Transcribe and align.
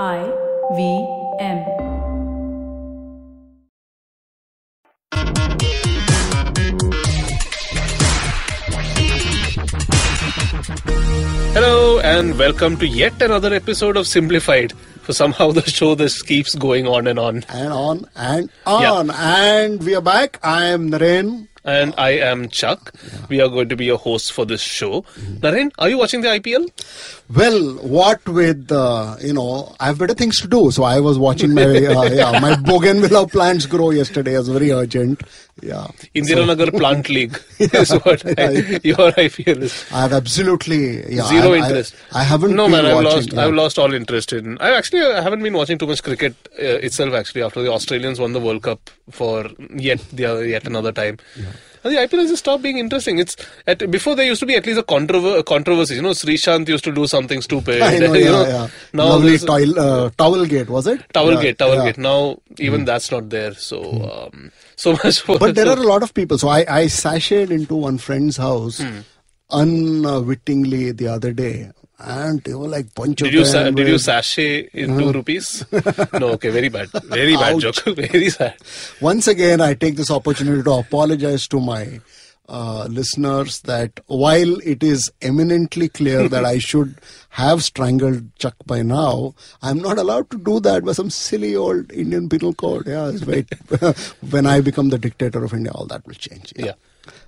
I 0.00 0.24
V 0.74 1.06
M. 1.38 2.72
Hello 11.54 11.98
and 12.00 12.38
welcome 12.38 12.76
to 12.78 12.86
yet 12.86 13.20
another 13.20 13.52
episode 13.52 13.96
of 13.96 14.06
Simplified. 14.06 14.72
For 15.02 15.12
somehow 15.12 15.50
the 15.50 15.62
show 15.68 15.94
this 15.96 16.22
keeps 16.22 16.54
going 16.54 16.86
on 16.86 17.06
and 17.08 17.18
on. 17.18 17.44
and 17.48 17.72
on 17.72 18.06
and 18.14 18.48
on. 18.64 19.10
And 19.10 19.82
we 19.82 19.94
are 19.96 20.00
back. 20.00 20.38
I 20.42 20.66
am 20.66 20.90
Naren. 20.90 21.48
And 21.64 21.94
I 21.98 22.10
am 22.12 22.48
Chuck. 22.48 22.92
We 23.28 23.40
are 23.40 23.48
going 23.48 23.68
to 23.68 23.76
be 23.76 23.84
your 23.84 23.98
hosts 23.98 24.30
for 24.30 24.44
this 24.44 24.60
show. 24.60 25.02
Naren, 25.40 25.70
are 25.78 25.88
you 25.88 25.98
watching 25.98 26.20
the 26.22 26.28
IPL? 26.28 26.70
Well, 27.34 27.74
what 27.76 28.28
with 28.28 28.70
uh, 28.72 29.16
you 29.20 29.32
know, 29.32 29.74
I 29.80 29.86
have 29.86 29.98
better 29.98 30.14
things 30.14 30.40
to 30.40 30.48
do. 30.48 30.70
So 30.70 30.82
I 30.82 31.00
was 31.00 31.18
watching 31.18 31.54
my 31.54 31.62
uh, 31.64 32.02
yeah 32.20 32.38
my 32.40 32.56
bougainvillea 32.56 33.30
plants 33.30 33.66
grow 33.66 33.90
yesterday. 33.90 34.34
It 34.34 34.38
was 34.38 34.48
very 34.48 34.70
urgent. 34.72 35.22
Yeah, 35.62 35.86
Indiranagar 36.14 36.76
Plant 36.76 37.08
League 37.10 37.38
is 37.58 37.92
what 38.04 38.24
I- 38.38 38.80
your 38.82 39.12
IPL 39.12 39.62
is. 39.62 39.84
I 39.92 40.00
have 40.02 40.12
absolutely 40.12 41.14
yeah, 41.14 41.22
Zero 41.24 41.52
I, 41.52 41.58
I- 41.58 41.66
interest. 41.68 41.94
I, 42.12 42.24
haven't. 42.24 42.56
No 42.56 42.64
been 42.64 42.72
man, 42.82 42.86
I've 42.86 43.04
lost. 43.04 43.32
yeah. 43.32 43.44
I've 43.46 43.54
lost 43.54 43.78
all 43.78 43.94
interest 43.94 44.32
in. 44.32 44.58
I 44.58 44.70
actually 44.76 45.02
I 45.02 45.20
haven't 45.22 45.42
been 45.42 45.54
watching 45.54 45.78
too 45.78 45.86
much 45.86 46.02
cricket 46.02 46.34
uh, 46.58 46.64
itself. 46.88 47.14
Actually, 47.14 47.42
after 47.44 47.62
the 47.62 47.70
Australians 47.70 48.18
won 48.18 48.32
the 48.32 48.40
World 48.40 48.62
Cup 48.62 48.90
for 49.10 49.48
yet 49.76 50.00
the 50.12 50.44
yet 50.48 50.66
another 50.66 50.90
time. 50.92 51.18
And 51.84 51.92
the 51.94 51.98
IPL 51.98 52.20
has 52.20 52.30
just 52.30 52.44
stopped 52.44 52.62
being 52.62 52.78
interesting. 52.78 53.18
It's 53.18 53.36
at, 53.66 53.90
before 53.90 54.14
there 54.14 54.24
used 54.24 54.40
to 54.40 54.46
be 54.46 54.54
at 54.54 54.66
least 54.66 54.78
a, 54.78 54.82
controver- 54.82 55.38
a 55.38 55.42
controversy. 55.42 55.96
You 55.96 56.02
know, 56.02 56.10
Sreesanth 56.10 56.68
used 56.68 56.84
to 56.84 56.92
do 56.92 57.06
something 57.06 57.42
stupid. 57.42 57.82
I 57.90 57.98
know, 57.98 58.12
you 58.14 58.24
yeah, 58.24 58.30
know, 58.30 58.46
yeah. 58.46 58.68
Now 58.92 59.04
Lovely 59.08 59.38
towel, 59.38 59.78
uh, 59.80 60.10
towel 60.10 60.44
gate 60.46 60.70
was 60.70 60.86
it? 60.86 61.02
Towel 61.12 61.34
Yeah, 61.34 61.42
gate, 61.42 61.58
towel 61.58 61.74
yeah. 61.74 61.80
Hmm. 61.80 61.86
gate. 61.86 61.98
Now 61.98 62.38
even 62.58 62.84
that's 62.84 63.10
not 63.10 63.30
there. 63.30 63.54
So 63.54 64.30
um, 64.32 64.52
so 64.76 64.92
much 65.04 65.20
for. 65.20 65.38
But 65.38 65.54
there 65.56 65.68
are 65.68 65.78
a 65.78 65.82
lot 65.82 66.02
of 66.02 66.14
people. 66.14 66.38
So 66.38 66.48
I, 66.48 66.60
I 66.82 66.84
sashayed 66.86 67.50
into 67.50 67.74
one 67.74 67.98
friend's 67.98 68.36
house 68.36 68.78
Hmm. 68.80 69.00
unwittingly 69.50 70.92
the 70.92 71.08
other 71.08 71.32
day. 71.32 71.70
And 72.04 72.42
they 72.42 72.54
were 72.54 72.68
like 72.68 72.94
bunch 72.94 73.18
Did 73.18 73.28
of 73.28 73.34
you 73.34 73.44
sa- 73.44 73.70
did 73.70 73.86
you 73.86 73.98
sachet 73.98 74.68
in 74.72 74.98
two 74.98 75.12
rupees? 75.12 75.64
no, 76.12 76.30
okay, 76.30 76.50
very 76.50 76.68
bad, 76.68 76.88
very 77.04 77.36
bad 77.36 77.54
Ouch. 77.54 77.62
joke, 77.84 77.96
very 77.96 78.28
sad. 78.28 78.56
Once 79.00 79.28
again, 79.28 79.60
I 79.60 79.74
take 79.74 79.96
this 79.96 80.10
opportunity 80.10 80.62
to 80.64 80.72
apologize 80.72 81.46
to 81.48 81.60
my 81.60 82.00
uh, 82.48 82.86
listeners 82.90 83.60
that 83.62 84.00
while 84.06 84.56
it 84.64 84.82
is 84.82 85.10
eminently 85.22 85.88
clear 85.88 86.28
that 86.34 86.44
I 86.44 86.58
should 86.58 86.96
have 87.30 87.62
strangled 87.62 88.36
Chuck 88.38 88.56
by 88.66 88.82
now, 88.82 89.34
I'm 89.62 89.78
not 89.78 89.96
allowed 89.98 90.28
to 90.30 90.38
do 90.38 90.58
that 90.60 90.84
by 90.84 90.92
some 90.92 91.08
silly 91.08 91.54
old 91.54 91.92
Indian 91.92 92.28
penal 92.28 92.52
code. 92.52 92.86
Yeah, 92.88 93.10
it's 93.10 93.24
wait. 93.24 93.48
when 94.30 94.46
I 94.46 94.60
become 94.60 94.88
the 94.88 94.98
dictator 94.98 95.44
of 95.44 95.54
India, 95.54 95.70
all 95.72 95.86
that 95.86 96.04
will 96.06 96.14
change. 96.14 96.52
Yeah. 96.56 96.72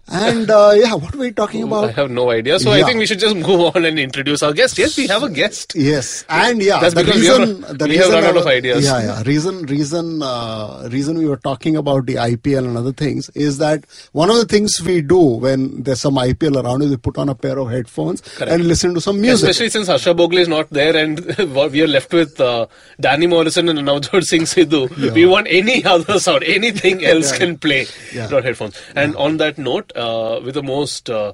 And 0.06 0.50
uh, 0.50 0.72
yeah, 0.76 0.94
what 0.94 1.14
were 1.14 1.20
we 1.22 1.32
talking 1.32 1.62
about? 1.62 1.84
I 1.88 1.92
have 1.92 2.10
no 2.10 2.30
idea. 2.30 2.58
So 2.58 2.70
I 2.70 2.82
think 2.82 2.98
we 2.98 3.06
should 3.06 3.18
just 3.18 3.34
move 3.36 3.74
on 3.74 3.84
and 3.86 3.98
introduce 3.98 4.42
our 4.42 4.52
guest. 4.52 4.76
Yes, 4.76 4.96
we 4.98 5.06
have 5.06 5.22
a 5.22 5.30
guest. 5.30 5.72
Yes, 5.74 6.26
and 6.28 6.62
yeah, 6.62 6.78
That's 6.80 6.94
the 6.94 7.04
because 7.04 7.20
we 7.20 7.26
have 7.26 7.38
reason 7.38 7.62
run- 7.62 7.78
the 7.78 7.86
we 7.88 7.96
have 7.96 8.10
run 8.10 8.24
out 8.24 8.36
of 8.36 8.46
ideas. 8.46 8.84
Yeah, 8.84 9.02
yeah. 9.02 9.22
Reason, 9.24 9.62
reason, 9.62 10.22
uh, 10.22 10.88
reason 10.92 11.16
we 11.16 11.26
were 11.26 11.38
talking 11.38 11.74
about 11.76 12.04
the 12.04 12.16
IPL 12.16 12.66
and 12.66 12.76
other 12.76 12.92
things 12.92 13.30
is 13.34 13.56
that 13.58 13.84
one 14.12 14.28
of 14.28 14.36
the 14.36 14.44
things 14.44 14.80
we 14.82 15.00
do 15.00 15.18
when 15.18 15.82
there's 15.82 16.02
some 16.02 16.16
IPL 16.16 16.62
around 16.62 16.82
is 16.82 16.90
we 16.90 16.96
put 16.98 17.16
on 17.16 17.30
a 17.30 17.34
pair 17.34 17.58
of 17.58 17.70
headphones 17.70 18.22
and 18.40 18.68
listen 18.68 18.92
to 18.94 19.00
some 19.00 19.20
music. 19.22 19.48
Especially 19.48 19.70
since 19.70 19.88
Harsha 19.88 20.12
Bhogle 20.14 20.38
is 20.38 20.48
not 20.48 20.68
there 20.68 20.94
and 20.96 21.20
we 21.72 21.82
are 21.82 21.86
left 21.88 22.12
with 22.12 22.38
uh, 22.40 22.66
Danny 23.00 23.26
Morrison 23.26 23.70
and 23.70 23.78
Navjot 23.78 24.22
Singh 24.24 24.42
Sidhu. 24.42 24.94
We 25.14 25.24
want 25.24 25.46
any 25.48 25.82
other 25.84 26.18
sound, 26.20 26.44
anything 26.44 27.04
else 27.12 27.36
can 27.36 27.56
play, 27.56 27.86
Yeah. 28.12 28.26
not 28.28 28.44
headphones. 28.44 28.78
And 28.94 29.16
on 29.16 29.38
that 29.38 29.56
note, 29.56 29.92
with 29.94 30.54
the 30.54 30.62
most 30.62 31.08
uh, 31.10 31.32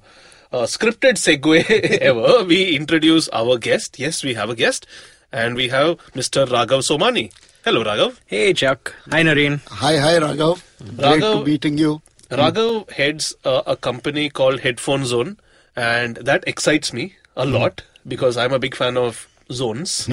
uh, 0.53 0.63
scripted 0.63 1.15
segue 1.15 1.65
ever, 2.01 2.45
we 2.45 2.77
introduce 2.77 3.29
our 3.31 3.59
guest. 3.59 3.99
Yes, 3.99 4.23
we 4.25 4.35
have 4.35 4.51
a 4.51 4.55
guest, 4.55 4.87
and 5.33 5.55
we 5.55 5.69
have 5.69 5.99
Mr. 6.13 6.47
Raghav 6.47 6.83
Somani. 6.83 7.33
Hello, 7.65 7.85
Raghav. 7.85 8.19
Hey 8.27 8.53
Chuck. 8.53 8.95
Hi 9.11 9.23
Nareen. 9.23 9.61
Hi, 9.69 9.97
hi, 9.99 10.19
Raghav. 10.19 10.63
Great 10.79 11.23
Raghav- 11.23 11.41
to 11.41 11.45
meeting 11.51 11.79
you. 11.79 12.01
Raghav 12.31 12.91
heads 12.91 13.35
uh, 13.45 13.63
a 13.67 13.77
company 13.77 14.31
called 14.31 14.61
Headphone 14.61 15.05
Zone, 15.05 15.37
and 15.77 16.17
that 16.17 16.45
excites 16.47 16.93
me 16.93 17.15
a 17.37 17.45
lot 17.45 17.83
because 18.07 18.37
I'm 18.37 18.53
a 18.53 18.59
big 18.59 18.75
fan 18.75 18.97
of 18.97 19.29
zones. 19.53 20.09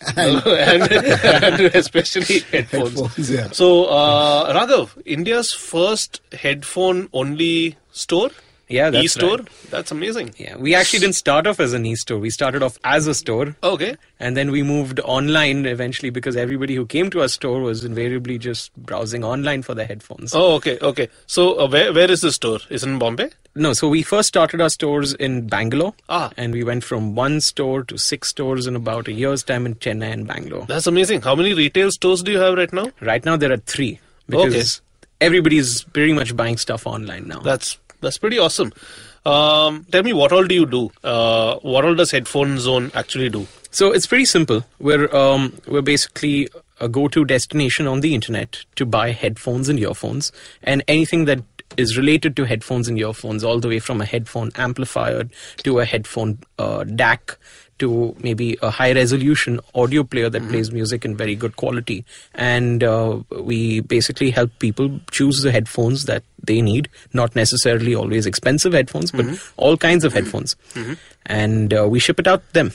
and, 0.16 0.90
and 0.92 1.60
especially 1.74 2.40
headphones. 2.52 2.98
Headphones, 3.00 3.30
yeah. 3.30 3.50
So, 3.50 3.84
uh, 3.86 4.52
Raghav, 4.54 5.00
India's 5.04 5.50
first 5.52 6.20
headphone 6.32 7.08
only 7.12 7.76
store? 7.92 8.30
Yeah, 8.70 8.90
that's 8.90 9.04
E-store? 9.04 9.38
right. 9.38 9.48
That's 9.70 9.90
amazing. 9.90 10.34
Yeah, 10.38 10.56
we 10.56 10.74
actually 10.74 11.00
didn't 11.00 11.16
start 11.16 11.46
off 11.46 11.58
as 11.60 11.72
an 11.72 11.84
e-store. 11.84 12.18
We 12.18 12.30
started 12.30 12.62
off 12.62 12.78
as 12.84 13.06
a 13.06 13.14
store. 13.14 13.56
Okay. 13.62 13.96
And 14.20 14.36
then 14.36 14.50
we 14.50 14.62
moved 14.62 15.00
online 15.00 15.66
eventually 15.66 16.10
because 16.10 16.36
everybody 16.36 16.76
who 16.76 16.86
came 16.86 17.10
to 17.10 17.22
our 17.22 17.28
store 17.28 17.60
was 17.60 17.84
invariably 17.84 18.38
just 18.38 18.74
browsing 18.76 19.24
online 19.24 19.62
for 19.62 19.74
their 19.74 19.86
headphones. 19.86 20.34
Oh, 20.34 20.54
okay, 20.54 20.78
okay. 20.80 21.08
So, 21.26 21.58
uh, 21.58 21.68
where 21.68 21.92
where 21.92 22.10
is 22.10 22.20
the 22.20 22.32
store? 22.32 22.60
Is 22.70 22.84
it 22.84 22.88
in 22.88 22.98
Bombay? 22.98 23.30
No, 23.56 23.72
so 23.72 23.88
we 23.88 24.02
first 24.02 24.28
started 24.28 24.60
our 24.60 24.70
stores 24.70 25.14
in 25.14 25.48
Bangalore. 25.48 25.94
Ah. 26.08 26.30
And 26.36 26.52
we 26.52 26.62
went 26.62 26.84
from 26.84 27.16
one 27.16 27.40
store 27.40 27.82
to 27.84 27.98
six 27.98 28.28
stores 28.28 28.68
in 28.68 28.76
about 28.76 29.08
a 29.08 29.12
year's 29.12 29.42
time 29.42 29.66
in 29.66 29.74
Chennai 29.74 30.12
and 30.12 30.26
Bangalore. 30.26 30.66
That's 30.66 30.86
amazing. 30.86 31.22
How 31.22 31.34
many 31.34 31.52
retail 31.54 31.90
stores 31.90 32.22
do 32.22 32.30
you 32.30 32.38
have 32.38 32.56
right 32.56 32.72
now? 32.72 32.92
Right 33.00 33.24
now 33.24 33.36
there 33.36 33.52
are 33.52 33.56
three 33.56 33.98
because 34.28 34.80
everybody's 35.20 35.82
pretty 35.82 36.12
much 36.12 36.36
buying 36.36 36.56
stuff 36.58 36.86
online 36.86 37.26
now. 37.26 37.40
That's 37.40 37.78
that's 38.00 38.18
pretty 38.18 38.38
awesome. 38.38 38.72
Um, 39.24 39.84
tell 39.90 40.02
me, 40.02 40.12
what 40.12 40.32
all 40.32 40.44
do 40.44 40.54
you 40.54 40.66
do? 40.66 40.90
Uh, 41.04 41.56
what 41.56 41.84
all 41.84 41.94
does 41.94 42.10
Headphone 42.10 42.58
Zone 42.58 42.90
actually 42.94 43.28
do? 43.28 43.46
So 43.70 43.92
it's 43.92 44.06
pretty 44.06 44.24
simple. 44.24 44.64
We're 44.78 45.14
um, 45.14 45.56
we're 45.66 45.82
basically 45.82 46.48
a 46.80 46.88
go-to 46.88 47.24
destination 47.24 47.86
on 47.86 48.00
the 48.00 48.14
internet 48.14 48.64
to 48.76 48.86
buy 48.86 49.12
headphones 49.12 49.68
and 49.68 49.78
earphones 49.78 50.32
and 50.62 50.82
anything 50.88 51.26
that 51.26 51.40
is 51.76 51.96
related 51.96 52.34
to 52.36 52.44
headphones 52.44 52.88
and 52.88 52.98
earphones, 52.98 53.44
all 53.44 53.60
the 53.60 53.68
way 53.68 53.78
from 53.78 54.00
a 54.00 54.04
headphone 54.04 54.50
amplifier 54.56 55.24
to 55.58 55.78
a 55.78 55.84
headphone 55.84 56.38
uh, 56.58 56.84
DAC 56.84 57.36
to 57.80 58.14
maybe 58.22 58.56
a 58.62 58.70
high-resolution 58.70 59.60
audio 59.74 60.04
player 60.04 60.30
that 60.30 60.46
plays 60.48 60.70
music 60.72 61.04
in 61.04 61.16
very 61.16 61.34
good 61.34 61.56
quality. 61.56 62.04
And 62.34 62.82
uh, 62.84 63.20
we 63.42 63.80
basically 63.80 64.30
help 64.30 64.50
people 64.60 65.00
choose 65.10 65.42
the 65.42 65.52
headphones 65.52 66.04
that 66.04 66.22
they 66.42 66.62
need, 66.62 66.88
not 67.12 67.34
necessarily 67.36 67.94
always 67.94 68.24
expensive 68.26 68.72
headphones, 68.72 69.10
but 69.10 69.26
all 69.56 69.76
kinds 69.76 70.04
of 70.04 70.12
headphones. 70.12 70.56
And 71.26 71.74
uh, 71.74 71.88
we 71.88 71.98
ship 71.98 72.18
it 72.20 72.26
out 72.26 72.46
to 72.46 72.52
them 72.54 72.72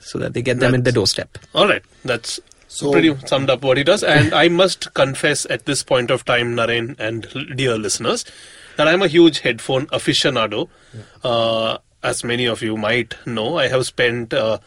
so 0.00 0.18
that 0.18 0.32
they 0.34 0.42
get 0.42 0.58
them 0.60 0.74
at 0.74 0.84
the 0.84 0.92
doorstep. 0.92 1.38
All 1.54 1.68
right, 1.68 1.82
that's 2.04 2.40
So- 2.68 2.90
pretty 2.92 3.14
summed 3.26 3.50
up 3.50 3.62
what 3.62 3.76
he 3.76 3.84
does. 3.84 4.02
And 4.02 4.34
I 4.34 4.48
must 4.48 4.92
confess 4.94 5.46
at 5.48 5.64
this 5.66 5.82
point 5.82 6.10
of 6.10 6.24
time, 6.24 6.54
Naren 6.56 6.98
and 6.98 7.26
dear 7.56 7.78
listeners, 7.78 8.24
that 8.76 8.88
I'm 8.88 9.02
a 9.02 9.06
huge 9.06 9.38
headphone 9.40 9.86
aficionado. 9.88 10.68
Uh, 11.22 11.78
as 12.04 12.22
many 12.22 12.46
of 12.46 12.62
you 12.62 12.76
might 12.76 13.14
know, 13.26 13.58
I 13.58 13.68
have 13.68 13.86
spent. 13.86 14.32
Uh, 14.32 14.58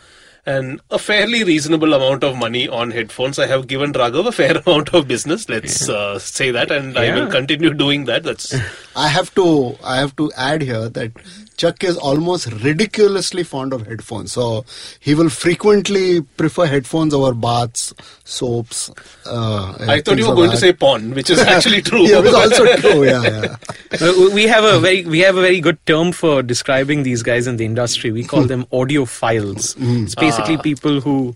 an, 0.47 0.79
a 0.89 0.97
fairly 0.97 1.43
reasonable 1.43 1.93
amount 1.93 2.23
of 2.23 2.37
money 2.37 2.67
on 2.67 2.91
headphones. 2.91 3.37
I 3.37 3.47
have 3.47 3.67
given 3.67 3.91
Raghav 3.91 4.27
a 4.27 4.31
fair 4.31 4.57
amount 4.65 4.93
of 4.93 5.07
business. 5.07 5.47
Let's 5.49 5.87
uh, 5.89 6.17
say 6.17 6.51
that, 6.51 6.71
and 6.71 6.97
I 6.97 7.13
will 7.13 7.29
continue 7.29 7.73
doing 7.73 8.05
that. 8.05 8.23
That's 8.23 8.55
I 8.95 9.09
have 9.09 9.33
to 9.35 9.75
I 9.83 9.97
have 9.97 10.15
to 10.15 10.31
add 10.37 10.61
here 10.61 10.89
that 10.89 11.11
Chuck 11.57 11.83
is 11.83 11.97
almost 11.97 12.47
ridiculously 12.63 13.43
fond 13.43 13.73
of 13.73 13.87
headphones. 13.87 14.31
So 14.31 14.63
he 14.99 15.15
will 15.15 15.29
frequently 15.29 16.21
prefer 16.21 16.65
headphones 16.67 17.13
over 17.13 17.33
baths, 17.33 17.93
soaps. 18.23 18.89
Uh, 19.25 19.75
I 19.81 20.01
thought 20.01 20.17
you 20.17 20.25
were 20.25 20.31
of 20.31 20.37
going 20.37 20.51
to 20.51 20.57
say 20.57 20.71
porn, 20.71 21.13
which 21.13 21.29
is 21.29 21.39
actually 21.55 21.81
true. 21.81 22.07
yeah, 22.07 22.21
it's 22.23 22.33
also 22.33 22.75
true. 22.77 23.05
Yeah, 23.05 23.57
yeah. 23.99 24.33
We 24.33 24.43
have 24.43 24.63
a 24.63 24.79
very 24.79 25.03
we 25.05 25.19
have 25.19 25.35
a 25.35 25.41
very 25.41 25.59
good 25.59 25.83
term 25.85 26.11
for 26.13 26.41
describing 26.41 27.03
these 27.03 27.21
guys 27.21 27.47
in 27.47 27.57
the 27.57 27.65
industry. 27.65 28.11
We 28.11 28.23
call 28.23 28.43
them 28.43 28.65
audiophiles. 28.65 29.75
It's 30.03 30.15
basically 30.37 30.57
people 30.57 31.01
who 31.01 31.35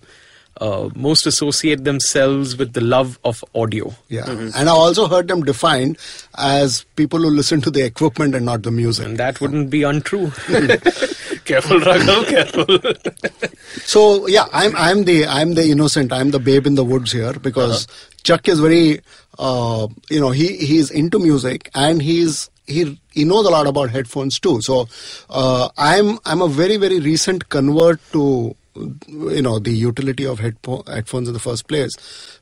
uh, 0.59 0.89
most 0.95 1.25
associate 1.25 1.83
themselves 1.83 2.57
with 2.57 2.73
the 2.73 2.81
love 2.81 3.19
of 3.23 3.43
audio. 3.55 3.93
Yeah, 4.09 4.29
and 4.29 4.69
I 4.69 4.71
also 4.71 5.07
heard 5.07 5.27
them 5.27 5.43
defined 5.43 5.97
as 6.37 6.85
people 6.95 7.19
who 7.19 7.29
listen 7.29 7.61
to 7.61 7.71
the 7.71 7.83
equipment 7.83 8.35
and 8.35 8.45
not 8.45 8.63
the 8.63 8.71
music. 8.71 9.05
And 9.05 9.17
that 9.17 9.41
wouldn't 9.41 9.69
be 9.69 9.83
untrue. 9.83 10.31
careful, 11.45 11.79
Raghav, 11.79 12.27
careful. 12.27 13.41
So 13.85 14.27
yeah, 14.27 14.45
I'm 14.53 14.75
I'm 14.75 15.05
the 15.05 15.25
I'm 15.25 15.55
the 15.55 15.69
innocent. 15.71 16.13
I'm 16.13 16.31
the 16.31 16.39
babe 16.39 16.67
in 16.67 16.75
the 16.75 16.85
woods 16.85 17.11
here 17.11 17.33
because 17.33 17.87
Chuck 18.23 18.47
is 18.47 18.59
very, 18.59 19.01
uh, 19.39 19.87
you 20.09 20.19
know, 20.19 20.31
he 20.31 20.57
he's 20.57 20.91
into 20.91 21.17
music 21.17 21.69
and 21.73 22.01
he's 22.01 22.49
he 22.67 22.99
he 23.11 23.25
knows 23.25 23.45
a 23.45 23.49
lot 23.49 23.67
about 23.67 23.89
headphones 23.89 24.39
too. 24.39 24.61
So 24.61 24.87
uh, 25.29 25.69
I'm 25.77 26.19
I'm 26.25 26.41
a 26.41 26.47
very 26.47 26.77
very 26.77 26.99
recent 26.99 27.49
convert 27.49 27.99
to 28.11 28.55
you 28.75 29.41
know 29.41 29.59
the 29.59 29.71
utility 29.71 30.25
of 30.25 30.39
headpo- 30.39 30.87
headphones 30.87 31.27
in 31.27 31.33
the 31.33 31.39
first 31.39 31.67
place. 31.67 31.91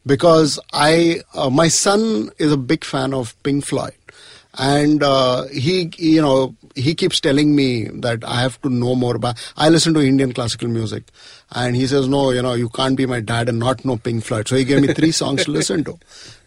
Because 0.05 0.59
I 0.73 1.21
uh, 1.33 1.49
my 1.49 1.67
son 1.67 2.29
is 2.37 2.51
a 2.51 2.57
big 2.57 2.83
fan 2.83 3.13
of 3.13 3.41
Pink 3.43 3.65
Floyd. 3.65 3.93
And 4.57 5.03
uh, 5.03 5.45
he 5.45 5.91
you 5.97 6.21
know 6.21 6.55
he 6.75 6.95
keeps 6.95 7.19
telling 7.19 7.55
me 7.55 7.85
that 7.85 8.23
I 8.23 8.41
have 8.41 8.61
to 8.61 8.69
know 8.69 8.95
more 8.95 9.15
about 9.15 9.37
I 9.55 9.69
listen 9.69 9.93
to 9.93 10.01
Indian 10.01 10.33
classical 10.33 10.67
music. 10.67 11.03
And 11.51 11.75
he 11.75 11.87
says 11.87 12.07
no 12.07 12.31
you 12.31 12.41
know 12.41 12.53
you 12.53 12.69
can't 12.69 12.97
be 12.97 13.05
my 13.05 13.19
dad 13.19 13.49
and 13.49 13.59
not 13.59 13.85
know 13.85 13.97
Pink 13.97 14.23
Floyd. 14.23 14.47
So 14.47 14.55
he 14.55 14.65
gave 14.65 14.81
me 14.81 14.93
three 14.93 15.11
songs 15.23 15.45
to 15.45 15.51
listen 15.51 15.83
to. 15.85 15.97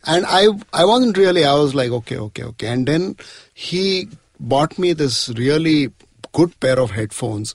And 0.05 0.25
I 0.26 0.49
I 0.73 0.85
wasn't 0.85 1.17
really 1.17 1.44
I 1.44 1.55
was 1.55 1.75
like 1.75 1.90
okay 1.90 2.19
okay 2.19 2.44
okay. 2.44 2.69
And 2.69 2.87
then 2.87 3.17
he 3.55 4.08
bought 4.40 4.78
me 4.78 4.93
this 4.93 5.28
really 5.31 5.93
good 6.32 6.58
pair 6.61 6.81
of 6.81 6.90
headphones 6.90 7.55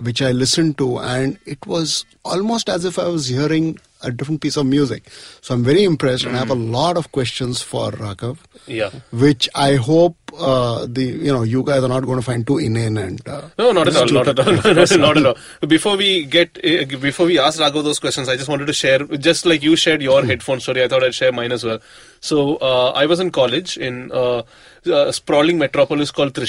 which 0.00 0.22
I 0.22 0.32
listened 0.32 0.78
to, 0.78 0.98
and 0.98 1.38
it 1.46 1.66
was 1.66 2.04
almost 2.24 2.68
as 2.68 2.84
if 2.84 2.98
I 2.98 3.08
was 3.08 3.28
hearing 3.28 3.78
a 4.02 4.12
different 4.12 4.40
piece 4.40 4.56
of 4.56 4.66
music. 4.66 5.08
So 5.40 5.54
I'm 5.54 5.64
very 5.64 5.84
impressed, 5.84 6.24
and 6.24 6.36
I 6.36 6.38
have 6.38 6.50
a 6.50 6.56
mm. 6.56 6.70
lot 6.70 6.96
of 6.96 7.10
questions 7.12 7.62
for 7.62 7.90
Raghav, 7.90 8.38
Yeah. 8.66 8.90
which 9.10 9.48
I 9.54 9.74
hope 9.74 10.16
uh, 10.36 10.86
the 10.88 11.02
you 11.02 11.32
know 11.32 11.42
you 11.42 11.62
guys 11.62 11.82
are 11.82 11.88
not 11.88 12.04
going 12.04 12.18
to 12.18 12.24
find 12.24 12.46
too 12.46 12.58
inane 12.58 12.96
and 12.98 13.26
uh, 13.28 13.48
No, 13.58 13.72
not 13.72 13.88
at 13.88 13.96
all. 13.96 14.06
Not 14.08 14.28
at 14.28 14.38
all. 14.38 14.52
not 14.98 15.16
at 15.16 15.26
all. 15.26 15.36
Before 15.66 15.96
we 15.96 16.24
get, 16.24 16.58
uh, 16.64 16.84
before 16.98 17.26
we 17.26 17.38
ask 17.38 17.60
Raghav 17.60 17.84
those 17.84 17.98
questions, 17.98 18.28
I 18.28 18.36
just 18.36 18.48
wanted 18.48 18.66
to 18.66 18.72
share, 18.72 18.98
just 18.98 19.46
like 19.46 19.62
you 19.62 19.76
shared 19.76 20.02
your 20.02 20.24
headphone 20.24 20.60
story, 20.60 20.82
I 20.82 20.88
thought 20.88 21.04
I'd 21.04 21.14
share 21.14 21.32
mine 21.32 21.52
as 21.52 21.64
well. 21.64 21.80
So 22.20 22.56
uh, 22.56 22.90
I 22.90 23.06
was 23.06 23.20
in 23.20 23.30
college 23.30 23.76
in 23.76 24.10
uh, 24.12 24.42
a 24.86 25.12
sprawling 25.12 25.58
metropolis 25.58 26.10
called 26.10 26.28
uh, 26.38 26.44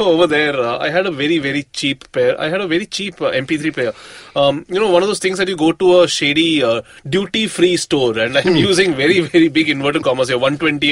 over 0.00 0.26
there, 0.26 0.58
uh, 0.58 0.78
I 0.78 0.90
had 0.90 1.06
a 1.06 1.10
very 1.10 1.38
very 1.38 1.64
cheap 1.72 2.10
pair. 2.12 2.40
I 2.40 2.48
had 2.48 2.60
a 2.60 2.66
very 2.66 2.86
cheap 2.86 3.20
uh, 3.20 3.30
MP3 3.30 3.72
player. 3.72 3.92
Um, 4.34 4.64
you 4.68 4.78
know, 4.80 4.90
one 4.90 5.02
of 5.02 5.08
those 5.08 5.18
things 5.18 5.38
that 5.38 5.48
you 5.48 5.56
go 5.56 5.72
to 5.72 6.02
a 6.02 6.08
shady 6.08 6.62
uh, 6.62 6.82
duty-free 7.08 7.76
store, 7.76 8.18
and 8.18 8.36
I'm 8.36 8.56
using 8.56 8.94
very 8.94 9.20
very 9.20 9.48
big 9.48 9.68
inverted 9.68 10.02
commas 10.02 10.28
here, 10.28 10.38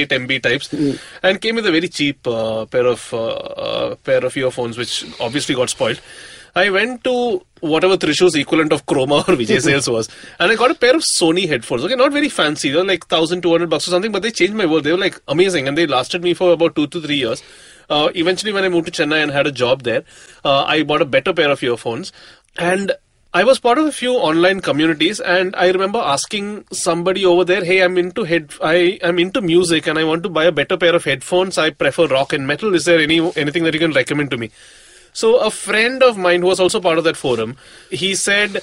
128 0.03 0.09
MB 0.09 0.43
types, 0.43 0.99
and 1.23 1.41
came 1.41 1.55
with 1.55 1.65
a 1.65 1.71
very 1.71 1.87
cheap 1.87 2.25
uh, 2.27 2.65
pair 2.65 2.85
of 2.85 3.13
uh, 3.13 3.27
uh, 3.27 3.95
pair 3.95 4.25
of 4.25 4.35
earphones, 4.37 4.77
which 4.77 5.05
obviously 5.19 5.55
got 5.55 5.69
spoiled. 5.69 5.99
I 6.57 6.69
went 6.69 7.03
to 7.03 7.45
whatever 7.59 7.97
Thrissur's 7.97 8.35
equivalent 8.35 8.71
of 8.71 8.85
Croma 8.85 9.17
or 9.27 9.35
Vijay 9.35 9.61
Sales 9.67 9.89
was, 9.89 10.09
and 10.39 10.51
I 10.51 10.55
got 10.55 10.71
a 10.71 10.75
pair 10.75 10.95
of 10.95 11.03
Sony 11.17 11.47
headphones. 11.47 11.83
Okay, 11.83 11.95
not 11.95 12.13
very 12.13 12.29
fancy. 12.29 12.71
They 12.71 12.77
were 12.77 12.85
like 12.85 13.07
thousand 13.07 13.41
two 13.41 13.51
hundred 13.51 13.69
bucks 13.69 13.87
or 13.87 13.91
something, 13.91 14.11
but 14.11 14.21
they 14.21 14.31
changed 14.31 14.55
my 14.55 14.65
world. 14.65 14.85
They 14.85 14.91
were 14.91 14.97
like 14.97 15.19
amazing, 15.27 15.67
and 15.67 15.77
they 15.77 15.85
lasted 15.85 16.23
me 16.23 16.33
for 16.33 16.53
about 16.53 16.75
two 16.75 16.87
to 16.87 17.01
three 17.01 17.17
years. 17.17 17.43
Uh, 17.89 18.09
eventually, 18.15 18.53
when 18.53 18.63
I 18.63 18.69
moved 18.69 18.91
to 18.91 19.03
Chennai 19.03 19.21
and 19.21 19.31
had 19.31 19.47
a 19.47 19.51
job 19.51 19.83
there, 19.83 20.03
uh, 20.43 20.63
I 20.63 20.83
bought 20.83 21.01
a 21.01 21.05
better 21.05 21.33
pair 21.33 21.51
of 21.51 21.61
earphones, 21.61 22.11
and 22.57 22.93
I 23.37 23.43
was 23.43 23.59
part 23.59 23.77
of 23.77 23.85
a 23.85 23.91
few 23.91 24.13
online 24.13 24.61
communities, 24.61 25.19
and 25.19 25.55
I 25.57 25.69
remember 25.69 25.99
asking 25.99 26.45
somebody 26.71 27.25
over 27.31 27.43
there, 27.49 27.65
"Hey, 27.69 27.79
I'm 27.85 27.97
into 28.01 28.23
head, 28.29 28.53
I 28.67 28.75
am 29.09 29.19
into 29.23 29.41
music, 29.47 29.89
and 29.93 29.99
I 29.99 30.05
want 30.09 30.23
to 30.27 30.29
buy 30.37 30.45
a 30.51 30.53
better 30.59 30.77
pair 30.83 30.95
of 30.99 31.07
headphones. 31.09 31.57
I 31.63 31.65
prefer 31.81 32.05
rock 32.13 32.31
and 32.37 32.47
metal. 32.51 32.77
Is 32.79 32.85
there 32.85 33.01
any 33.07 33.17
anything 33.43 33.65
that 33.67 33.77
you 33.77 33.81
can 33.81 33.97
recommend 33.97 34.31
to 34.35 34.39
me?" 34.45 34.49
So 35.23 35.33
a 35.49 35.51
friend 35.57 36.07
of 36.11 36.23
mine 36.27 36.47
who 36.47 36.53
was 36.53 36.61
also 36.67 36.83
part 36.87 37.03
of 37.03 37.09
that 37.09 37.21
forum, 37.25 37.57
he 38.03 38.15
said, 38.23 38.57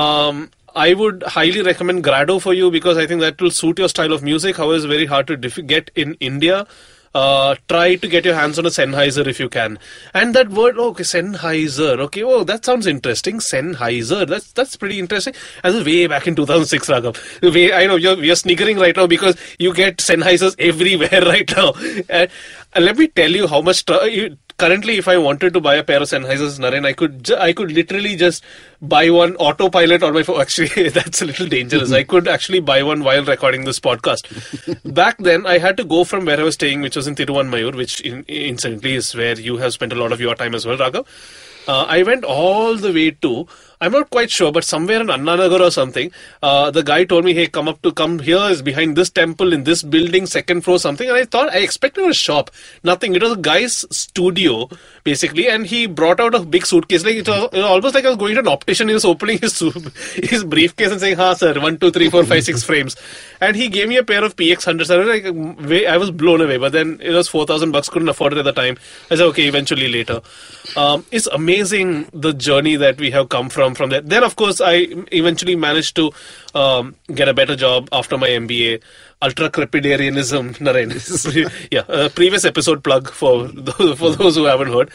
um, 0.00 0.44
"I 0.84 0.92
would 1.02 1.26
highly 1.38 1.66
recommend 1.72 2.04
Grado 2.10 2.38
for 2.48 2.52
you 2.60 2.70
because 2.78 3.02
I 3.04 3.10
think 3.12 3.26
that 3.28 3.40
will 3.46 3.56
suit 3.62 3.84
your 3.84 3.92
style 3.96 4.18
of 4.18 4.30
music. 4.32 4.62
However, 4.64 4.80
it's 4.82 4.92
very 4.96 5.10
hard 5.16 5.34
to 5.34 5.68
get 5.74 5.90
in 6.06 6.16
India." 6.32 6.64
Uh, 7.12 7.56
try 7.68 7.96
to 7.96 8.06
get 8.06 8.24
your 8.24 8.34
hands 8.34 8.56
on 8.58 8.66
a 8.66 8.68
Sennheiser 8.68 9.26
if 9.26 9.40
you 9.40 9.48
can. 9.48 9.78
And 10.14 10.32
that 10.34 10.48
word, 10.48 10.76
oh, 10.78 10.90
okay, 10.90 11.02
Sennheiser. 11.02 11.98
Okay, 11.98 12.22
oh, 12.22 12.44
that 12.44 12.64
sounds 12.64 12.86
interesting. 12.86 13.38
Sennheiser. 13.38 14.28
That's 14.28 14.52
that's 14.52 14.76
pretty 14.76 15.00
interesting. 15.00 15.34
And 15.64 15.74
this 15.74 15.84
way 15.84 16.06
back 16.06 16.28
in 16.28 16.36
2006, 16.36 16.88
Raghav. 16.88 17.52
Way, 17.52 17.72
I 17.72 17.86
know 17.86 17.96
you're 17.96 18.22
you're 18.22 18.36
sniggering 18.36 18.78
right 18.78 18.96
now 18.96 19.08
because 19.08 19.36
you 19.58 19.74
get 19.74 19.96
Sennheisers 19.96 20.54
everywhere 20.58 21.22
right 21.26 21.50
now. 21.56 21.72
And, 22.08 22.30
and 22.72 22.84
let 22.84 22.96
me 22.98 23.08
tell 23.08 23.30
you 23.30 23.46
how 23.46 23.60
much. 23.60 23.84
Tr- 23.84 24.04
you, 24.04 24.36
currently, 24.58 24.98
if 24.98 25.08
I 25.08 25.16
wanted 25.18 25.54
to 25.54 25.60
buy 25.60 25.74
a 25.76 25.82
pair 25.84 25.96
of 26.02 26.08
Sennheisers, 26.08 26.58
Naren, 26.58 26.86
I 26.86 26.92
could 26.92 27.24
ju- 27.24 27.36
I 27.36 27.52
could 27.52 27.72
literally 27.72 28.16
just 28.16 28.44
buy 28.80 29.10
one 29.10 29.34
autopilot 29.36 30.02
on 30.02 30.14
my 30.14 30.22
phone. 30.22 30.40
Actually, 30.46 30.88
that's 30.90 31.22
a 31.22 31.24
little 31.26 31.46
dangerous. 31.46 31.92
I 31.92 32.04
could 32.04 32.28
actually 32.28 32.60
buy 32.60 32.82
one 32.82 33.02
while 33.02 33.24
recording 33.24 33.64
this 33.64 33.80
podcast. 33.80 34.24
Back 34.94 35.18
then, 35.18 35.46
I 35.46 35.58
had 35.58 35.76
to 35.78 35.84
go 35.84 36.04
from 36.04 36.24
where 36.24 36.38
I 36.38 36.42
was 36.42 36.54
staying, 36.54 36.80
which 36.82 36.96
was 36.96 37.06
in 37.06 37.14
Thiruvanmiyur, 37.14 37.74
which 37.74 38.00
in, 38.02 38.24
incidentally 38.28 38.94
is 38.94 39.14
where 39.14 39.38
you 39.38 39.56
have 39.56 39.72
spent 39.72 39.92
a 39.92 39.96
lot 39.96 40.12
of 40.12 40.20
your 40.20 40.34
time 40.34 40.54
as 40.54 40.66
well, 40.66 40.76
Raghav. 40.78 41.06
Uh, 41.68 41.84
I 41.88 42.02
went 42.02 42.24
all 42.24 42.76
the 42.76 42.92
way 42.92 43.10
to, 43.10 43.46
I'm 43.82 43.92
not 43.92 44.10
quite 44.10 44.30
sure, 44.30 44.52
but 44.52 44.62
somewhere 44.62 45.00
in 45.00 45.06
Annanagar 45.06 45.60
or 45.60 45.70
something. 45.70 46.12
Uh, 46.42 46.70
the 46.70 46.82
guy 46.82 47.04
told 47.04 47.24
me, 47.24 47.32
hey, 47.32 47.46
come 47.46 47.66
up 47.66 47.80
to, 47.80 47.92
come 47.92 48.18
here 48.18 48.50
is 48.50 48.60
behind 48.60 48.94
this 48.94 49.08
temple 49.08 49.54
in 49.54 49.64
this 49.64 49.82
building, 49.82 50.26
second 50.26 50.60
floor, 50.60 50.78
something. 50.78 51.08
And 51.08 51.16
I 51.16 51.24
thought, 51.24 51.48
I 51.54 51.60
expected 51.60 52.06
a 52.06 52.12
shop. 52.12 52.50
Nothing. 52.84 53.14
It 53.14 53.22
was 53.22 53.32
a 53.32 53.36
guy's 53.36 53.86
studio, 53.90 54.68
basically. 55.02 55.48
And 55.48 55.66
he 55.66 55.86
brought 55.86 56.20
out 56.20 56.34
a 56.34 56.40
big 56.40 56.66
suitcase. 56.66 57.06
Like, 57.06 57.14
it 57.14 57.28
was, 57.28 57.44
it 57.52 57.56
was 57.56 57.64
almost 57.64 57.94
like 57.94 58.04
I 58.04 58.08
was 58.08 58.18
going 58.18 58.34
to 58.34 58.40
an 58.40 58.48
optician. 58.48 58.88
He 58.88 58.94
was 58.94 59.06
opening 59.06 59.38
his, 59.38 59.58
his 60.14 60.44
briefcase 60.44 60.90
and 60.90 61.00
saying, 61.00 61.16
ha, 61.16 61.32
sir, 61.32 61.58
one, 61.58 61.78
two, 61.78 61.90
three, 61.90 62.10
four, 62.10 62.22
five, 62.24 62.44
six 62.44 62.62
frames. 62.62 62.96
And 63.40 63.56
he 63.56 63.68
gave 63.68 63.88
me 63.88 63.96
a 63.96 64.04
pair 64.04 64.22
of 64.22 64.36
PX100s. 64.36 64.90
I 64.90 64.98
was 64.98 65.70
like, 65.70 65.86
I 65.86 65.96
was 65.96 66.10
blown 66.10 66.42
away. 66.42 66.58
But 66.58 66.72
then 66.72 66.98
it 67.00 67.12
was 67.12 67.28
4,000 67.28 67.72
bucks, 67.72 67.88
couldn't 67.88 68.10
afford 68.10 68.34
it 68.34 68.40
at 68.40 68.44
the 68.44 68.52
time. 68.52 68.76
I 69.10 69.14
said, 69.14 69.24
okay, 69.28 69.48
eventually 69.48 69.88
later. 69.88 70.20
Um, 70.76 71.06
it's 71.10 71.26
amazing 71.28 72.10
the 72.12 72.34
journey 72.34 72.76
that 72.76 72.98
we 72.98 73.10
have 73.12 73.30
come 73.30 73.48
from 73.48 73.69
from 73.74 73.90
there. 73.90 74.00
Then, 74.00 74.24
of 74.24 74.36
course, 74.36 74.60
I 74.60 74.86
eventually 75.12 75.56
managed 75.56 75.96
to 75.96 76.10
um, 76.54 76.94
get 77.14 77.28
a 77.28 77.34
better 77.34 77.56
job 77.56 77.88
after 77.92 78.16
my 78.18 78.28
MBA. 78.28 78.80
Ultra 79.22 79.50
crepidarianism, 79.50 80.56
Naren. 80.64 80.90
yeah, 81.70 81.80
uh, 81.88 82.08
previous 82.08 82.44
episode 82.44 82.82
plug 82.82 83.10
for 83.10 83.48
those, 83.48 83.98
for 83.98 84.10
those 84.10 84.36
who 84.36 84.44
haven't 84.44 84.68
heard. 84.68 84.90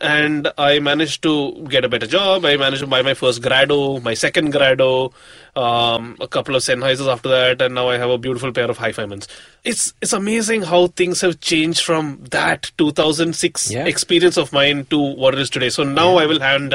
And 0.00 0.50
I 0.58 0.80
managed 0.80 1.22
to 1.22 1.64
get 1.68 1.84
a 1.84 1.88
better 1.88 2.08
job. 2.08 2.44
I 2.44 2.56
managed 2.56 2.80
to 2.80 2.88
buy 2.88 3.02
my 3.02 3.14
first 3.14 3.40
Grado, 3.40 4.00
my 4.00 4.14
second 4.14 4.50
Grado, 4.50 5.12
um, 5.54 6.16
a 6.20 6.26
couple 6.26 6.56
of 6.56 6.62
Sennheisers 6.62 7.06
after 7.06 7.28
that, 7.28 7.62
and 7.62 7.74
now 7.76 7.88
I 7.88 7.98
have 7.98 8.10
a 8.10 8.18
beautiful 8.18 8.50
pair 8.52 8.68
of 8.68 8.78
Hi-Fi-Mans. 8.78 9.28
It's 9.62 9.94
it's 10.02 10.12
amazing 10.12 10.62
how 10.62 10.88
things 10.88 11.20
have 11.20 11.38
changed 11.40 11.84
from 11.84 12.18
that 12.30 12.72
2006 12.78 13.70
Yeah. 13.70 13.84
experience 13.86 14.36
of 14.36 14.52
mine 14.52 14.86
to 14.86 14.98
what 14.98 15.34
it 15.34 15.40
is 15.40 15.50
today. 15.50 15.68
So 15.70 15.84
now 15.84 16.16
I 16.16 16.26
will 16.26 16.40
hand 16.40 16.74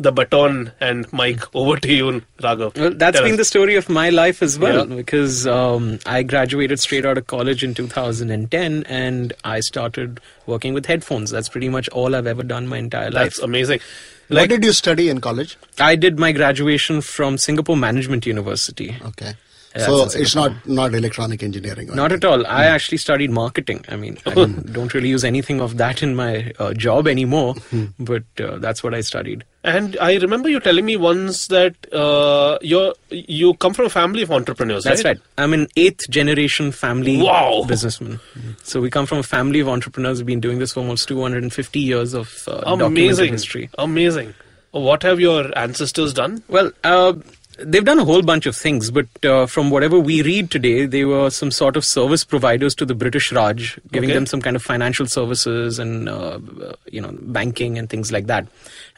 the 0.00 0.12
baton 0.12 0.72
and 0.80 1.12
mic 1.12 1.40
over 1.54 1.76
to 1.76 1.92
you, 1.92 2.22
Raghav. 2.40 2.78
Well, 2.78 2.92
that's 2.94 3.16
Tell 3.16 3.24
been 3.24 3.32
us. 3.32 3.38
the 3.38 3.44
story 3.44 3.74
of 3.74 3.88
my 3.88 4.10
life 4.10 4.42
as 4.42 4.58
well 4.58 4.88
Yeah. 4.88 4.94
because 4.96 5.46
um, 5.46 5.98
I 6.06 6.22
graduated 6.22 6.78
straight 6.78 7.04
out 7.04 7.18
of 7.18 7.26
college 7.26 7.64
in 7.64 7.74
2010 7.74 8.84
and 8.84 9.32
I 9.44 9.60
started 9.60 10.20
working 10.46 10.72
with 10.72 10.86
headphones. 10.86 11.30
That's 11.30 11.48
pretty 11.48 11.68
much 11.68 11.88
all 11.88 12.14
I've 12.14 12.26
ever 12.28 12.42
done 12.44 12.68
my 12.68 12.78
entire 12.78 13.10
life. 13.10 13.24
That's 13.34 13.38
amazing. 13.40 13.80
what 14.28 14.48
did 14.48 14.64
you 14.64 14.72
study 14.72 15.08
in 15.08 15.20
college? 15.20 15.56
I 15.80 15.96
did 15.96 16.18
my 16.18 16.30
graduation 16.32 17.00
from 17.00 17.36
Singapore 17.38 17.76
Management 17.76 18.24
University. 18.26 18.96
Okay. 19.04 19.32
Yeah, 19.76 19.84
so 19.84 20.04
it's 20.18 20.34
not 20.34 20.66
not 20.66 20.94
electronic 20.94 21.42
engineering. 21.42 21.88
Not 21.88 22.10
anything. 22.10 22.16
at 22.16 22.24
all. 22.24 22.46
I 22.46 22.64
actually 22.64 22.96
studied 22.98 23.30
marketing. 23.30 23.84
I 23.88 23.96
mean, 23.96 24.16
I 24.24 24.32
don't 24.34 24.72
don't 24.78 24.94
really 24.94 25.10
use 25.10 25.24
anything 25.24 25.60
of 25.60 25.76
that 25.76 26.02
in 26.02 26.16
my 26.16 26.52
uh, 26.58 26.72
job 26.72 27.06
anymore, 27.06 27.54
but 27.98 28.24
uh, 28.40 28.56
that's 28.58 28.82
what 28.82 28.94
I 28.94 29.02
studied. 29.02 29.44
And 29.76 29.96
I 30.00 30.16
remember 30.16 30.48
you 30.48 30.60
telling 30.60 30.84
me 30.86 30.96
once 30.96 31.46
that 31.48 31.74
uh, 31.92 32.58
you're 32.62 32.94
you 33.10 33.54
come 33.54 33.74
from 33.74 33.86
a 33.86 33.90
family 33.90 34.22
of 34.22 34.30
entrepreneurs. 34.30 34.84
That's 34.84 35.04
right. 35.04 35.18
I'm 35.36 35.52
an 35.52 35.66
eighth 35.76 36.08
generation 36.10 36.72
family 36.72 37.22
Wow. 37.22 37.64
businessman. 37.66 38.20
So 38.62 38.80
we 38.80 38.90
come 38.90 39.06
from 39.06 39.18
a 39.18 39.22
family 39.22 39.60
of 39.60 39.68
entrepreneurs. 39.68 40.18
We've 40.18 40.26
been 40.26 40.40
doing 40.40 40.58
this 40.58 40.72
for 40.72 40.80
almost 40.80 41.08
250 41.08 41.80
years 41.80 42.14
of 42.14 42.44
uh, 42.48 42.62
Amazing. 42.66 43.32
history. 43.32 43.70
Amazing. 43.78 44.34
What 44.72 45.02
have 45.02 45.20
your 45.20 45.56
ancestors 45.58 46.12
done? 46.12 46.42
Well, 46.48 46.70
uh, 46.84 47.14
they've 47.58 47.84
done 47.84 47.98
a 47.98 48.04
whole 48.04 48.22
bunch 48.22 48.44
of 48.46 48.54
things, 48.54 48.90
but 48.90 49.06
uh, 49.24 49.46
from 49.46 49.70
whatever 49.70 49.98
we 49.98 50.22
read 50.22 50.50
today, 50.50 50.84
they 50.86 51.04
were 51.04 51.30
some 51.30 51.50
sort 51.50 51.76
of 51.76 51.84
service 51.84 52.22
providers 52.22 52.74
to 52.76 52.84
the 52.84 52.94
British 52.94 53.32
Raj, 53.32 53.78
giving 53.92 54.10
Okay. 54.10 54.14
them 54.18 54.26
some 54.26 54.40
kind 54.42 54.54
of 54.56 54.62
financial 54.62 55.06
services 55.06 55.78
and 55.78 56.08
uh, 56.08 56.38
uh, 56.62 56.72
you 56.92 57.00
know 57.00 57.12
banking 57.22 57.78
and 57.78 57.88
things 57.90 58.12
like 58.12 58.26
that. 58.26 58.46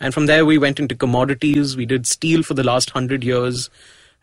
And 0.00 0.14
from 0.14 0.26
there, 0.26 0.46
we 0.46 0.58
went 0.58 0.80
into 0.80 0.94
commodities. 0.94 1.76
We 1.76 1.86
did 1.86 2.06
steel 2.06 2.42
for 2.42 2.54
the 2.54 2.64
last 2.64 2.90
hundred 2.90 3.22
years, 3.22 3.68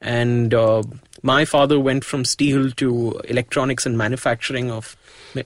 and 0.02 0.54
uh, 0.54 0.84
my 1.22 1.46
father 1.46 1.80
went 1.80 2.04
from 2.04 2.26
steel 2.26 2.72
to 2.72 3.20
electronics 3.26 3.86
and 3.86 3.98
manufacturing 3.98 4.72
of 4.72 4.98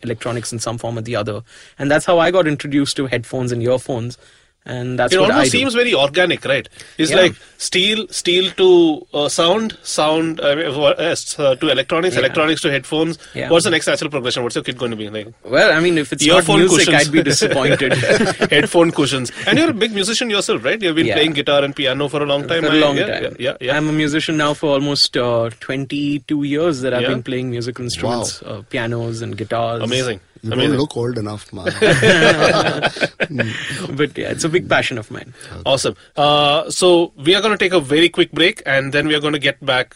electronics 0.03 0.53
in 0.53 0.59
some 0.59 0.77
form 0.77 0.97
or 0.97 1.01
the 1.01 1.15
other. 1.15 1.43
And 1.77 1.91
that's 1.91 2.05
how 2.05 2.19
I 2.19 2.31
got 2.31 2.47
introduced 2.47 2.95
to 2.97 3.07
headphones 3.07 3.51
and 3.51 3.61
earphones 3.61 4.17
and 4.65 4.99
that's 4.99 5.13
it 5.13 5.19
almost 5.19 5.51
seems 5.51 5.73
very 5.73 5.93
organic, 5.93 6.45
right? 6.45 6.69
It's 6.97 7.09
Yeah. 7.11 7.17
like 7.21 7.35
steel, 7.57 8.07
steel 8.09 8.51
to 8.51 9.07
uh, 9.13 9.27
sound, 9.27 9.77
sound 9.81 10.39
uh, 10.39 10.49
uh, 10.49 11.55
to 11.55 11.69
electronics, 11.69 12.15
Yeah. 12.15 12.19
electronics 12.21 12.61
to 12.61 12.71
headphones. 12.71 13.17
Yeah. 13.33 13.49
What's 13.49 13.65
the 13.65 13.71
next 13.71 13.87
natural 13.87 14.11
progression? 14.11 14.43
What's 14.43 14.55
your 14.55 14.63
kid 14.63 14.77
going 14.77 14.91
to 14.91 14.97
be 14.97 15.09
like? 15.09 15.33
well, 15.43 15.71
I 15.75 15.79
mean, 15.79 15.97
if 15.97 16.13
it's 16.13 16.23
Earphone 16.23 16.59
not 16.59 16.69
music, 16.69 16.85
cushions. 16.85 17.07
I'd 17.07 17.11
be 17.11 17.23
disappointed. 17.23 17.93
Headphone 18.51 18.91
cushions. 18.91 19.31
And 19.47 19.57
you're 19.57 19.71
a 19.71 19.73
big 19.73 19.93
musician 19.93 20.29
yourself, 20.29 20.63
right? 20.63 20.79
You've 20.81 20.95
been 20.95 21.07
playing 21.11 21.33
guitar 21.33 21.63
and 21.63 21.75
piano 21.75 22.07
for 22.07 22.21
a 22.21 22.25
long 22.25 22.47
time. 22.47 22.63
for 22.63 22.69
a 22.71 22.75
long 22.75 22.97
yeah, 22.97 23.19
time. 23.19 23.35
Yeah, 23.39 23.57
yeah. 23.59 23.75
I'm 23.75 23.89
a 23.89 23.93
musician 23.93 24.37
now 24.37 24.53
for 24.53 24.69
almost 24.69 25.17
uh, 25.17 25.49
22 25.59 26.43
years 26.43 26.81
that 26.81 26.93
I've 26.93 27.07
been 27.07 27.23
playing 27.23 27.49
musical 27.49 27.83
instruments, 27.83 28.43
uh, 28.43 28.61
pianos 28.69 29.21
and 29.21 29.35
guitars. 29.35 29.81
Amazing. 29.81 30.19
You 30.41 30.53
Amazing. 30.53 30.71
don't 30.71 30.79
look 30.79 30.97
old 30.97 31.17
enough, 31.17 31.53
man. 31.53 31.65
But 33.95 34.17
yeah, 34.17 34.31
it's 34.31 34.43
a 34.43 34.49
big 34.49 34.67
passion 34.67 34.97
of 34.97 35.11
mine. 35.11 35.33
Awesome. 35.65 35.95
Uh, 36.15 36.69
so 36.71 37.13
we 37.15 37.35
are 37.35 37.41
going 37.41 37.51
to 37.51 37.63
take 37.63 37.73
a 37.73 37.79
very 37.79 38.09
quick 38.09 38.31
break, 38.31 38.63
and 38.65 38.91
then 38.91 39.07
we 39.07 39.13
are 39.13 39.19
going 39.19 39.33
to 39.33 39.39
get 39.39 39.63
back 39.63 39.95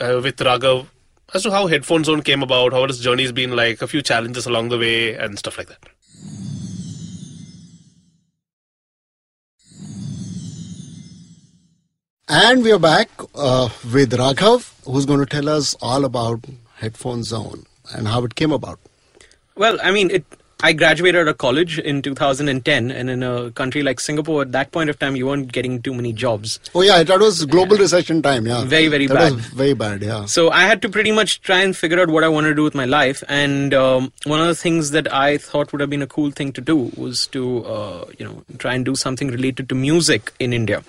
uh, 0.00 0.20
with 0.22 0.36
Raghav 0.36 0.86
as 1.34 1.42
to 1.44 1.50
how 1.50 1.66
Headphone 1.66 2.04
Zone 2.04 2.22
came 2.22 2.42
about, 2.42 2.72
how 2.72 2.86
his 2.86 3.00
journey's 3.00 3.32
been 3.32 3.56
like, 3.56 3.80
a 3.80 3.88
few 3.88 4.02
challenges 4.02 4.46
along 4.46 4.68
the 4.68 4.78
way, 4.78 5.14
and 5.14 5.38
stuff 5.38 5.58
like 5.58 5.68
that. 5.68 5.88
and 12.28 12.64
we 12.64 12.72
are 12.72 12.78
back 12.78 13.08
uh, 13.36 13.68
with 13.92 14.12
Raghav, 14.12 14.72
who's 14.84 15.06
going 15.06 15.20
to 15.20 15.26
tell 15.26 15.48
us 15.48 15.76
all 15.80 16.04
about 16.04 16.44
Headphone 16.74 17.22
Zone 17.22 17.64
and 17.94 18.08
how 18.08 18.24
it 18.24 18.34
came 18.34 18.52
about. 18.52 18.80
Well, 19.56 19.78
I 19.82 19.90
mean, 19.90 20.10
it. 20.10 20.24
I 20.62 20.72
graduated 20.72 21.20
out 21.20 21.28
of 21.28 21.36
college 21.36 21.78
in 21.78 22.00
2010, 22.00 22.90
and 22.90 23.10
in 23.10 23.22
a 23.22 23.50
country 23.50 23.82
like 23.82 24.00
Singapore, 24.00 24.40
at 24.40 24.52
that 24.52 24.72
point 24.72 24.88
of 24.88 24.98
time, 24.98 25.14
you 25.14 25.26
weren't 25.26 25.52
getting 25.52 25.82
too 25.82 25.92
many 25.92 26.14
jobs. 26.14 26.58
Oh 26.74 26.80
yeah, 26.80 27.02
that 27.02 27.20
was 27.20 27.44
global 27.44 27.76
recession 27.76 28.22
time. 28.22 28.46
Yeah, 28.46 28.64
Very, 28.64 28.88
very 28.88 29.06
that 29.06 29.14
bad. 29.14 29.34
Was 29.34 29.46
very 29.48 29.74
bad. 29.74 30.00
Yeah. 30.00 30.24
So 30.24 30.50
I 30.50 30.62
had 30.62 30.80
to 30.80 30.88
pretty 30.88 31.12
much 31.12 31.42
try 31.42 31.60
and 31.60 31.76
figure 31.76 32.00
out 32.00 32.08
what 32.08 32.24
I 32.24 32.28
wanted 32.28 32.48
to 32.48 32.54
do 32.54 32.62
with 32.62 32.74
my 32.74 32.86
life. 32.86 33.22
And 33.28 33.74
um, 33.74 34.14
one 34.24 34.40
of 34.40 34.46
the 34.46 34.54
things 34.54 34.92
that 34.92 35.12
I 35.12 35.36
thought 35.36 35.72
would 35.72 35.82
have 35.82 35.90
been 35.90 36.00
a 36.00 36.06
cool 36.06 36.30
thing 36.30 36.54
to 36.54 36.62
do 36.62 36.90
was 36.96 37.26
to, 37.28 37.62
uh, 37.66 38.06
you 38.18 38.24
know, 38.24 38.42
try 38.56 38.74
and 38.74 38.82
do 38.82 38.94
something 38.94 39.28
related 39.28 39.68
to 39.68 39.74
music 39.74 40.32
in 40.38 40.54
India, 40.54 40.82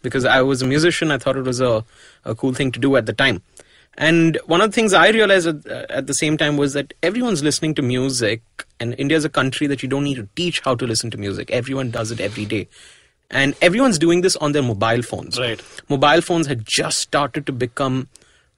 because 0.00 0.24
I 0.24 0.40
was 0.40 0.62
a 0.62 0.66
musician. 0.66 1.10
I 1.10 1.18
thought 1.18 1.36
it 1.36 1.44
was 1.44 1.60
a, 1.60 1.84
a 2.24 2.34
cool 2.34 2.54
thing 2.54 2.72
to 2.72 2.80
do 2.80 2.96
at 2.96 3.04
the 3.04 3.12
time. 3.12 3.42
And 4.00 4.38
one 4.46 4.62
of 4.62 4.70
the 4.70 4.74
things 4.74 4.94
I 4.94 5.10
realized 5.10 5.46
at, 5.46 5.66
at 5.90 6.06
the 6.06 6.14
same 6.14 6.38
time 6.38 6.56
was 6.56 6.72
that 6.72 6.94
everyone's 7.02 7.42
listening 7.42 7.74
to 7.74 7.82
music, 7.82 8.40
and 8.80 8.94
India 8.98 9.16
is 9.16 9.26
a 9.26 9.28
country 9.28 9.66
that 9.66 9.82
you 9.82 9.90
don't 9.90 10.04
need 10.04 10.14
to 10.16 10.26
teach 10.34 10.60
how 10.60 10.74
to 10.74 10.86
listen 10.86 11.10
to 11.10 11.18
music. 11.18 11.50
Everyone 11.50 11.90
does 11.90 12.10
it 12.10 12.18
every 12.18 12.46
day. 12.46 12.66
And 13.30 13.54
everyone's 13.60 13.98
doing 13.98 14.22
this 14.22 14.36
on 14.36 14.52
their 14.52 14.62
mobile 14.62 15.02
phones. 15.02 15.38
Right. 15.38 15.62
Mobile 15.90 16.22
phones 16.22 16.46
had 16.46 16.64
just 16.66 16.98
started 16.98 17.46
to 17.46 17.52
become 17.52 18.08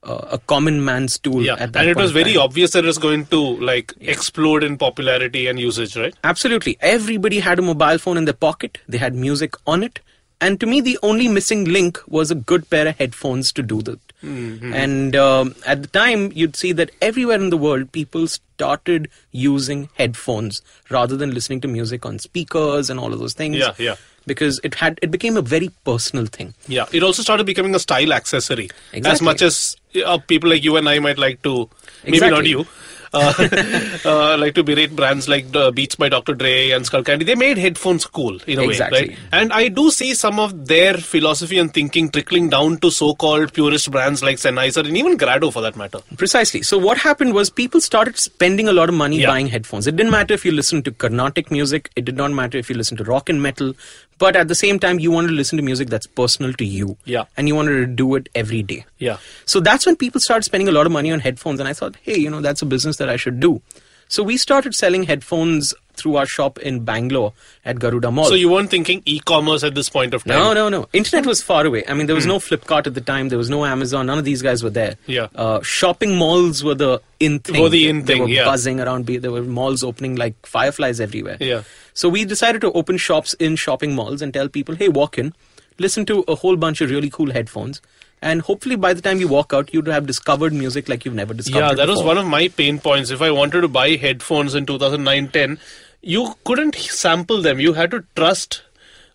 uh, 0.04 0.28
a 0.30 0.38
common 0.38 0.84
man's 0.84 1.18
tool 1.18 1.42
Yeah, 1.42 1.54
at 1.58 1.72
that 1.72 1.80
and 1.80 1.90
it 1.90 1.96
was 1.96 2.12
very 2.12 2.34
time. 2.34 2.42
obvious 2.42 2.70
that 2.70 2.84
it 2.84 2.86
was 2.86 2.98
going 2.98 3.26
to 3.26 3.40
like 3.40 3.92
explode 4.00 4.62
in 4.64 4.78
popularity 4.78 5.46
and 5.48 5.58
usage, 5.58 5.96
right? 5.96 6.14
Absolutely. 6.24 6.78
Everybody 6.80 7.40
had 7.40 7.58
a 7.58 7.62
mobile 7.62 7.98
phone 7.98 8.16
in 8.16 8.24
their 8.26 8.32
pocket. 8.34 8.78
They 8.88 8.98
had 8.98 9.14
music 9.14 9.54
on 9.66 9.82
it. 9.82 10.00
And 10.40 10.58
to 10.60 10.66
me, 10.66 10.80
the 10.80 10.98
only 11.02 11.28
missing 11.28 11.64
link 11.64 11.98
was 12.06 12.30
a 12.30 12.34
good 12.36 12.70
pair 12.70 12.86
of 12.88 12.96
headphones 12.96 13.52
to 13.52 13.62
do 13.62 13.82
that. 13.82 13.98
Mm-hmm. 14.22 14.72
And 14.72 15.16
um, 15.16 15.54
at 15.66 15.82
the 15.82 15.88
time, 15.88 16.30
you'd 16.32 16.56
see 16.56 16.72
that 16.72 16.90
everywhere 17.00 17.36
in 17.36 17.50
the 17.50 17.56
world, 17.56 17.92
people 17.92 18.26
started 18.28 19.08
using 19.32 19.88
headphones 19.94 20.62
rather 20.90 21.16
than 21.16 21.34
listening 21.34 21.60
to 21.62 21.68
music 21.68 22.06
on 22.06 22.18
speakers 22.18 22.90
and 22.90 23.00
all 23.00 23.12
of 23.12 23.18
those 23.18 23.34
things. 23.34 23.56
Yeah, 23.56 23.74
yeah. 23.78 23.96
Because 24.24 24.60
it 24.62 24.76
had 24.76 25.00
it 25.02 25.10
became 25.10 25.36
a 25.36 25.42
very 25.42 25.70
personal 25.84 26.26
thing. 26.26 26.54
Yeah, 26.68 26.86
it 26.92 27.02
also 27.02 27.22
started 27.22 27.44
becoming 27.44 27.74
a 27.74 27.80
style 27.80 28.12
accessory. 28.12 28.70
As 29.04 29.20
much 29.20 29.42
as 29.42 29.76
uh, 30.06 30.18
people 30.18 30.50
like 30.50 30.62
you 30.62 30.76
and 30.76 30.88
I 30.88 31.00
might 31.00 31.18
like 31.18 31.42
to, 31.42 31.68
maybe 32.04 32.30
not 32.30 32.46
you, 32.46 32.64
uh, 33.12 33.32
uh, 34.04 34.36
like 34.38 34.54
to 34.54 34.62
berate 34.62 34.94
brands 34.96 35.28
like 35.28 35.54
uh, 35.54 35.70
Beats 35.70 35.94
by 35.96 36.08
Dr. 36.08 36.34
Dre 36.34 36.70
and 36.70 36.84
Skull 36.86 37.02
Candy. 37.04 37.24
They 37.24 37.34
made 37.34 37.58
headphones 37.58 38.04
cool 38.06 38.38
in 38.46 38.58
a 38.58 38.62
Exactly. 38.62 39.00
way, 39.00 39.08
right? 39.08 39.18
And 39.32 39.52
I 39.52 39.68
do 39.68 39.90
see 39.90 40.14
some 40.14 40.38
of 40.38 40.66
their 40.66 40.94
philosophy 40.94 41.58
and 41.58 41.72
thinking 41.72 42.10
trickling 42.10 42.48
down 42.48 42.78
to 42.78 42.90
so-called 42.90 43.52
purist 43.52 43.90
brands 43.90 44.22
like 44.22 44.36
Sennheiser 44.36 44.86
and 44.86 44.96
even 44.96 45.16
Grado 45.16 45.50
for 45.50 45.60
that 45.62 45.76
matter. 45.76 45.98
Precisely. 46.16 46.62
So 46.62 46.78
what 46.78 46.98
happened 46.98 47.34
was 47.34 47.50
people 47.50 47.80
started 47.80 48.18
spending 48.18 48.68
a 48.68 48.72
lot 48.72 48.88
of 48.88 48.94
money 48.94 49.20
Yeah. 49.20 49.28
buying 49.28 49.46
headphones. 49.48 49.86
It 49.86 49.96
didn't 49.96 50.12
matter 50.12 50.34
if 50.34 50.44
you 50.44 50.52
listened 50.52 50.84
to 50.86 50.92
Carnatic 50.92 51.50
music. 51.50 51.90
It 51.96 52.04
did 52.04 52.16
not 52.16 52.30
matter 52.32 52.58
if 52.58 52.68
you 52.70 52.76
listened 52.76 52.98
to 52.98 53.04
rock 53.04 53.28
and 53.28 53.42
metal. 53.42 53.74
But 54.18 54.36
at 54.36 54.46
the 54.46 54.54
same 54.54 54.78
time, 54.78 55.00
you 55.00 55.10
wanted 55.10 55.28
to 55.28 55.34
listen 55.34 55.56
to 55.56 55.62
music 55.64 55.88
that's 55.90 56.06
personal 56.06 56.52
to 56.52 56.64
you. 56.64 56.96
Yeah. 57.04 57.24
And 57.36 57.48
you 57.48 57.56
wanted 57.56 57.72
to 57.80 57.86
do 57.86 58.14
it 58.14 58.28
every 58.36 58.62
day. 58.62 58.84
Yeah. 58.98 59.16
So 59.46 59.58
that's 59.58 59.84
when 59.84 59.96
people 59.96 60.20
started 60.20 60.44
spending 60.44 60.68
a 60.68 60.72
lot 60.72 60.86
of 60.86 60.92
money 60.92 61.10
on 61.10 61.18
headphones. 61.18 61.58
And 61.58 61.68
I 61.68 61.72
thought, 61.72 61.96
hey, 62.02 62.16
you 62.18 62.30
know, 62.30 62.40
that's 62.40 62.62
a 62.62 62.66
business 62.66 62.98
that 63.02 63.10
I 63.10 63.16
should 63.16 63.40
do. 63.40 63.60
So 64.08 64.22
we 64.22 64.36
started 64.36 64.74
selling 64.74 65.04
headphones 65.04 65.74
through 65.94 66.16
our 66.16 66.26
shop 66.26 66.58
in 66.58 66.84
Bangalore 66.84 67.32
at 67.64 67.78
Garuda 67.78 68.10
Mall. 68.10 68.26
So 68.26 68.34
you 68.34 68.50
weren't 68.50 68.70
thinking 68.70 69.02
e-commerce 69.04 69.62
at 69.62 69.74
this 69.74 69.88
point 69.88 70.14
of 70.14 70.24
time? 70.24 70.38
No, 70.38 70.52
no, 70.52 70.68
no. 70.68 70.88
Internet 70.92 71.26
was 71.26 71.42
far 71.42 71.64
away. 71.64 71.84
I 71.88 71.94
mean, 71.94 72.06
there 72.06 72.14
was 72.14 72.26
no 72.26 72.38
Flipkart 72.38 72.86
at 72.86 72.94
the 72.94 73.00
time. 73.00 73.30
There 73.30 73.38
was 73.38 73.50
no 73.50 73.64
Amazon. 73.64 74.06
None 74.06 74.18
of 74.18 74.24
these 74.24 74.42
guys 74.42 74.62
were 74.62 74.70
there. 74.70 74.96
Hmm. 75.06 75.10
Yeah. 75.10 75.28
Uh, 75.34 75.62
shopping 75.62 76.16
malls 76.16 76.62
were 76.62 76.74
the 76.74 77.00
in 77.20 77.38
thing. 77.38 77.62
Were 77.62 77.68
the 77.68 77.88
in 77.88 78.04
they 78.04 78.14
thing, 78.14 78.22
were 78.22 78.28
yeah. 78.28 78.44
buzzing 78.44 78.80
around. 78.80 79.06
There 79.06 79.32
were 79.32 79.42
malls 79.42 79.82
opening 79.82 80.16
like 80.16 80.34
fireflies 80.46 81.00
everywhere. 81.00 81.38
Yeah. 81.40 81.62
So 81.94 82.08
we 82.08 82.24
decided 82.24 82.60
to 82.62 82.72
open 82.72 82.96
shops 82.96 83.34
in 83.34 83.56
shopping 83.56 83.94
malls 83.94 84.22
and 84.22 84.32
tell 84.32 84.48
people, 84.48 84.76
hey, 84.76 84.88
walk 84.88 85.18
in, 85.18 85.34
listen 85.78 86.06
to 86.06 86.24
a 86.28 86.34
whole 86.34 86.56
bunch 86.56 86.80
of 86.80 86.90
really 86.90 87.10
cool 87.10 87.32
headphones. 87.32 87.80
And 88.22 88.40
hopefully 88.40 88.76
by 88.76 88.94
the 88.94 89.02
time 89.02 89.18
you 89.18 89.26
walk 89.28 89.52
out, 89.52 89.74
you'd 89.74 89.88
have 89.88 90.06
discovered 90.06 90.52
music 90.52 90.88
like 90.88 91.04
you've 91.04 91.14
never 91.14 91.34
discovered 91.34 91.66
Yeah, 91.70 91.74
that 91.74 91.88
was 91.88 92.02
one 92.04 92.18
of 92.18 92.26
my 92.26 92.46
pain 92.48 92.78
points. 92.78 93.10
If 93.10 93.20
I 93.20 93.30
wanted 93.32 93.62
to 93.62 93.68
buy 93.68 93.96
headphones 93.96 94.54
in 94.54 94.64
2009-10, 94.66 95.58
you 96.02 96.34
couldn't 96.44 96.76
sample 96.76 97.42
them. 97.42 97.58
You 97.58 97.72
had 97.72 97.90
to 97.90 98.04
trust 98.14 98.62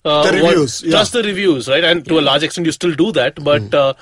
uh, 0.04 0.30
The 0.30 0.42
what- 0.44 0.52
reviews, 0.52 0.84
yeah. 0.84 0.92
Trust 0.92 1.14
the 1.14 1.24
reviews, 1.24 1.70
right? 1.70 1.84
And 1.84 2.06
to 2.06 2.20
a 2.20 2.22
large 2.22 2.44
extent, 2.44 2.66
you 2.66 2.72
still 2.74 2.94
do 2.94 3.12
that. 3.14 3.42
But 3.42 3.74
uh, 3.74 3.94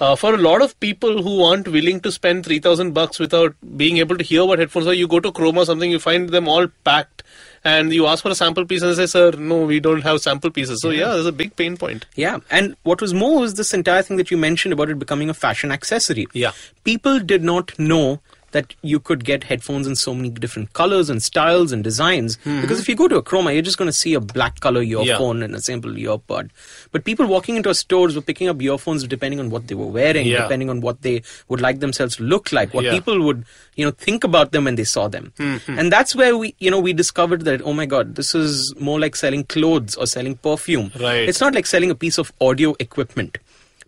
uh, 0.00 0.16
for 0.16 0.34
a 0.34 0.38
lot 0.38 0.60
of 0.60 0.78
people 0.80 1.22
who 1.22 1.42
aren't 1.44 1.68
willing 1.68 2.00
to 2.00 2.10
spend 2.12 2.44
3,000 2.44 2.92
bucks 2.92 3.18
without 3.20 3.54
being 3.76 3.98
able 3.98 4.18
to 4.18 4.24
hear 4.24 4.44
what 4.44 4.58
headphones 4.58 4.86
are, 4.88 4.94
you 4.94 5.06
go 5.06 5.20
to 5.20 5.30
Croma 5.30 5.60
or 5.62 5.66
something, 5.66 5.90
you 5.90 5.98
find 6.00 6.30
them 6.30 6.48
all 6.48 6.66
packed. 6.84 7.22
And 7.64 7.92
you 7.92 8.06
ask 8.06 8.22
for 8.22 8.30
a 8.30 8.34
sample 8.34 8.64
piece 8.64 8.82
and 8.82 8.90
they 8.90 8.94
say, 8.94 9.06
sir, 9.06 9.32
no, 9.32 9.62
we 9.62 9.80
don't 9.80 10.02
have 10.02 10.20
sample 10.20 10.50
pieces. 10.50 10.80
So, 10.80 10.90
yeah, 10.90 11.08
there's 11.08 11.26
a 11.26 11.32
big 11.32 11.56
pain 11.56 11.76
point. 11.76 12.06
Yeah, 12.14 12.38
and 12.50 12.76
what 12.82 13.00
was 13.00 13.12
more 13.12 13.40
was 13.40 13.54
this 13.54 13.74
entire 13.74 14.02
thing 14.02 14.16
that 14.16 14.30
you 14.30 14.36
mentioned 14.36 14.72
about 14.72 14.90
it 14.90 14.98
becoming 14.98 15.28
a 15.28 15.34
fashion 15.34 15.72
accessory. 15.72 16.26
Yeah. 16.32 16.52
People 16.84 17.20
did 17.20 17.42
not 17.42 17.78
know 17.78 18.20
that 18.52 18.74
you 18.82 18.98
could 18.98 19.24
get 19.24 19.44
headphones 19.44 19.86
in 19.86 19.94
so 19.94 20.14
many 20.14 20.30
different 20.30 20.72
colors 20.72 21.10
and 21.10 21.22
styles 21.22 21.70
and 21.70 21.84
designs. 21.84 22.36
Mm-hmm. 22.38 22.62
Because 22.62 22.80
if 22.80 22.88
you 22.88 22.96
go 22.96 23.06
to 23.08 23.16
a 23.16 23.22
Croma, 23.22 23.52
you're 23.52 23.60
just 23.62 23.76
going 23.76 23.88
to 23.88 23.92
see 23.92 24.14
a 24.14 24.20
black 24.20 24.60
color 24.60 24.82
earphone 24.82 25.42
and 25.42 25.54
a 25.54 25.60
simple 25.60 25.90
earpod. 25.90 26.48
But 26.90 27.04
people 27.04 27.26
walking 27.26 27.56
into 27.56 27.68
our 27.68 27.74
stores 27.74 28.16
were 28.16 28.22
picking 28.22 28.48
up 28.48 28.60
earphones 28.62 29.06
depending 29.06 29.38
on 29.38 29.50
what 29.50 29.66
they 29.66 29.74
were 29.74 29.86
wearing, 29.86 30.26
Yeah. 30.26 30.42
depending 30.42 30.70
on 30.70 30.80
what 30.80 31.02
they 31.02 31.22
would 31.48 31.60
like 31.60 31.80
themselves 31.80 32.16
to 32.16 32.22
look 32.22 32.50
like, 32.52 32.72
what 32.72 32.84
Yeah. 32.84 32.92
people 32.92 33.22
would, 33.22 33.44
you 33.76 33.84
know, 33.84 33.90
think 33.90 34.24
about 34.24 34.52
them 34.52 34.64
when 34.64 34.76
they 34.76 34.84
saw 34.84 35.08
them. 35.08 35.32
Mm-hmm. 35.38 35.78
And 35.78 35.92
that's 35.92 36.16
where 36.16 36.36
we, 36.36 36.54
you 36.58 36.70
know, 36.70 36.80
we 36.80 36.92
discovered 36.94 37.42
that, 37.44 37.60
oh 37.62 37.72
my 37.74 37.84
God, 37.86 38.14
this 38.14 38.34
is 38.34 38.74
more 38.80 38.98
like 38.98 39.14
selling 39.14 39.44
clothes 39.44 39.94
or 39.96 40.06
selling 40.06 40.36
perfume. 40.36 40.90
Right. 40.98 41.28
It's 41.28 41.40
not 41.40 41.54
like 41.54 41.66
selling 41.66 41.90
a 41.90 41.94
piece 41.94 42.16
of 42.18 42.32
audio 42.40 42.74
equipment. 42.80 43.36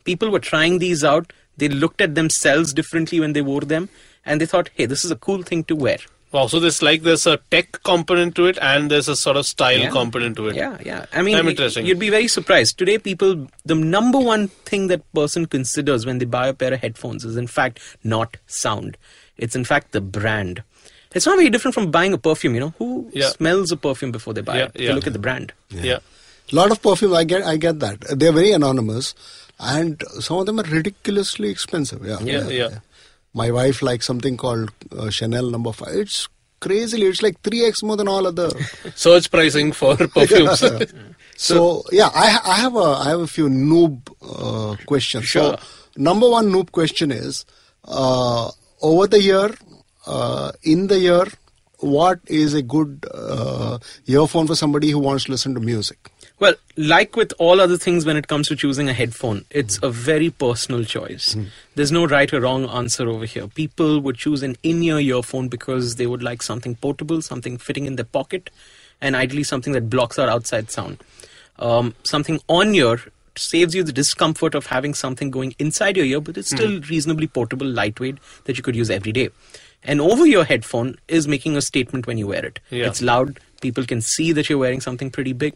People 0.05 0.31
were 0.31 0.39
trying 0.39 0.79
these 0.81 1.03
out. 1.03 1.33
They 1.57 1.69
looked 1.69 2.01
at 2.01 2.15
themselves 2.15 2.73
differently 2.73 3.21
when 3.21 3.35
they 3.35 3.43
wore 3.43 3.61
them, 3.61 3.91
and 4.25 4.41
they 4.41 4.47
thought, 4.47 4.71
"Hey, 4.75 4.87
this 4.87 5.05
is 5.05 5.11
a 5.11 5.17
cool 5.17 5.43
thing 5.43 5.65
to 5.65 5.77
wear." 5.77 5.99
Wow, 6.33 6.47
so 6.47 6.61
there's 6.61 6.81
like 6.81 7.03
there's 7.03 7.27
a 7.27 7.39
tech 7.51 7.83
component 7.83 8.37
to 8.37 8.47
it 8.47 8.57
and 8.63 8.89
there's 8.89 9.09
a 9.09 9.17
sort 9.17 9.37
of 9.37 9.47
style 9.47 9.79
Yeah. 9.81 9.91
component 9.91 10.37
to 10.37 10.47
it. 10.49 10.55
Yeah, 10.55 10.77
yeah. 10.85 11.07
I 11.13 11.23
mean, 11.23 11.37
I'm 11.37 11.49
interesting. 11.49 11.87
you'd 11.87 11.99
be 11.99 12.09
very 12.11 12.29
surprised. 12.29 12.79
Today, 12.79 12.99
people, 12.99 13.49
the 13.65 13.75
number 13.75 14.19
one 14.19 14.47
thing 14.49 14.87
that 14.87 15.03
person 15.13 15.47
considers 15.47 16.07
when 16.07 16.19
they 16.19 16.27
buy 16.27 16.47
a 16.47 16.55
pair 16.55 16.73
of 16.73 16.81
headphones 16.81 17.25
is, 17.25 17.37
in 17.37 17.49
fact, 17.49 17.81
not 18.05 18.37
sound. 18.47 18.97
It's 19.39 19.57
in 19.57 19.65
fact 19.65 19.91
the 19.91 20.01
brand. 20.01 20.63
It's 21.13 21.27
not 21.27 21.37
very 21.37 21.51
different 21.51 21.75
from 21.75 21.91
buying 21.91 22.13
a 22.13 22.19
perfume. 22.19 22.55
You 22.55 22.61
know, 22.61 22.75
who 22.79 23.11
Yeah. 23.13 23.31
smells 23.31 23.73
a 23.73 23.77
perfume 23.77 24.13
before 24.13 24.33
they 24.33 24.43
buy 24.43 24.59
Yeah, 24.59 24.65
it? 24.67 24.73
If 24.77 24.81
yeah. 24.83 24.89
You 24.91 24.95
look 24.95 25.09
at 25.09 25.13
the 25.15 25.19
brand. 25.19 25.53
yeah. 25.71 25.99
A 26.53 26.55
lot 26.55 26.71
of 26.71 26.81
perfume, 26.83 27.15
I 27.15 27.25
get, 27.25 27.43
I 27.43 27.57
get 27.57 27.79
that. 27.81 28.01
They're 28.19 28.33
very 28.33 28.53
anonymous, 28.53 29.15
and 29.59 30.03
some 30.21 30.39
of 30.39 30.47
them 30.47 30.61
are 30.61 30.65
ridiculously 30.65 31.49
expensive. 31.49 32.05
Yeah, 32.07 32.19
Yeah, 32.21 32.49
yeah. 32.49 32.69
My 33.33 33.51
wife 33.51 33.83
likes 33.83 34.07
something 34.07 34.37
called 34.37 34.71
uh, 34.97 35.11
Chanel 35.11 35.51
Number 35.51 35.73
Five. 35.73 35.95
It's 35.95 36.29
crazily. 36.61 37.07
It's 37.07 37.23
like 37.23 37.41
three 37.43 37.65
x 37.65 37.83
more 37.83 37.97
than 37.97 38.09
all 38.09 38.27
other. 38.27 38.51
Surge 38.95 39.31
pricing 39.31 39.73
for 39.73 39.97
perfumes. 40.15 40.63
So 41.41 41.85
yeah, 41.91 42.11
I 42.15 42.39
I 42.45 42.55
have 42.57 42.77
a 42.77 42.89
I 43.05 43.09
have 43.09 43.21
a 43.21 43.27
few 43.27 43.49
noob 43.49 44.11
uh, 44.21 44.77
questions. 44.85 45.25
Sure. 45.25 45.57
So 45.57 45.59
number 45.97 46.29
one 46.29 46.51
noob 46.53 46.71
question 46.71 47.11
is 47.11 47.47
uh, 47.85 48.51
over 48.83 49.07
the 49.07 49.23
year, 49.23 49.49
uh, 50.07 50.53
in 50.63 50.89
the 50.89 50.99
year, 50.99 51.25
what 51.79 52.21
is 52.27 52.53
a 52.53 52.61
good 52.61 53.07
uh, 53.15 53.79
earphone 54.07 54.49
for 54.49 54.55
somebody 54.55 54.91
who 54.91 54.99
wants 54.99 55.25
to 55.25 55.31
listen 55.31 55.55
to 55.55 55.61
music? 55.61 56.13
Well, 56.41 56.55
like 56.77 57.17
with 57.17 57.35
all 57.39 57.61
other 57.61 57.77
things 57.77 58.07
when 58.07 58.17
it 58.17 58.27
comes 58.27 58.49
to 58.49 58.57
choosing 58.57 58.89
a 58.89 58.95
headphone, 58.95 59.45
it's 59.51 59.79
a 59.83 59.91
very 59.91 60.31
personal 60.31 60.85
choice. 60.85 61.37
There's 61.75 61.93
no 61.93 62.07
right 62.07 62.33
or 62.33 62.41
wrong 62.41 62.67
answer 62.69 63.09
over 63.09 63.27
here. 63.27 63.47
People 63.47 64.01
would 64.01 64.17
choose 64.17 64.43
an 64.43 64.57
in 64.63 64.83
ear 64.83 64.99
earphone 64.99 65.49
because 65.49 65.97
they 65.97 66.07
would 66.07 66.23
like 66.23 66.43
something 66.43 66.77
portable, 66.77 67.21
something 67.21 67.59
fitting 67.59 67.85
in 67.85 67.97
their 67.97 68.07
pocket, 68.07 68.49
and 69.03 69.15
ideally 69.15 69.43
something 69.43 69.75
that 69.75 69.91
blocks 69.91 70.19
out 70.19 70.31
outside 70.31 70.71
sound. 70.71 71.03
Um, 71.59 71.95
something 72.05 72.41
on 72.49 72.75
ear 72.75 73.01
saves 73.37 73.75
you 73.75 73.83
the 73.83 73.93
discomfort 73.93 74.55
of 74.55 74.67
having 74.67 74.95
something 74.95 75.31
going 75.31 75.55
inside 75.59 75.97
your 75.97 76.07
ear, 76.07 76.21
but 76.21 76.39
it's 76.39 76.51
still 76.51 76.81
reasonably 76.83 77.27
portable, 77.27 77.67
lightweight, 77.67 78.17
that 78.45 78.57
you 78.57 78.63
could 78.63 78.75
use 78.75 78.91
every 78.91 79.13
day. 79.13 79.29
An 79.83 80.01
over 80.01 80.27
ear 80.27 80.45
headphone 80.45 80.97
is 81.09 81.27
making 81.27 81.57
a 81.57 81.63
statement 81.63 82.07
when 82.07 82.19
you 82.19 82.27
wear 82.27 82.45
it. 82.45 82.61
Yeah. 82.71 82.87
It's 82.87 83.01
loud, 83.01 83.41
people 83.61 83.85
can 83.85 84.01
see 84.01 84.33
that 84.33 84.49
you're 84.49 84.59
wearing 84.59 84.81
something 84.81 85.11
pretty 85.11 85.33
big. 85.33 85.55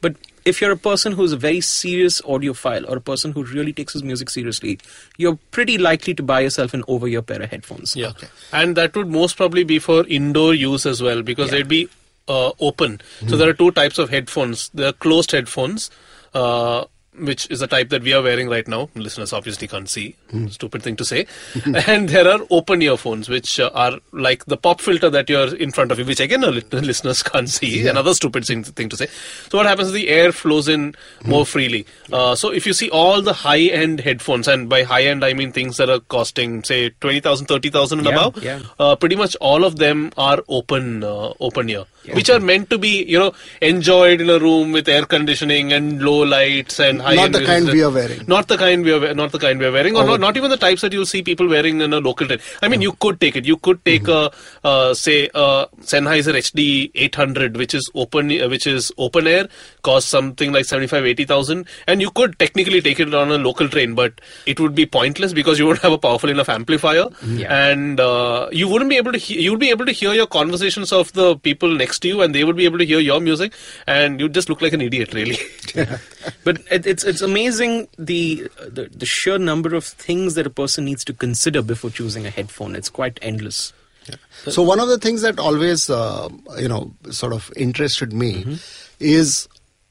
But 0.00 0.16
if 0.44 0.60
you're 0.60 0.72
a 0.72 0.76
person 0.76 1.12
who's 1.12 1.32
a 1.32 1.36
very 1.36 1.60
serious 1.60 2.20
audiophile 2.22 2.88
or 2.88 2.96
a 2.96 3.00
person 3.00 3.32
who 3.32 3.44
really 3.44 3.72
takes 3.72 3.92
his 3.92 4.02
music 4.02 4.28
seriously, 4.30 4.78
you're 5.16 5.38
pretty 5.52 5.78
likely 5.78 6.14
to 6.14 6.22
buy 6.22 6.40
yourself 6.40 6.74
an 6.74 6.82
over 6.88 7.06
ear 7.06 7.22
pair 7.22 7.40
of 7.42 7.50
headphones. 7.50 7.94
Yeah, 7.94 8.12
and 8.52 8.76
that 8.76 8.96
would 8.96 9.08
most 9.08 9.36
probably 9.36 9.64
be 9.64 9.78
for 9.78 10.06
indoor 10.06 10.54
use 10.54 10.84
as 10.86 11.00
well 11.02 11.22
because 11.22 11.50
Yeah. 11.50 11.58
they'd 11.58 11.68
be 11.68 11.88
uh, 12.28 12.52
open. 12.60 13.00
So 13.28 13.36
there 13.36 13.48
are 13.48 13.52
two 13.52 13.70
types 13.72 13.98
of 13.98 14.08
headphones. 14.10 14.70
There 14.74 14.88
are 14.88 14.92
closed 14.92 15.32
headphones, 15.32 15.90
uh, 16.34 16.84
which 17.18 17.50
is 17.50 17.60
the 17.60 17.66
type 17.66 17.90
that 17.90 18.02
we 18.02 18.12
are 18.14 18.22
wearing 18.22 18.48
right 18.48 18.66
now. 18.66 18.88
Listeners 18.94 19.32
obviously 19.34 19.68
can't 19.68 19.88
see. 19.88 20.16
Stupid 20.50 20.82
thing 20.82 20.96
to 20.96 21.04
say. 21.04 21.26
and 21.86 22.08
there 22.08 22.26
are 22.26 22.40
open 22.50 22.80
earphones, 22.80 23.28
which 23.28 23.60
uh, 23.60 23.70
are 23.74 23.98
like 24.12 24.46
the 24.46 24.56
pop 24.56 24.80
filter 24.80 25.10
that 25.10 25.28
you're 25.28 25.54
in 25.56 25.72
front 25.72 25.92
of 25.92 25.98
you, 25.98 26.04
which 26.06 26.20
again, 26.20 26.42
uh, 26.42 26.48
listeners 26.72 27.22
can't 27.22 27.48
see. 27.50 27.86
Another 27.86 28.14
stupid 28.14 28.44
thing, 28.46 28.64
thing 28.64 28.88
to 28.88 28.96
say. 28.96 29.06
So 29.50 29.58
what 29.58 29.66
happens 29.66 29.88
is 29.88 29.94
the 29.94 30.08
air 30.08 30.32
flows 30.32 30.68
in 30.68 30.94
more 31.26 31.44
freely. 31.44 31.86
Uh, 32.12 32.34
so 32.34 32.50
if 32.50 32.66
you 32.66 32.72
see 32.72 32.88
all 32.90 33.20
the 33.20 33.34
high-end 33.34 34.00
headphones, 34.00 34.48
and 34.48 34.68
by 34.68 34.82
high-end 34.82 35.24
I 35.24 35.34
mean 35.34 35.52
things 35.52 35.76
that 35.76 35.90
are 35.90 36.00
costing 36.00 36.64
say 36.64 36.90
20,000, 37.00 37.46
30,000 37.46 37.98
and 37.98 38.08
Yeah, 38.08 38.14
above, 38.14 38.42
yeah. 38.42 38.60
uh, 38.78 38.96
pretty 38.96 39.16
much 39.16 39.36
all 39.36 39.64
of 39.64 39.76
them 39.76 40.12
are 40.16 40.42
open 40.48 41.04
uh, 41.04 41.32
open 41.40 41.68
ear 41.68 41.84
Yeah. 42.04 42.14
which 42.16 42.28
are 42.30 42.40
meant 42.40 42.68
to 42.70 42.78
be 42.78 43.04
you 43.04 43.18
know 43.18 43.32
enjoyed 43.60 44.20
in 44.20 44.28
a 44.28 44.38
room 44.38 44.72
with 44.72 44.88
air 44.88 45.04
conditioning 45.04 45.72
and 45.72 46.02
low 46.02 46.18
lights 46.22 46.80
and 46.80 47.00
high 47.00 47.14
Not 47.14 47.32
the 47.32 47.44
kind 47.44 47.66
we 47.68 47.82
are 47.82 47.90
wearing. 47.90 48.22
not 48.26 48.48
the 48.48 48.56
kind 48.56 48.84
we 48.84 48.92
are 48.92 49.14
not 49.14 49.30
the 49.30 49.38
kind 49.38 49.58
we 49.60 49.66
are 49.66 49.72
wearing 49.72 49.94
or 49.96 50.02
Oh. 50.02 50.06
not, 50.06 50.20
not 50.20 50.36
even 50.36 50.50
the 50.50 50.56
types 50.56 50.80
that 50.82 50.92
you'll 50.92 51.06
see 51.06 51.22
people 51.22 51.46
wearing 51.48 51.80
in 51.80 51.92
a 51.92 52.00
local 52.00 52.26
train 52.26 52.40
i 52.60 52.68
mean 52.68 52.82
you 52.82 52.92
could 53.04 53.20
take 53.20 53.36
it 53.36 53.44
you 53.44 53.56
could 53.56 53.84
take 53.84 54.02
Mm-hmm. 54.02 54.66
a 54.66 54.68
uh, 54.70 54.94
say 54.94 55.28
a 55.34 55.66
Sennheiser 55.92 56.34
HD 56.42 56.90
800 56.94 57.56
which 57.56 57.74
is 57.74 57.88
open 57.94 58.32
uh, 58.40 58.48
which 58.48 58.66
is 58.66 58.90
open 58.98 59.26
air 59.26 59.48
costs 59.82 60.10
something 60.10 60.52
like 60.52 60.64
75 60.64 61.06
80000 61.06 61.66
and 61.86 62.00
you 62.00 62.10
could 62.10 62.38
technically 62.38 62.80
take 62.80 62.98
it 63.00 63.14
on 63.14 63.30
a 63.30 63.38
local 63.38 63.68
train 63.68 63.94
but 63.94 64.20
it 64.46 64.58
would 64.58 64.74
be 64.74 64.86
pointless 64.86 65.32
because 65.32 65.58
you 65.58 65.66
wouldn't 65.66 65.82
have 65.82 65.92
a 65.92 65.98
powerful 65.98 66.30
enough 66.30 66.48
amplifier 66.48 67.06
Yeah. 67.26 67.54
and 67.70 68.00
uh, 68.00 68.48
you 68.50 68.66
wouldn't 68.68 68.90
be 68.90 68.96
able 68.96 69.12
to 69.12 69.18
he- 69.18 69.40
you 69.42 69.50
would 69.52 69.60
be 69.60 69.70
able 69.70 69.86
to 69.86 69.92
hear 69.92 70.12
your 70.14 70.26
conversations 70.26 70.92
of 70.92 71.12
the 71.12 71.36
people 71.36 71.68
next 71.68 71.91
to 72.00 72.08
you 72.08 72.22
and 72.22 72.34
they 72.34 72.44
would 72.44 72.56
be 72.56 72.64
able 72.64 72.78
to 72.78 72.84
hear 72.86 73.00
your 73.00 73.20
music 73.20 73.52
and 73.86 74.20
you'd 74.20 74.34
just 74.34 74.48
look 74.48 74.60
like 74.62 74.72
an 74.72 74.80
idiot 74.80 75.12
really 75.14 75.36
But 76.44 76.60
it, 76.70 76.86
it's 76.86 77.04
it's 77.04 77.20
amazing 77.22 77.88
the, 77.98 78.48
the 78.58 78.88
the 78.92 79.06
sheer 79.06 79.38
number 79.38 79.74
of 79.74 79.84
things 79.84 80.34
that 80.34 80.46
a 80.46 80.50
person 80.50 80.84
needs 80.84 81.04
to 81.04 81.12
consider 81.12 81.62
before 81.62 81.90
choosing 81.90 82.26
a 82.26 82.30
headphone. 82.30 82.74
It's 82.76 82.88
quite 82.88 83.18
endless. 83.22 83.72
So 84.48 84.62
one 84.62 84.80
of 84.80 84.88
the 84.88 84.98
things 84.98 85.22
that 85.22 85.38
always, 85.38 85.88
uh, 85.88 86.28
you 86.58 86.66
know, 86.68 86.92
sort 87.10 87.32
of 87.32 87.52
interested 87.56 88.12
me 88.12 88.42
Mm-hmm. 88.42 88.54
is, 88.98 89.48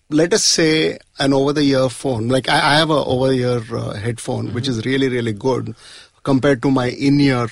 let 0.09 0.33
us 0.33 0.43
say, 0.43 0.97
an 1.19 1.33
over-the-ear 1.33 1.87
phone. 1.89 2.27
Like 2.27 2.49
I, 2.49 2.73
I 2.73 2.75
have 2.75 2.89
a 2.89 3.03
over 3.05 3.29
the 3.29 3.39
ear 3.39 3.63
uh, 3.75 3.93
headphone, 3.93 4.53
which 4.53 4.65
Mm-hmm. 4.65 4.79
is 4.79 4.85
really, 4.85 5.07
really 5.09 5.33
good 5.33 5.73
compared 6.23 6.61
to 6.63 6.71
my 6.71 6.87
in-ear 6.89 7.47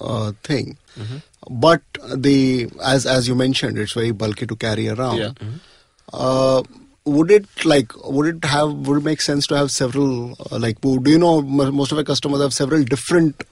uh, 0.00 0.32
thing. 0.42 0.78
Mm-hmm. 0.98 1.16
But 1.50 1.82
the 2.14 2.68
as 2.82 3.06
as 3.06 3.28
you 3.28 3.34
mentioned, 3.34 3.78
it's 3.78 3.92
very 3.92 4.10
bulky 4.10 4.46
to 4.46 4.56
carry 4.56 4.88
around. 4.88 5.18
Yeah. 5.18 5.30
Uh, 6.12 6.62
would 7.04 7.30
it 7.30 7.46
like 7.64 7.92
would 8.06 8.26
it 8.36 8.44
have 8.44 8.70
would 8.86 8.98
it 8.98 9.04
make 9.04 9.20
sense 9.20 9.46
to 9.46 9.56
have 9.56 9.70
several 9.70 10.36
uh, 10.50 10.58
like 10.58 10.80
do 10.82 11.00
you 11.06 11.18
know 11.18 11.40
most 11.42 11.90
of 11.92 11.96
our 11.98 12.04
customers 12.04 12.40
have 12.42 12.52
several 12.52 12.82
different 12.84 13.44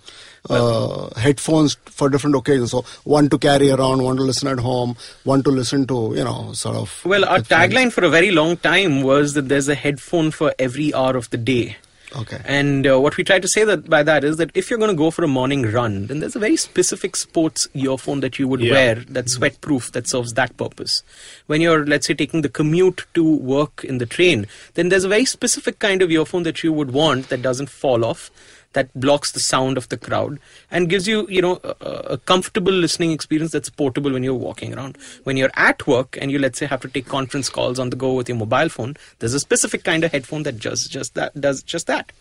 uh, 0.50 1.08
headphones 1.18 1.76
for 1.86 2.08
different 2.10 2.36
occasions 2.36 2.70
so 2.70 2.82
one 3.04 3.30
to 3.30 3.38
carry 3.38 3.70
around 3.70 4.02
one 4.02 4.16
to 4.16 4.22
listen 4.22 4.46
at 4.48 4.58
home 4.58 4.94
one 5.24 5.42
to 5.42 5.50
listen 5.50 5.86
to 5.86 6.12
you 6.14 6.22
know 6.24 6.52
sort 6.52 6.76
of 6.76 7.00
Well, 7.04 7.24
our 7.24 7.42
friends. 7.42 7.72
tagline 7.74 7.92
for 7.92 8.04
a 8.04 8.10
very 8.10 8.30
long 8.30 8.58
time 8.58 9.02
was 9.02 9.32
that 9.34 9.48
there's 9.48 9.68
a 9.68 9.74
headphone 9.74 10.30
for 10.30 10.54
every 10.58 10.92
hour 10.92 11.16
of 11.16 11.30
the 11.30 11.38
day. 11.38 11.76
Okay 12.16 12.40
And 12.44 12.86
uh, 12.86 12.98
what 13.00 13.16
we 13.16 13.24
try 13.24 13.38
to 13.38 13.48
say 13.48 13.64
that 13.64 13.88
by 13.90 14.02
that 14.02 14.24
is 14.24 14.36
that 14.38 14.50
if 14.54 14.70
you're 14.70 14.78
going 14.78 14.90
to 14.90 14.96
go 14.96 15.10
for 15.10 15.24
a 15.24 15.28
morning 15.28 15.62
run, 15.70 16.06
then 16.06 16.20
there's 16.20 16.36
a 16.36 16.38
very 16.38 16.56
specific 16.56 17.16
sports 17.16 17.68
earphone 17.74 18.20
that 18.20 18.38
you 18.38 18.48
would 18.48 18.60
Yeah. 18.60 18.72
wear 18.72 18.94
that's 19.16 19.32
sweat 19.34 19.60
proof 19.60 19.92
that 19.92 20.08
serves 20.08 20.32
that 20.34 20.56
purpose. 20.56 21.02
When 21.46 21.60
you're, 21.60 21.84
let's 21.86 22.06
say, 22.06 22.14
taking 22.14 22.42
the 22.42 22.48
commute 22.48 23.04
to 23.14 23.22
work 23.24 23.84
in 23.84 23.98
the 23.98 24.06
train, 24.06 24.46
then 24.74 24.88
there's 24.88 25.04
a 25.04 25.08
very 25.08 25.24
specific 25.24 25.78
kind 25.78 26.00
of 26.02 26.10
earphone 26.10 26.42
that 26.44 26.62
you 26.64 26.72
would 26.72 26.92
want 26.92 27.28
that 27.28 27.42
doesn't 27.42 27.70
fall 27.70 28.04
off. 28.04 28.30
That 28.76 28.92
blocks 28.94 29.32
the 29.32 29.40
sound 29.40 29.78
of 29.78 29.88
the 29.88 29.96
crowd 29.96 30.38
and 30.70 30.90
gives 30.90 31.08
you, 31.08 31.26
you 31.28 31.42
know, 31.42 31.60
a, 31.64 32.14
a 32.14 32.18
comfortable 32.18 32.72
listening 32.72 33.10
experience 33.10 33.52
that's 33.52 33.70
portable 33.70 34.12
when 34.12 34.22
you're 34.22 34.34
walking 34.34 34.74
around. 34.74 34.98
When 35.24 35.38
you're 35.38 35.54
at 35.54 35.86
work 35.86 36.18
and 36.20 36.30
you, 36.30 36.38
let's 36.38 36.58
say, 36.58 36.66
have 36.66 36.82
to 36.82 36.88
take 36.88 37.06
conference 37.06 37.48
calls 37.48 37.78
on 37.78 37.90
the 37.90 37.96
go 37.96 38.12
with 38.12 38.28
your 38.28 38.38
mobile 38.38 38.68
phone, 38.68 38.96
there's 39.18 39.32
a 39.32 39.40
specific 39.40 39.82
kind 39.82 40.04
of 40.04 40.12
headphone 40.12 40.42
that 40.44 40.58
just 40.58 40.90
just 40.90 41.14
that 41.14 41.40
does 41.40 41.62
just 41.62 41.86
that. 41.86 42.12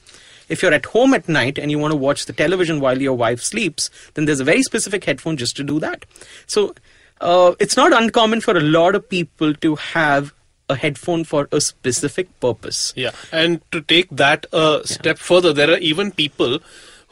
If 0.48 0.62
you're 0.62 0.74
at 0.74 0.86
home 0.86 1.14
at 1.14 1.28
night 1.28 1.58
and 1.58 1.72
you 1.72 1.80
want 1.80 1.92
to 1.92 1.98
watch 1.98 2.26
the 2.26 2.34
television 2.34 2.80
while 2.80 3.02
your 3.02 3.18
wife 3.26 3.42
sleeps, 3.42 3.90
then 4.14 4.26
there's 4.26 4.40
a 4.40 4.52
very 4.52 4.64
specific 4.64 5.04
headphone 5.04 5.38
just 5.38 5.58
to 5.58 5.64
do 5.64 5.80
that. 5.80 6.06
So 6.48 6.76
uh, 7.20 7.56
it's 7.60 7.76
not 7.76 7.94
uncommon 7.94 8.42
for 8.42 8.56
a 8.56 8.62
lot 8.62 8.96
of 8.96 9.10
people 9.10 9.54
to 9.56 9.76
have 9.76 10.35
a 10.70 10.76
headphone 10.76 11.24
for 11.24 11.48
a 11.52 11.62
specific 11.62 12.40
purpose. 12.40 12.94
Yeah, 12.96 13.12
and 13.32 13.62
to 13.72 13.82
take 13.82 14.10
that 14.12 14.46
a 14.52 14.82
step 14.86 15.18
further, 15.18 15.54
there 15.54 15.70
are 15.70 15.78
even 15.78 16.12
people 16.12 16.60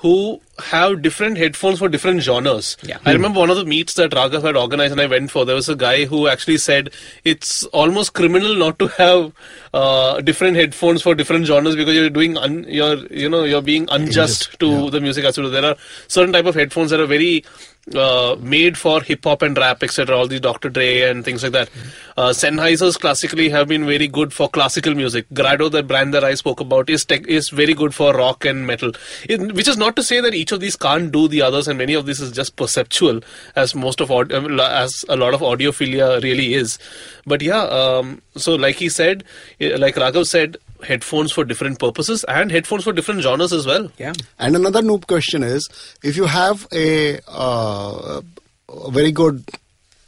who 0.04 0.42
have 0.60 1.02
different 1.02 1.38
headphones 1.38 1.80
for 1.80 1.88
different 1.88 2.22
genres. 2.22 2.76
Yeah. 2.84 2.98
I 3.06 3.13
remember 3.13 3.39
one 3.39 3.50
of 3.50 3.56
the 3.56 3.63
meets 3.63 3.94
that 3.94 4.12
Raghav 4.12 4.44
had 4.44 4.58
organized 4.58 4.92
and 4.92 5.00
I 5.00 5.06
went 5.06 5.32
for. 5.32 5.46
There 5.46 5.56
was 5.56 5.70
a 5.70 5.78
guy 5.78 6.04
who 6.04 6.28
actually 6.28 6.58
said 6.58 6.89
it's 7.24 7.63
almost 7.68 8.12
criminal 8.12 8.54
not 8.54 8.78
to 8.80 8.88
have 8.89 9.32
uh, 9.74 10.20
different 10.20 10.58
headphones 10.58 11.02
for 11.02 11.16
different 11.16 11.46
genres 11.46 11.78
because 11.78 11.96
you're 11.96 12.10
doing 12.10 12.38
un- 12.38 12.66
you're 12.68 12.98
you 13.08 13.30
know 13.30 13.46
you're 13.46 13.62
being 13.62 13.88
unjust 13.92 14.60
to 14.60 14.89
the 14.89 15.00
music 15.00 15.24
as 15.24 15.38
well. 15.38 15.50
There 15.50 15.63
are 15.63 15.78
certain 16.10 16.34
type 16.34 16.48
of 16.48 16.56
headphones 16.56 16.92
that 16.92 17.00
are 17.00 17.06
very 17.06 17.46
uh, 17.93 18.38
made 18.39 18.78
for 18.78 19.02
hip 19.02 19.24
hop 19.24 19.41
and 19.41 19.58
rap, 19.58 19.84
etc. 19.84 20.15
All 20.15 20.28
these 20.28 20.39
Dr. 20.39 20.69
Dre 20.69 21.02
and 21.02 21.26
things 21.26 21.43
like 21.43 21.52
that. 21.52 21.69
Uh, 22.15 22.30
Sennheisers 22.30 22.98
classically 23.00 23.50
have 23.50 23.67
been 23.67 23.86
very 23.86 24.08
good 24.08 24.32
for 24.32 24.48
classical 24.48 24.96
music. 24.96 25.26
Grado, 25.34 25.67
the 25.67 25.84
brand 25.84 26.13
that 26.13 26.24
I 26.24 26.36
spoke 26.36 26.60
about, 26.60 26.89
is 26.89 27.04
tech, 27.04 27.28
is 27.28 27.50
very 27.50 27.74
good 27.74 27.93
for 27.93 28.13
rock 28.13 28.46
and 28.46 28.65
metal. 28.65 28.93
It, 29.28 29.54
which 29.54 29.67
is 29.67 29.78
not 29.78 29.96
to 29.98 30.04
say 30.04 30.22
that 30.22 30.34
each 30.34 30.52
of 30.52 30.62
these 30.62 30.76
can't 30.76 31.12
do 31.12 31.28
the 31.28 31.41
others, 31.41 31.67
and 31.67 31.78
many 31.78 31.93
of 31.93 32.06
this 32.06 32.19
is 32.19 32.32
just 32.32 32.56
perceptual, 32.56 33.22
as 33.56 33.76
most 33.76 34.00
of 34.00 34.12
um, 34.12 34.60
as 34.60 35.04
a 35.10 35.17
lot 35.17 35.34
of 35.34 35.41
audiophilia 35.41 36.22
really 36.24 36.54
is. 36.54 36.80
But 37.26 37.41
yeah, 37.41 37.63
um, 37.63 38.22
so 38.36 38.56
like 38.56 38.78
he 38.78 38.89
said, 38.89 39.24
eh, 39.60 39.76
like 39.78 39.96
Raghav 39.96 40.26
said, 40.26 40.58
headphones 40.84 41.32
for 41.32 41.43
different 41.43 41.80
purposes 41.80 42.24
and 42.28 42.52
headphones 42.52 42.84
for 42.84 42.93
different 42.93 43.22
genres 43.22 43.54
as 43.54 43.65
well. 43.65 43.89
Yeah. 43.98 44.13
And 44.39 44.56
another 44.56 44.82
noob 44.82 45.08
question 45.08 45.43
is 45.43 45.67
if 46.04 46.15
you 46.17 46.26
have 46.26 46.67
a, 46.74 47.19
uh, 47.28 48.22
a 48.69 48.91
very 48.91 49.12
good, 49.12 49.43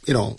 you 0.06 0.14
know, 0.14 0.36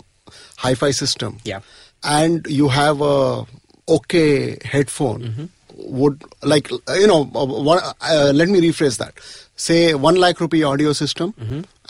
hi-fi 0.56 0.90
system, 0.92 1.38
Yeah. 1.44 1.60
and 2.02 2.46
you 2.48 2.68
have 2.68 3.00
a 3.00 3.44
okay 3.88 4.58
headphone, 4.64 5.50
would 5.76 6.22
like 6.42 6.70
you 6.70 7.06
know, 7.06 7.30
uh, 7.34 7.44
one, 7.46 7.80
uh, 8.00 8.32
let 8.34 8.48
me 8.48 8.60
rephrase 8.60 8.98
that. 8.98 9.14
Say 9.56 9.94
one 9.94 10.16
lakh 10.16 10.40
rupee 10.40 10.62
audio 10.62 10.92
system 10.92 11.34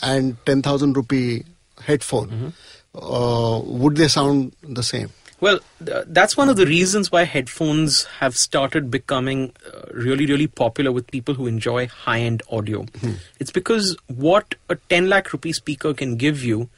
and 0.02 0.36
ten 0.46 0.62
thousand 0.62 0.96
rupee 0.96 1.44
headphone. 1.82 2.52
Uh, 2.94 3.60
would 3.64 3.96
they 3.96 4.08
sound 4.08 4.52
the 4.62 4.82
same? 4.82 5.10
Well, 5.40 5.60
th- 5.84 6.04
that's 6.08 6.36
one 6.36 6.48
of 6.48 6.56
the 6.56 6.66
reasons 6.66 7.12
why 7.12 7.22
headphones 7.24 8.04
have 8.20 8.36
started 8.36 8.90
becoming 8.90 9.52
uh, 9.72 9.82
really, 9.92 10.26
really 10.26 10.48
popular 10.48 10.90
with 10.90 11.06
people 11.10 11.34
who 11.34 11.46
enjoy 11.46 11.86
high 11.86 12.20
end 12.20 12.42
audio. 12.50 12.86
It's 13.38 13.52
because 13.52 13.96
what 14.08 14.56
a 14.68 14.74
10 14.74 15.08
lakh 15.08 15.32
rupee 15.32 15.52
speaker 15.52 15.94
can 15.94 16.16
give 16.16 16.42
you, 16.42 16.68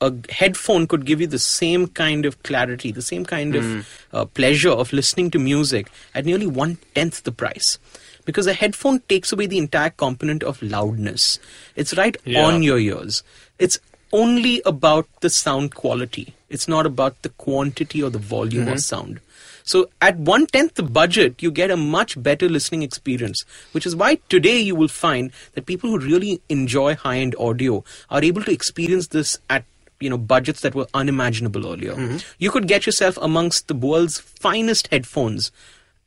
a 0.00 0.12
headphone 0.30 0.88
could 0.88 1.06
give 1.06 1.20
you 1.20 1.28
the 1.28 1.38
same 1.38 1.86
kind 1.86 2.26
of 2.26 2.42
clarity, 2.42 2.90
the 2.90 3.02
same 3.02 3.24
kind 3.24 3.54
of 3.54 3.88
uh, 4.12 4.24
pleasure 4.24 4.70
of 4.70 4.92
listening 4.92 5.30
to 5.30 5.38
music 5.38 5.88
at 6.12 6.24
nearly 6.24 6.46
one 6.46 6.78
tenth 6.96 7.22
the 7.22 7.30
price. 7.30 7.78
Because 8.24 8.48
a 8.48 8.52
headphone 8.52 8.98
takes 9.08 9.32
away 9.32 9.46
the 9.46 9.58
entire 9.58 9.90
component 9.90 10.42
of 10.42 10.60
loudness. 10.60 11.38
It's 11.76 11.96
right 11.96 12.16
Yeah. 12.24 12.44
on 12.46 12.64
your 12.64 12.78
ears. 12.80 13.22
It's 13.60 13.78
only 14.12 14.62
about 14.64 15.08
the 15.20 15.30
sound 15.30 15.74
quality. 15.74 16.34
It's 16.48 16.68
not 16.68 16.86
about 16.86 17.20
the 17.22 17.30
quantity 17.30 18.02
or 18.02 18.10
the 18.10 18.18
volume 18.18 18.64
of 18.64 18.68
mm-hmm. 18.68 18.78
sound. 18.78 19.20
So 19.64 19.88
at 20.00 20.16
one 20.16 20.46
tenth 20.46 20.74
the 20.74 20.82
budget, 20.82 21.42
you 21.42 21.50
get 21.50 21.70
a 21.70 21.76
much 21.76 22.20
better 22.20 22.48
listening 22.48 22.82
experience, 22.82 23.44
which 23.72 23.86
is 23.86 23.94
why 23.94 24.18
today 24.28 24.58
you 24.58 24.74
will 24.74 24.88
find 24.88 25.30
that 25.52 25.66
people 25.66 25.90
who 25.90 25.98
really 25.98 26.40
enjoy 26.48 26.94
high 26.94 27.18
end 27.18 27.34
audio 27.38 27.84
are 28.10 28.22
able 28.22 28.42
to 28.42 28.52
experience 28.52 29.08
this 29.08 29.38
at 29.48 29.64
you 30.00 30.10
know 30.10 30.18
budgets 30.18 30.60
that 30.62 30.74
were 30.74 30.88
unimaginable 30.94 31.66
earlier. 31.66 31.94
Mm-hmm. 31.94 32.16
You 32.38 32.50
could 32.50 32.66
get 32.66 32.86
yourself 32.86 33.16
amongst 33.22 33.68
the 33.68 33.74
world's 33.74 34.18
finest 34.18 34.88
headphones 34.88 35.52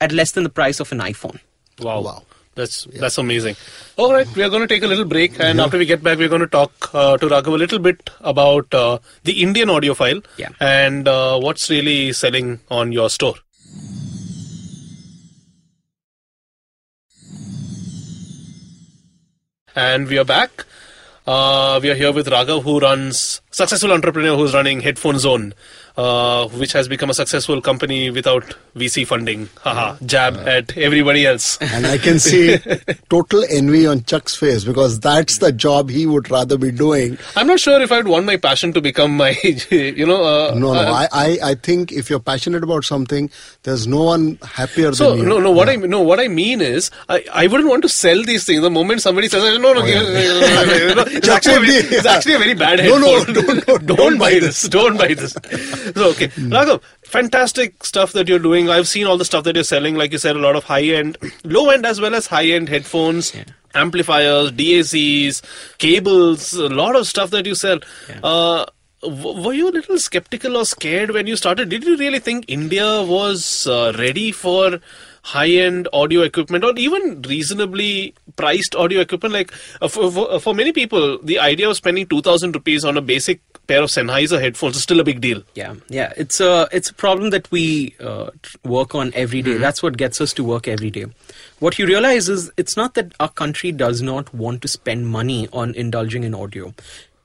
at 0.02 0.12
less 0.12 0.32
than 0.32 0.44
the 0.44 0.50
price 0.50 0.80
of 0.80 0.91
an 0.91 1.00
iPhone. 1.00 1.39
Wow. 1.80 2.02
Wow. 2.02 2.24
That's 2.56 2.86
that's 2.86 3.18
amazing. 3.18 3.56
All 3.98 4.13
right, 4.13 4.28
we 4.36 4.41
are 4.41 4.50
going 4.50 4.62
to 4.62 4.68
take 4.68 4.84
a 4.84 4.88
little 4.88 5.04
break, 5.04 5.39
and 5.41 5.60
after 5.60 5.78
we 5.78 5.86
get 5.86 6.02
back, 6.02 6.18
we're 6.18 6.30
going 6.30 6.41
to 6.41 6.48
talk 6.48 6.72
uh, 6.96 7.18
to 7.18 7.28
Raghav 7.28 7.48
a 7.48 7.58
little 7.63 7.80
bit 7.80 8.10
about 8.22 8.74
uh, 8.74 9.00
the 9.24 9.41
Indian 9.41 9.68
audiophile 9.68 10.24
Yeah. 10.38 10.50
and 10.62 11.06
uh, 11.08 11.38
what's 11.38 11.70
really 11.70 12.13
selling 12.13 12.62
on 12.70 12.94
your 12.94 13.10
store. 13.10 13.36
And 19.76 20.08
we 20.08 20.18
are 20.18 20.26
back. 20.26 20.65
Uh, 21.28 21.80
we 21.82 21.89
are 21.89 21.96
here 21.96 22.12
with 22.13 22.28
Raghav, 22.28 22.63
who 22.63 22.80
runs 22.80 23.41
successful 23.56 23.91
entrepreneur 23.91 24.36
who's 24.36 24.54
running 24.54 24.82
Headphone 24.82 25.18
Zone, 25.20 25.54
uh, 25.98 26.48
which 26.50 26.74
has 26.74 26.88
become 26.89 27.10
a 27.10 27.13
successful 27.13 27.62
company 27.62 28.10
without 28.10 28.44
VC 28.76 29.08
funding. 29.08 29.48
Haha, 29.63 29.96
jab 30.06 30.36
at 30.56 30.78
everybody 30.78 31.26
else. 31.26 31.58
And 31.62 31.88
I 31.88 31.98
can 31.98 32.20
see 32.20 32.58
total 33.10 33.46
envy 33.50 33.88
on 33.88 34.04
Chuck's 34.04 34.36
face 34.36 34.65
because 34.65 35.00
that's 35.00 35.38
the 35.38 35.54
job 35.54 35.89
he 35.89 36.06
would 36.06 36.30
rather 36.30 36.58
be 36.58 36.72
doing. 36.72 37.18
I'm 37.38 37.48
not 37.48 37.62
sure 37.62 37.82
if 37.82 37.91
I'd 37.94 38.08
want 38.08 38.26
my 38.26 38.36
passion 38.36 38.74
to 38.74 38.82
become 38.82 39.15
my, 39.15 39.30
you 39.70 40.06
know. 40.06 40.22
Uh, 40.24 40.54
No, 40.56 40.74
no. 40.74 40.80
uh, 40.82 40.91
I, 40.91 41.08
I, 41.13 41.38
I 41.52 41.56
think 41.56 41.94
if 41.94 42.10
you're 42.10 42.20
passionate 42.20 42.63
about 42.63 42.84
something, 42.84 43.30
there's 43.63 43.88
no 43.88 44.04
one 44.04 44.38
happier 44.44 44.91
so 44.94 45.12
than 45.12 45.20
you. 45.20 45.26
no, 45.30 45.39
no. 45.39 45.52
What 45.52 45.68
Yeah. 45.70 45.74
I 45.74 45.78
no, 45.96 46.02
what 46.02 46.20
I 46.20 46.28
mean 46.28 46.60
is, 46.62 46.91
I, 47.08 47.24
I 47.32 47.48
wouldn't 47.48 47.70
want 47.70 47.84
to 47.84 47.89
sell 47.89 48.22
these 48.24 48.44
things. 48.46 48.62
The 48.62 48.70
moment 48.70 49.02
somebody 49.02 49.30
says, 49.30 49.44
"No, 49.60 49.72
no, 49.74 49.80
no, 49.80 49.86
no," 49.86 51.04
it's, 51.08 51.26
Chuck 51.26 51.38
actually 51.38 51.56
a 51.56 51.60
would 51.60 51.68
very, 51.70 51.82
be- 51.89 51.96
it's 51.96 52.06
actually 52.06 52.34
a 52.36 52.39
very 52.39 52.54
bad 52.54 52.80
No, 52.80 52.98
no, 52.98 53.18
headphone. 53.20 53.45
Don't- 53.46 53.66
don't- 53.66 53.86
don't 53.86 54.18
buy 54.18 54.40
this. 54.40 54.64
Don't 54.64 54.98
buy 54.98 55.14
this. 55.14 55.34
So 55.96 56.10
okay, 56.10 56.28
Raghav, 56.30 56.82
fantastic 57.06 57.84
stuff 57.84 58.14
that 58.14 58.28
you're 58.28 58.40
doing. 58.40 58.70
I've 58.70 58.88
seen 58.88 59.06
all 59.08 59.18
the 59.18 59.26
stuff 59.26 59.44
that 59.46 59.56
you're 59.56 59.64
selling. 59.64 59.96
Like 59.96 60.12
you 60.12 60.18
said, 60.18 60.36
a 60.36 60.40
lot 60.40 60.56
of 60.56 60.64
high 60.66 60.84
end, 60.84 61.18
low 61.44 61.70
end 61.70 61.86
as 61.86 62.02
well 62.02 62.16
as 62.16 62.28
high 62.28 62.46
end 62.48 62.70
headphones. 62.70 63.34
Amplifiers, 63.74 64.52
DACs, 64.54 65.42
cables, 65.80 66.54
a 66.54 66.70
lot 66.70 66.96
of 66.96 67.06
stuff 67.08 67.30
that 67.32 67.46
you 67.46 67.56
sell. 67.56 67.80
Uh, 68.24 68.66
were 69.04 69.52
you 69.54 69.70
a 69.70 69.76
little 69.78 70.00
skeptical 70.00 70.56
or 70.58 70.66
scared 70.66 71.12
when 71.12 71.28
you 71.28 71.36
started? 71.36 71.70
Did 71.70 71.84
you 71.84 71.98
really 71.98 72.20
think 72.20 72.46
India 72.48 73.04
was 73.04 73.68
uh, 73.68 73.94
ready 73.98 74.32
for 74.32 74.80
high-end 75.26 75.88
audio 75.92 76.22
equipment 76.22 76.64
or 76.64 76.72
even 76.78 77.22
reasonably 77.24 78.14
priced 78.36 78.76
audio 78.76 79.02
equipment? 79.02 79.34
Like 79.34 79.52
uh, 79.82 79.88
for, 79.88 80.12
for, 80.12 80.40
for 80.40 80.54
many 80.54 80.72
people, 80.72 81.18
the 81.18 81.40
idea 81.40 81.70
of 81.70 81.76
spending 81.76 82.06
two 82.06 82.22
thousand 82.22 82.54
rupees 82.54 82.86
on 82.86 82.96
a 82.96 83.02
basic 83.02 83.42
pair 83.66 83.82
of 83.82 83.90
Sennheiser 83.90 84.40
headphones 84.40 84.76
is 84.76 84.84
still 84.84 85.00
a 85.00 85.04
big 85.04 85.22
deal. 85.22 85.42
Yeah, 85.56 85.74
yeah, 85.90 86.14
it's 86.16 86.40
a 86.40 86.68
it's 86.72 86.92
a 86.92 86.94
problem 86.94 87.32
that 87.32 87.50
we 87.50 87.96
uh, 88.00 88.30
work 88.64 88.94
on 88.94 89.12
every 89.16 89.42
day. 89.42 89.58
That's 89.58 89.82
what 89.82 89.98
gets 89.98 90.22
us 90.22 90.34
to 90.34 90.44
work 90.44 90.68
every 90.68 90.92
day. 90.92 91.08
What 91.60 91.80
you 91.80 91.88
realize 91.88 92.30
is 92.30 92.52
it's 92.58 92.78
not 92.78 92.94
that 92.94 93.14
our 93.20 93.30
country 93.30 93.72
does 93.72 94.04
not 94.04 94.32
want 94.34 94.62
to 94.62 94.68
spend 94.68 95.08
money 95.08 95.48
on 95.52 95.74
indulging 95.74 96.24
in 96.24 96.36
audio. 96.36 96.74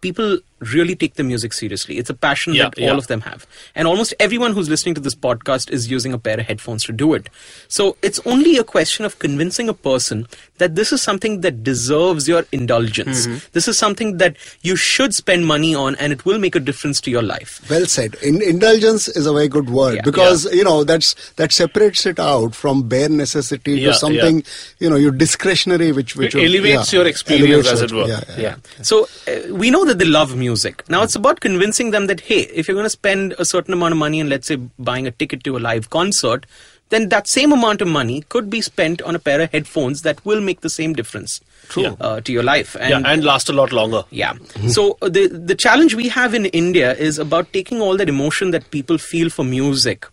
People 0.01 0.39
really 0.61 0.94
take 0.94 1.14
the 1.14 1.23
music 1.25 1.53
seriously. 1.53 1.99
It's 1.99 2.11
a 2.11 2.14
passion 2.14 2.55
Yeah, 2.55 2.64
that 2.64 2.79
yeah. 2.79 2.90
all 2.90 2.99
of 2.99 3.07
them 3.07 3.23
have, 3.23 3.46
and 3.75 3.88
almost 3.88 4.14
everyone 4.20 4.53
who's 4.53 4.68
listening 4.68 4.94
to 4.94 5.01
this 5.01 5.14
podcast 5.14 5.70
is 5.70 5.90
using 5.90 6.12
a 6.12 6.18
pair 6.18 6.38
of 6.38 6.46
headphones 6.46 6.85
to 6.85 6.92
do 6.92 7.14
it. 7.14 7.29
So 7.68 7.96
it's 8.03 8.20
only 8.27 8.59
a 8.59 8.64
question 8.64 9.05
of 9.05 9.18
convincing 9.18 9.68
a 9.68 9.75
person 9.75 10.27
that 10.59 10.75
this 10.75 10.92
is 10.92 11.01
something 11.01 11.40
that 11.40 11.62
deserves 11.62 12.29
your 12.29 12.44
indulgence. 12.53 13.27
Mm-hmm. 13.27 13.38
This 13.53 13.68
is 13.68 13.79
something 13.79 14.18
that 14.18 14.37
you 14.61 14.77
should 14.77 15.14
spend 15.14 15.46
money 15.46 15.75
on, 15.75 15.94
and 15.96 16.12
it 16.12 16.25
will 16.27 16.38
make 16.38 16.55
a 16.55 16.61
difference 16.61 17.01
to 17.03 17.11
your 17.11 17.23
life. 17.23 17.61
Well 17.70 17.87
said. 17.87 18.16
In, 18.23 18.42
indulgence 18.42 19.09
is 19.09 19.25
a 19.27 19.33
very 19.33 19.49
good 19.49 19.70
word 19.70 19.94
Yeah. 19.96 20.03
because 20.03 20.44
you 20.53 20.64
know 20.64 20.85
that's 20.85 21.14
that 21.37 21.53
separates 21.53 22.05
it 22.05 22.18
out 22.18 22.55
from 22.55 22.88
bare 22.88 23.09
necessity 23.09 23.73
Yeah, 23.81 23.88
to 23.88 23.94
something 23.94 24.42
you 24.79 24.90
know 24.90 24.96
your 24.96 25.12
discretionary, 25.12 25.92
which 25.92 26.16
which 26.16 26.35
It 26.35 26.44
elevates 26.44 26.92
your 26.92 27.07
experience, 27.07 27.66
as 27.68 27.81
it 27.81 27.92
were. 27.92 28.07
Yeah, 28.07 28.20
yeah. 28.29 28.40
yeah. 28.40 28.57
So 28.83 29.09
uh, 29.27 29.55
we 29.55 29.70
know 29.70 29.85
that 29.87 29.99
they 29.99 30.05
love 30.05 30.37
music. 30.37 30.50
Now 30.89 31.03
it's 31.03 31.15
about 31.15 31.41
convincing 31.41 31.91
them 31.91 32.07
that 32.07 32.21
hey, 32.21 32.41
if 32.41 32.69
you're 32.69 32.75
going 32.75 32.87
to 32.87 32.91
spend 32.91 33.35
a 33.39 33.45
certain 33.45 33.73
amount 33.75 33.93
of 33.93 33.99
money 33.99 34.21
and 34.21 34.29
let's 34.29 34.47
say 34.47 34.57
buying 34.79 35.07
a 35.07 35.11
ticket 35.11 35.45
to 35.45 35.57
a 35.57 35.59
live 35.59 35.91
concert, 35.91 36.47
then 36.91 37.09
that 37.09 37.29
same 37.29 37.53
amount 37.53 37.81
of 37.81 37.89
money 37.89 38.23
could 38.29 38.51
be 38.51 38.61
spent 38.61 39.01
on 39.03 39.15
a 39.15 39.19
pair 39.19 39.41
of 39.41 39.51
headphones 39.53 40.03
that 40.03 40.25
will 40.25 40.41
make 40.41 40.61
the 40.61 40.71
same 40.71 40.93
difference 40.93 41.41
True. 41.69 41.97
uh, 42.01 42.21
to 42.21 42.33
your 42.33 42.43
life. 42.43 42.77
yeah, 42.79 43.01
and 43.05 43.25
last 43.25 43.49
a 43.49 43.53
lot 43.53 43.73
longer. 43.73 44.05
Yeah. 44.11 44.35
So 44.69 44.99
the 45.01 45.29
the 45.29 45.55
challenge 45.55 45.95
we 45.95 46.09
have 46.09 46.35
in 46.35 46.47
India 46.47 46.95
is 46.95 47.19
about 47.19 47.53
taking 47.53 47.81
all 47.81 47.97
that 47.97 48.09
emotion 48.09 48.51
that 48.51 48.71
people 48.71 48.99
feel 48.99 49.31
for 49.31 49.45
music 49.45 50.07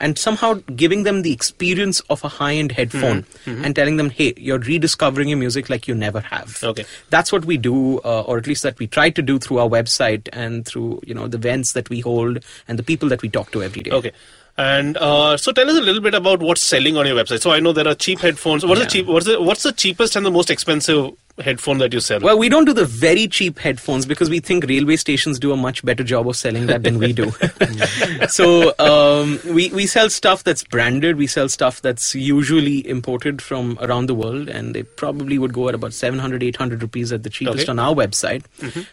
and 0.00 0.18
somehow 0.18 0.54
giving 0.76 1.02
them 1.02 1.22
the 1.22 1.32
experience 1.32 2.00
of 2.08 2.22
a 2.24 2.28
high-end 2.28 2.72
headphone 2.72 3.24
and 3.46 3.74
telling 3.74 3.96
them, 3.96 4.10
"Hey, 4.10 4.34
you're 4.36 4.58
rediscovering 4.58 5.28
your 5.28 5.38
music 5.38 5.68
like 5.68 5.88
you 5.88 5.94
never 5.94 6.20
have." 6.20 6.62
Okay. 6.62 6.84
That's 7.10 7.32
what 7.32 7.44
we 7.44 7.56
do 7.56 7.98
uh, 8.00 8.22
or 8.22 8.38
at 8.38 8.46
least 8.46 8.62
that 8.62 8.78
we 8.78 8.86
try 8.86 9.10
to 9.10 9.22
do 9.22 9.38
through 9.38 9.58
our 9.58 9.68
website 9.68 10.28
and 10.32 10.66
through, 10.66 11.00
you 11.04 11.14
know, 11.14 11.28
the 11.28 11.38
events 11.38 11.72
that 11.72 11.88
we 11.90 12.00
hold 12.00 12.44
and 12.66 12.78
the 12.78 12.82
people 12.82 13.08
that 13.08 13.22
we 13.22 13.28
talk 13.28 13.50
to 13.52 13.62
every 13.62 13.82
day. 13.82 13.90
Okay. 13.90 14.12
And 14.56 14.96
uh, 14.96 15.36
so, 15.36 15.52
tell 15.52 15.70
us 15.70 15.78
a 15.78 15.80
little 15.80 16.02
bit 16.02 16.14
about 16.14 16.40
what's 16.40 16.62
selling 16.62 16.96
on 16.96 17.06
your 17.06 17.16
website. 17.16 17.40
So, 17.40 17.52
I 17.52 17.60
know 17.60 17.72
there 17.72 17.86
are 17.86 17.94
cheap 17.94 18.18
headphones. 18.18 18.66
What's 18.66 18.80
the 18.80 18.86
cheap? 18.86 19.06
What's 19.06 19.26
the 19.26 19.40
what's 19.40 19.62
the 19.62 19.72
cheapest 19.72 20.16
and 20.16 20.26
the 20.26 20.32
most 20.32 20.50
expensive 20.50 21.12
headphone 21.40 21.78
that 21.78 21.92
you 21.92 22.00
sell? 22.00 22.20
Well, 22.20 22.38
we 22.38 22.48
don't 22.48 22.64
do 22.64 22.72
the 22.72 22.84
very 22.84 23.28
cheap 23.28 23.58
headphones 23.58 24.06
because 24.06 24.28
we 24.28 24.40
think 24.40 24.64
railway 24.66 24.96
stations 24.96 25.38
do 25.38 25.52
a 25.52 25.56
much 25.56 25.84
better 25.84 26.02
job 26.04 26.28
of 26.28 26.36
selling 26.36 26.66
that 26.66 26.82
than 26.82 26.98
we 26.98 27.12
do. 27.12 27.32
so 28.28 28.74
um, 28.78 29.38
we 29.54 29.70
we 29.70 29.86
sell 29.86 30.10
stuff 30.10 30.44
that's 30.44 30.64
branded. 30.64 31.16
We 31.16 31.26
sell 31.26 31.48
stuff 31.48 31.80
that's 31.82 32.14
usually 32.14 32.86
imported 32.88 33.40
from 33.40 33.78
around 33.80 34.06
the 34.06 34.14
world, 34.14 34.48
and 34.48 34.74
they 34.74 34.82
probably 34.82 35.38
would 35.38 35.52
go 35.52 35.68
at 35.68 35.74
about 35.74 35.92
700, 35.92 36.42
800 36.42 36.82
rupees 36.82 37.12
at 37.12 37.22
the 37.22 37.30
cheapest 37.30 37.60
Okay. 37.64 37.70
on 37.70 37.78
our 37.78 37.94
website. 37.94 38.44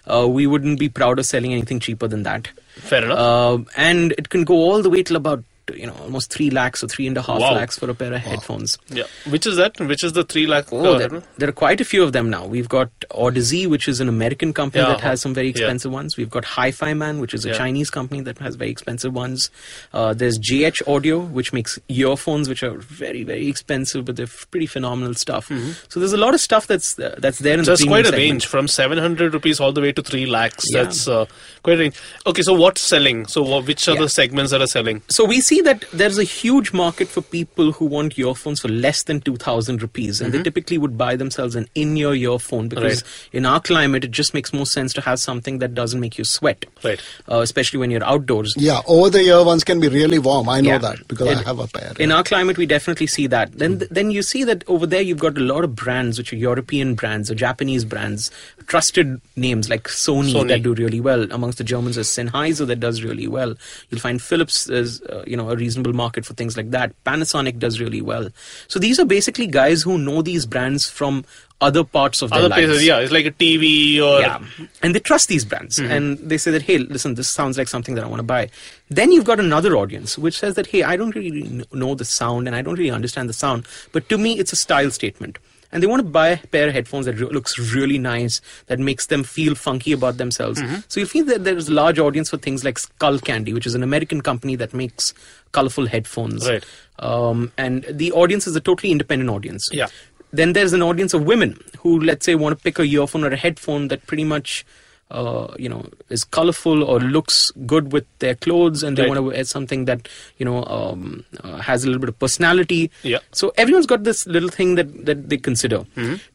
Uh, 0.05 0.27
we 0.27 0.47
wouldn't 0.47 0.79
be 0.79 0.89
proud 0.89 1.19
of 1.19 1.25
selling 1.25 1.51
anything 1.53 1.79
cheaper 1.79 2.07
than 2.07 2.23
that. 2.23 2.47
Fair 2.75 3.03
enough. 3.05 3.17
Uh, 3.17 3.57
and 3.77 4.13
it 4.17 4.29
can 4.29 4.43
go 4.43 4.55
all 4.55 4.81
the 4.81 4.89
way 4.89 5.01
till 5.03 5.15
about 5.15 5.43
you 5.73 5.87
know 5.87 5.93
almost 6.01 6.31
three 6.31 6.49
lakhs 6.49 6.83
or 6.83 6.87
three 6.87 7.07
and 7.07 7.17
a 7.17 7.21
half 7.21 7.39
Wow. 7.41 7.53
lakhs 7.55 7.79
for 7.79 7.89
a 7.89 7.93
pair 7.95 8.13
of 8.13 8.21
headphones. 8.21 8.77
yeah. 8.89 9.03
Which 9.29 9.47
is 9.47 9.55
that? 9.55 9.79
Which 9.79 10.03
is 10.03 10.13
the 10.13 10.23
three 10.23 10.45
lakh? 10.45 10.65
Oh, 10.71 10.93
uh, 10.95 10.97
there, 10.99 11.23
there 11.37 11.49
are 11.49 11.51
quite 11.53 11.81
a 11.81 11.85
few 11.85 12.03
of 12.03 12.11
them 12.13 12.29
now. 12.29 12.45
We've 12.45 12.69
got 12.69 12.89
Audeze, 13.11 13.67
which 13.67 13.87
is 13.87 13.99
an 13.99 14.07
American 14.09 14.53
company 14.53 14.83
Yeah, 14.83 14.89
that 14.89 15.01
has 15.01 15.21
some 15.21 15.33
very 15.33 15.47
yeah. 15.47 15.51
expensive 15.51 15.91
ones. 15.91 16.17
We've 16.17 16.29
got 16.29 16.45
Hi-Fi 16.45 16.93
Man, 16.93 17.19
which 17.19 17.33
is 17.33 17.45
a 17.45 17.49
Yeah. 17.49 17.55
Chinese 17.57 17.89
company 17.89 18.21
that 18.21 18.37
has 18.39 18.55
very 18.55 18.69
expensive 18.71 19.13
ones. 19.13 19.49
Uh, 19.93 20.13
there's 20.13 20.37
JH 20.37 20.81
Audio, 20.87 21.19
which 21.19 21.51
makes 21.53 21.79
earphones, 21.89 22.47
which 22.49 22.61
are 22.63 22.77
very, 22.77 23.23
very 23.23 23.47
expensive, 23.47 24.05
but 24.05 24.15
they're 24.17 24.27
pretty 24.51 24.67
phenomenal 24.67 25.13
stuff. 25.15 25.51
So 25.89 25.99
there's 25.99 26.13
a 26.13 26.17
lot 26.17 26.33
of 26.33 26.41
stuff 26.41 26.67
that's 26.67 26.99
uh, 26.99 27.15
that's 27.17 27.39
there 27.39 27.57
in 27.57 27.65
So 27.65 27.71
the 27.71 27.77
premium 27.77 27.91
quite 27.91 28.05
a 28.05 28.09
segment. 28.09 28.21
range 28.31 28.45
from 28.47 28.67
700 28.67 29.33
rupees 29.33 29.59
all 29.59 29.71
the 29.71 29.81
way 29.81 29.91
to 29.91 30.01
3 30.01 30.25
lakhs. 30.25 30.65
Yeah. 30.71 30.83
That's 30.83 31.07
uh, 31.07 31.25
quite 31.63 31.77
a 31.77 31.81
range. 31.81 31.95
Okay, 32.27 32.41
so 32.41 32.53
what's 32.53 32.81
selling? 32.81 33.25
So 33.27 33.41
wha- 33.43 33.61
which 33.61 33.87
are 33.87 33.95
Yeah. 33.95 34.01
the 34.01 34.09
segments 34.09 34.51
that 34.51 34.61
are 34.61 34.67
selling? 34.67 35.01
So 35.09 35.25
we 35.25 35.41
see 35.41 35.54
that 35.61 35.85
there's 35.93 36.17
a 36.17 36.23
huge 36.23 36.73
market 36.73 37.07
for 37.07 37.21
people 37.21 37.71
who 37.73 37.85
want 37.85 38.17
earphones 38.17 38.59
for 38.59 38.67
less 38.67 39.03
than 39.03 39.21
2000 39.21 39.81
rupees 39.81 40.21
and 40.21 40.33
they 40.33 40.41
typically 40.43 40.77
would 40.77 40.97
buy 40.97 41.15
themselves 41.15 41.55
an 41.55 41.67
in-ear 41.75 42.13
earphone 42.13 42.67
because 42.69 43.01
Right. 43.03 43.29
in 43.33 43.45
our 43.45 43.59
climate 43.59 44.03
it 44.03 44.11
just 44.11 44.33
makes 44.33 44.53
more 44.53 44.65
sense 44.65 44.93
to 44.93 45.01
have 45.01 45.19
something 45.19 45.59
that 45.59 45.73
doesn't 45.73 45.99
make 45.99 46.17
you 46.17 46.23
sweat. 46.23 46.65
Right. 46.83 46.99
Uh, 47.29 47.39
especially 47.39 47.79
when 47.79 47.91
you're 47.91 48.03
outdoors. 48.03 48.53
Yeah, 48.57 48.81
over 48.87 49.09
the 49.09 49.21
ear 49.21 49.43
ones 49.43 49.63
can 49.63 49.79
be 49.79 49.87
really 49.87 50.19
warm. 50.19 50.49
I 50.49 50.61
know 50.61 50.69
Yeah. 50.71 50.77
that 50.79 51.07
because 51.07 51.27
In- 51.27 51.37
I 51.39 51.43
have 51.43 51.59
a 51.59 51.67
pair. 51.67 51.93
In 51.99 52.11
our 52.11 52.23
climate, 52.23 52.57
we 52.57 52.65
definitely 52.65 53.07
see 53.07 53.27
that. 53.27 53.57
Then, 53.57 53.83
then 53.91 54.11
you 54.11 54.21
see 54.23 54.43
that 54.45 54.63
over 54.67 54.85
there, 54.85 55.01
you've 55.01 55.19
got 55.19 55.37
a 55.37 55.41
lot 55.41 55.63
of 55.63 55.75
brands, 55.75 56.17
which 56.17 56.31
are 56.33 56.35
European 56.37 56.95
brands 56.95 57.29
or 57.31 57.35
Japanese 57.35 57.85
brands, 57.85 58.31
trusted 58.67 59.19
names 59.35 59.69
like 59.69 59.83
Sony, 59.83 60.33
Sony. 60.33 60.47
that 60.49 60.63
do 60.63 60.73
really 60.73 60.99
well. 61.01 61.23
Amongst 61.31 61.57
the 61.57 61.63
Germans, 61.63 61.95
there's 61.95 62.07
Sennheiser 62.07 62.65
that 62.67 62.79
does 62.79 63.03
really 63.03 63.27
well. 63.27 63.55
You'll 63.89 64.01
find 64.01 64.21
Philips 64.21 64.67
is, 64.69 65.01
uh, 65.03 65.23
you 65.27 65.37
know, 65.37 65.44
a 65.49 65.55
reasonable 65.55 65.93
market 65.93 66.25
for 66.25 66.33
things 66.33 66.57
like 66.57 66.71
that. 66.71 66.93
Panasonic 67.03 67.59
does 67.59 67.79
really 67.79 68.01
well. 68.01 68.29
So 68.67 68.79
these 68.79 68.99
are 68.99 69.05
basically 69.05 69.47
guys 69.47 69.81
who 69.81 69.97
know 69.97 70.21
these 70.21 70.45
brands 70.45 70.89
from 70.89 71.25
other 71.61 71.83
parts 71.83 72.21
of 72.21 72.29
their 72.31 72.39
Other 72.39 72.49
lives. 72.49 72.65
places, 72.65 72.85
yeah, 72.85 72.99
it's 72.99 73.11
like 73.11 73.25
a 73.25 73.31
TV 73.31 74.01
or. 74.01 74.19
Yeah. 74.19 74.43
And 74.83 74.93
they 74.93 74.99
trust 74.99 75.29
these 75.29 75.45
brands. 75.45 75.79
Mm-hmm. 75.79 75.91
And 75.91 76.17
they 76.17 76.37
say 76.37 76.51
that, 76.51 76.61
hey, 76.61 76.79
listen, 76.79 77.15
this 77.15 77.29
sounds 77.29 77.57
like 77.57 77.67
something 77.67 77.95
that 77.95 78.03
I 78.03 78.07
want 78.07 78.19
to 78.19 78.23
buy. 78.23 78.49
Then 78.89 79.11
you've 79.11 79.25
got 79.25 79.39
another 79.39 79.75
audience 79.77 80.17
which 80.17 80.37
says 80.37 80.55
that, 80.55 80.67
hey, 80.67 80.83
I 80.83 80.97
don't 80.97 81.15
really 81.15 81.65
know 81.71 81.95
the 81.95 82.05
sound 82.05 82.47
and 82.47 82.55
I 82.55 82.61
don't 82.61 82.77
really 82.77 82.91
understand 82.91 83.29
the 83.29 83.33
sound. 83.33 83.67
But 83.93 84.09
to 84.09 84.17
me, 84.17 84.37
it's 84.37 84.51
a 84.51 84.57
style 84.57 84.91
statement. 84.91 85.37
And 85.75 85.83
they 85.83 85.87
want 85.87 85.99
to 85.99 86.07
buy 86.07 86.29
a 86.29 86.37
pair 86.37 86.69
of 86.69 86.73
headphones 86.73 87.05
that 87.05 87.19
re- 87.19 87.27
looks 87.27 87.59
really 87.59 87.97
nice, 87.97 88.39
that 88.67 88.79
makes 88.79 89.07
them 89.07 89.25
feel 89.25 89.55
funky 89.55 89.91
about 89.91 90.15
themselves. 90.15 90.61
Mm-hmm. 90.61 90.75
So 90.87 91.01
you 91.01 91.05
feel 91.05 91.25
that 91.25 91.43
there's 91.43 91.67
a 91.67 91.73
large 91.73 91.99
audience 91.99 92.29
for 92.29 92.37
things 92.37 92.63
like 92.63 92.79
Skull 92.79 93.19
Candy, 93.19 93.51
which 93.51 93.67
is 93.67 93.75
an 93.75 93.83
American 93.83 94.21
company 94.21 94.55
that 94.55 94.73
makes 94.73 95.13
colorful 95.51 95.85
headphones. 95.85 96.47
Right. 96.47 96.63
Um, 96.99 97.51
and 97.57 97.85
the 97.89 98.13
audience 98.13 98.47
is 98.47 98.55
a 98.55 98.61
totally 98.61 98.93
independent 98.93 99.29
audience. 99.29 99.67
Yeah. 99.69 99.87
Then 100.31 100.53
there's 100.53 100.71
an 100.71 100.81
audience 100.81 101.13
of 101.13 101.25
women 101.25 101.59
who, 101.79 101.99
let's 101.99 102.25
say, 102.25 102.35
want 102.35 102.57
to 102.57 102.63
pick 102.63 102.79
a 102.79 102.83
earphone 102.83 103.25
or 103.25 103.31
a 103.31 103.35
headphone 103.35 103.89
that 103.89 104.07
pretty 104.07 104.23
much, 104.23 104.65
uh, 105.11 105.53
you 105.59 105.69
know, 105.69 105.85
is 106.09 106.23
colorful 106.23 106.83
or 106.83 106.99
looks 106.99 107.51
good 107.67 107.91
with 107.93 108.05
their 108.19 108.33
clothes, 108.35 108.81
and 108.81 108.97
they 108.97 109.03
Right. 109.03 109.09
want 109.09 109.17
to 109.19 109.21
wear 109.23 109.43
something 109.43 109.85
that 109.85 110.07
you 110.39 110.45
know 110.45 110.63
um, 110.65 111.23
uh, 111.43 111.57
has 111.57 111.83
a 111.83 111.87
little 111.87 111.99
bit 111.99 112.09
of 112.09 112.17
personality. 112.19 112.89
Yeah. 113.03 113.19
So 113.31 113.53
everyone's 113.55 113.85
got 113.85 114.03
this 114.03 114.25
little 114.25 114.49
thing 114.49 114.75
that 114.75 115.05
that 115.05 115.29
they 115.29 115.37
consider. 115.37 115.85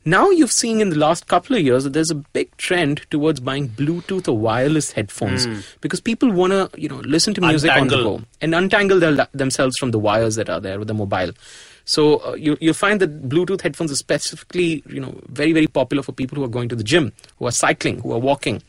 Now 0.04 0.30
you've 0.30 0.52
seen 0.52 0.80
in 0.80 0.90
the 0.90 0.98
last 0.98 1.26
couple 1.26 1.56
of 1.56 1.62
years 1.62 1.82
that 1.84 1.92
there's 1.94 2.10
a 2.12 2.14
big 2.14 2.56
trend 2.58 3.02
towards 3.10 3.40
buying 3.40 3.68
Bluetooth 3.70 4.28
or 4.28 4.38
wireless 4.38 4.92
headphones 4.92 5.46
because 5.80 6.00
people 6.00 6.30
want 6.30 6.52
to 6.52 6.70
you 6.80 6.88
know 6.88 7.00
listen 7.00 7.34
to 7.34 7.40
music 7.40 7.70
on 7.72 7.88
the 7.88 7.96
go 7.96 8.22
and 8.40 8.54
untangle 8.54 9.00
their, 9.00 9.26
themselves 9.34 9.76
from 9.78 9.90
the 9.90 9.98
wires 9.98 10.36
that 10.36 10.48
are 10.48 10.60
there 10.60 10.78
with 10.78 10.88
the 10.88 10.94
mobile. 10.94 11.32
So 11.90 12.02
uh, 12.24 12.34
you 12.34 12.56
you 12.60 12.72
find 12.72 13.00
that 13.00 13.28
Bluetooth 13.28 13.62
headphones 13.62 13.90
are 13.90 13.96
specifically 13.96 14.84
you 14.88 15.00
know 15.00 15.12
very 15.26 15.52
very 15.52 15.66
popular 15.66 16.04
for 16.04 16.12
people 16.12 16.36
who 16.36 16.44
are 16.44 16.54
going 16.56 16.68
to 16.68 16.76
the 16.76 16.84
gym, 16.84 17.12
who 17.38 17.46
are 17.46 17.56
cycling, 17.64 17.98
who 17.98 18.12
are 18.12 18.22
walking, 18.26 18.62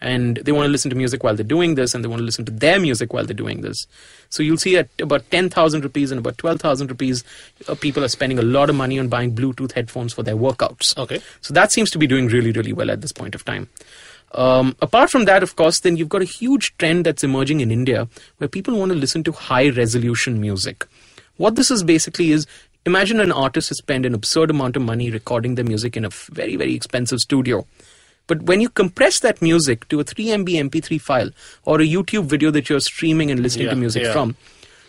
and 0.00 0.38
they 0.38 0.50
want 0.50 0.66
to 0.66 0.72
listen 0.72 0.90
to 0.90 0.96
music 0.96 1.22
while 1.22 1.36
they're 1.36 1.52
doing 1.52 1.76
this, 1.76 1.94
and 1.94 2.02
they 2.02 2.08
want 2.08 2.18
to 2.18 2.24
listen 2.24 2.44
to 2.46 2.50
their 2.50 2.80
music 2.80 3.12
while 3.12 3.24
they're 3.24 3.42
doing 3.44 3.60
this. 3.60 3.86
So 4.28 4.42
you'll 4.42 4.56
see 4.56 4.76
at 4.76 4.88
about 5.00 5.30
ten 5.30 5.50
thousand 5.50 5.84
rupees 5.84 6.10
and 6.10 6.18
about 6.18 6.36
twelve 6.36 6.60
thousand 6.60 6.90
rupees, 6.90 7.22
uh, 7.68 7.76
people 7.76 8.02
are 8.02 8.08
spending 8.08 8.40
a 8.40 8.48
lot 8.56 8.68
of 8.68 8.74
money 8.74 8.98
on 8.98 9.06
buying 9.06 9.36
Bluetooth 9.36 9.70
headphones 9.70 10.12
for 10.12 10.24
their 10.24 10.36
workouts. 10.36 10.98
Okay. 10.98 11.20
So 11.42 11.54
that 11.54 11.70
seems 11.70 11.92
to 11.92 11.98
be 11.98 12.08
doing 12.08 12.26
really, 12.26 12.50
really 12.50 12.72
well 12.72 12.90
at 12.90 13.02
this 13.02 13.12
point 13.12 13.36
of 13.36 13.44
time. 13.44 13.68
Um, 14.32 14.74
apart 14.82 15.10
from 15.10 15.26
that, 15.26 15.44
of 15.44 15.54
course, 15.54 15.78
then 15.78 15.96
you've 15.96 16.08
got 16.08 16.22
a 16.22 16.24
huge 16.24 16.76
trend 16.78 17.06
that's 17.06 17.22
emerging 17.22 17.60
in 17.60 17.70
India 17.70 18.08
where 18.38 18.48
people 18.48 18.76
want 18.76 18.90
to 18.90 18.98
listen 18.98 19.22
to 19.24 19.32
high 19.32 19.68
resolution 19.68 20.40
music. 20.40 20.88
What 21.36 21.56
this 21.56 21.70
is 21.70 21.82
basically 21.82 22.30
is 22.30 22.46
imagine 22.86 23.20
an 23.20 23.32
artist 23.32 23.70
has 23.70 23.78
spent 23.78 24.06
an 24.06 24.14
absurd 24.14 24.50
amount 24.50 24.76
of 24.76 24.82
money 24.82 25.10
recording 25.10 25.54
their 25.54 25.64
music 25.64 25.96
in 25.96 26.04
a 26.04 26.10
very, 26.10 26.56
very 26.56 26.74
expensive 26.74 27.18
studio. 27.18 27.66
But 28.26 28.42
when 28.42 28.60
you 28.60 28.68
compress 28.70 29.20
that 29.20 29.42
music 29.42 29.88
to 29.88 30.00
a 30.00 30.04
3 30.04 30.26
MB 30.26 30.70
MP3 30.70 31.00
file 31.00 31.30
or 31.64 31.80
a 31.80 31.86
YouTube 31.86 32.24
video 32.24 32.50
that 32.52 32.68
you're 32.68 32.80
streaming 32.80 33.30
and 33.30 33.40
listening 33.40 33.68
to 33.68 33.76
music 33.76 34.04
yeah. 34.04 34.12
from, 34.12 34.36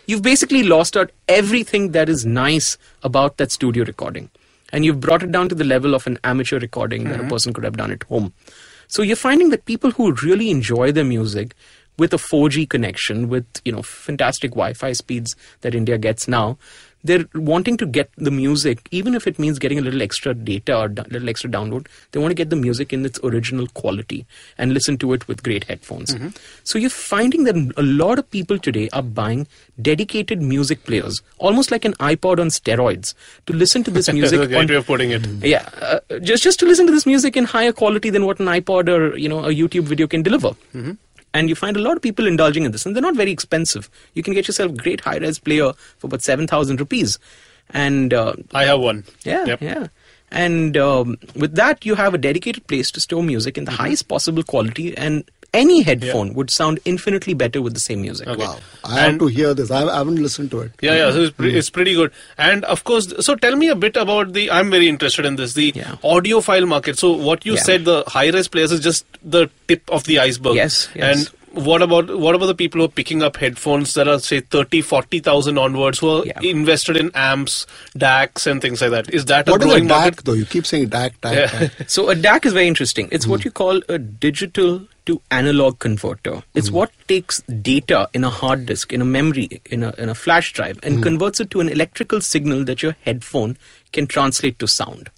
you've 0.06 0.22
basically 0.22 0.62
lost 0.62 0.96
out 0.96 1.10
everything 1.28 1.92
that 1.92 2.08
is 2.08 2.24
nice 2.24 2.78
about 3.02 3.36
that 3.36 3.52
studio 3.52 3.84
recording. 3.84 4.30
And 4.72 4.84
you've 4.84 5.00
brought 5.00 5.22
it 5.22 5.32
down 5.32 5.48
to 5.50 5.54
the 5.54 5.64
level 5.64 5.94
of 5.94 6.06
an 6.06 6.18
amateur 6.24 6.58
recording 6.58 7.04
that 7.04 7.18
Mm-hmm. 7.18 7.26
a 7.26 7.30
person 7.30 7.52
could 7.52 7.64
have 7.64 7.76
done 7.76 7.90
at 7.90 8.02
home. 8.04 8.32
So 8.88 9.02
you're 9.02 9.16
finding 9.16 9.50
that 9.50 9.64
people 9.64 9.90
who 9.90 10.12
really 10.12 10.50
enjoy 10.50 10.92
their 10.92 11.04
music 11.04 11.54
with 11.98 12.12
a 12.12 12.18
4G 12.18 12.68
connection, 12.68 13.28
with 13.28 13.46
you 13.64 13.72
know 13.72 13.82
fantastic 13.82 14.52
Wi-Fi 14.52 14.92
speeds 14.92 15.34
that 15.60 15.74
India 15.74 15.98
gets 15.98 16.28
now, 16.28 16.58
they're 17.06 17.24
wanting 17.34 17.76
to 17.78 17.86
get 17.86 18.10
the 18.16 18.30
music, 18.30 18.88
even 18.90 19.14
if 19.14 19.26
it 19.26 19.38
means 19.38 19.58
getting 19.58 19.78
a 19.78 19.80
little 19.80 20.02
extra 20.02 20.34
data 20.34 20.76
or 20.76 20.86
a 20.86 21.08
little 21.08 21.28
extra 21.28 21.48
download. 21.48 21.86
They 22.12 22.20
want 22.20 22.30
to 22.30 22.34
get 22.34 22.50
the 22.50 22.56
music 22.56 22.92
in 22.92 23.04
its 23.04 23.20
original 23.22 23.66
quality 23.68 24.26
and 24.58 24.74
listen 24.74 24.98
to 24.98 25.12
it 25.12 25.26
with 25.28 25.42
great 25.42 25.64
headphones. 25.64 26.14
Mm-hmm. 26.14 26.28
So 26.64 26.78
you're 26.78 26.90
finding 26.90 27.44
that 27.44 27.56
a 27.76 27.82
lot 27.82 28.18
of 28.18 28.28
people 28.30 28.58
today 28.58 28.88
are 28.92 29.02
buying 29.02 29.46
dedicated 29.80 30.42
music 30.42 30.84
players, 30.84 31.22
almost 31.38 31.70
like 31.70 31.84
an 31.84 31.94
iPod 31.94 32.40
on 32.40 32.48
steroids, 32.48 33.14
to 33.46 33.52
listen 33.52 33.84
to 33.84 33.90
this 33.90 34.06
That's 34.06 34.16
music 34.16 34.40
a 34.40 34.46
great 34.46 34.68
way 34.68 34.76
of 34.76 34.86
putting 34.86 35.10
it. 35.10 35.26
yeah, 35.44 35.68
uh, 35.80 36.00
just 36.20 36.42
just 36.42 36.58
to 36.60 36.66
listen 36.66 36.86
to 36.86 36.92
this 36.92 37.06
music 37.06 37.36
in 37.36 37.44
higher 37.44 37.72
quality 37.72 38.10
than 38.10 38.26
what 38.26 38.40
an 38.40 38.46
iPod 38.46 38.88
or 38.88 39.16
you 39.16 39.28
know 39.28 39.44
a 39.44 39.50
YouTube 39.54 39.84
video 39.84 40.06
can 40.06 40.22
deliver. 40.22 40.50
Mm-hmm. 40.74 40.92
And 41.36 41.48
you 41.52 41.56
find 41.60 41.76
a 41.76 41.84
lot 41.86 41.96
of 42.00 42.02
people 42.02 42.26
indulging 42.32 42.64
in 42.68 42.72
this, 42.72 42.86
and 42.86 42.94
they're 42.96 43.02
not 43.08 43.16
very 43.22 43.32
expensive. 43.36 43.90
You 44.14 44.22
can 44.28 44.34
get 44.38 44.48
yourself 44.50 44.72
a 44.72 44.76
great 44.86 45.02
high-res 45.08 45.38
player 45.48 45.72
for 45.98 46.06
about 46.10 46.22
seven 46.28 46.46
thousand 46.54 46.80
rupees, 46.84 47.18
and 47.84 48.14
uh, 48.22 48.34
I 48.62 48.64
have 48.72 48.80
one. 48.80 49.04
yeah, 49.32 49.44
Yep. 49.52 49.60
yeah. 49.70 49.86
And 50.44 50.76
um, 50.76 51.16
with 51.42 51.54
that, 51.58 51.84
you 51.88 51.94
have 51.98 52.14
a 52.14 52.18
dedicated 52.18 52.66
place 52.66 52.90
to 52.92 53.00
store 53.00 53.22
music 53.32 53.56
in 53.58 53.64
the 53.64 53.70
Mm-hmm. 53.70 53.82
highest 53.82 54.08
possible 54.08 54.42
quality, 54.54 54.86
and 54.96 55.22
any 55.52 55.82
headphone 55.82 56.34
would 56.34 56.50
sound 56.50 56.78
infinitely 56.84 57.34
better 57.34 57.62
with 57.62 57.74
the 57.74 57.80
same 57.80 58.02
music. 58.02 58.28
Okay. 58.28 58.42
Wow. 58.42 58.58
I 58.84 59.00
have 59.00 59.18
to 59.18 59.26
hear 59.26 59.54
this. 59.54 59.70
I 59.70 59.86
I 59.86 59.98
haven't 59.98 60.16
listened 60.16 60.50
to 60.52 60.60
it. 60.60 60.72
Yeah, 60.80 60.94
yeah, 60.94 61.10
so 61.12 61.20
it's, 61.22 61.36
pre- 61.36 61.50
hmm. 61.50 61.56
it's 61.56 61.70
pretty 61.70 61.94
good. 61.94 62.12
And 62.38 62.64
of 62.64 62.84
course, 62.84 63.12
so 63.20 63.34
tell 63.34 63.56
me 63.56 63.68
a 63.68 63.74
bit 63.74 63.96
about 63.96 64.32
the. 64.32 64.50
I'm 64.50 64.70
very 64.70 64.88
interested 64.88 65.24
in 65.24 65.36
this, 65.36 65.54
the 65.54 65.72
Yeah. 65.74 65.96
audiophile 66.02 66.68
market. 66.68 66.98
So 66.98 67.12
what 67.12 67.46
you 67.46 67.54
Yeah. 67.54 67.62
said, 67.62 67.84
the 67.84 68.04
high-res 68.06 68.48
players 68.48 68.72
is 68.72 68.80
just 68.80 69.04
the 69.22 69.48
tip 69.68 69.82
of 69.90 70.04
the 70.04 70.18
iceberg. 70.18 70.54
Yes, 70.54 70.88
yes. 70.94 71.18
And 71.18 71.30
what 71.56 71.82
about 71.82 72.18
what 72.18 72.34
about 72.34 72.46
the 72.46 72.54
people 72.54 72.80
who 72.80 72.84
are 72.84 72.88
picking 73.00 73.22
up 73.22 73.36
headphones 73.36 73.94
that 73.94 74.06
are 74.06 74.18
say 74.18 74.40
30, 74.40 74.82
40,000 74.82 75.58
onwards 75.58 75.98
who 76.00 76.10
are 76.10 76.26
Yeah. 76.26 76.40
invested 76.42 76.96
in 76.96 77.10
amps, 77.14 77.66
DACs, 77.96 78.46
and 78.46 78.60
things 78.60 78.82
like 78.82 78.90
that? 78.90 79.12
Is 79.12 79.24
that 79.26 79.48
What 79.48 79.62
a 79.62 79.66
is 79.68 79.74
a 79.74 79.80
DAC 79.80 79.88
market? 79.88 80.24
though? 80.24 80.34
You 80.34 80.44
keep 80.44 80.66
saying 80.66 80.90
DAC, 80.90 81.12
DAC, 81.22 81.34
Yeah. 81.34 81.46
DAC. 81.46 81.88
So 81.88 82.10
a 82.10 82.14
DAC 82.14 82.44
is 82.46 82.52
very 82.52 82.68
interesting. 82.68 83.08
It's 83.10 83.26
what 83.26 83.40
hmm. 83.42 83.48
you 83.48 83.52
call 83.52 83.80
a 83.88 83.98
digital 83.98 84.82
to 85.06 85.20
analog 85.30 85.78
converter. 85.78 86.42
It's 86.54 86.68
hmm. 86.68 86.76
what 86.76 86.92
takes 87.08 87.40
data 87.42 88.08
in 88.12 88.24
a 88.24 88.30
hard 88.30 88.66
disk, 88.66 88.92
in 88.92 89.00
a 89.00 89.04
memory, 89.04 89.60
in 89.66 89.82
a, 89.82 89.94
in 89.98 90.08
a 90.08 90.14
flash 90.14 90.52
drive, 90.52 90.78
and 90.82 90.96
hmm. 90.96 91.02
converts 91.02 91.40
it 91.40 91.50
to 91.50 91.60
an 91.60 91.68
electrical 91.68 92.20
signal 92.20 92.64
that 92.64 92.82
your 92.82 92.96
headphone 93.02 93.56
can 93.92 94.06
translate 94.06 94.58
to 94.58 94.68
sound. 94.68 95.10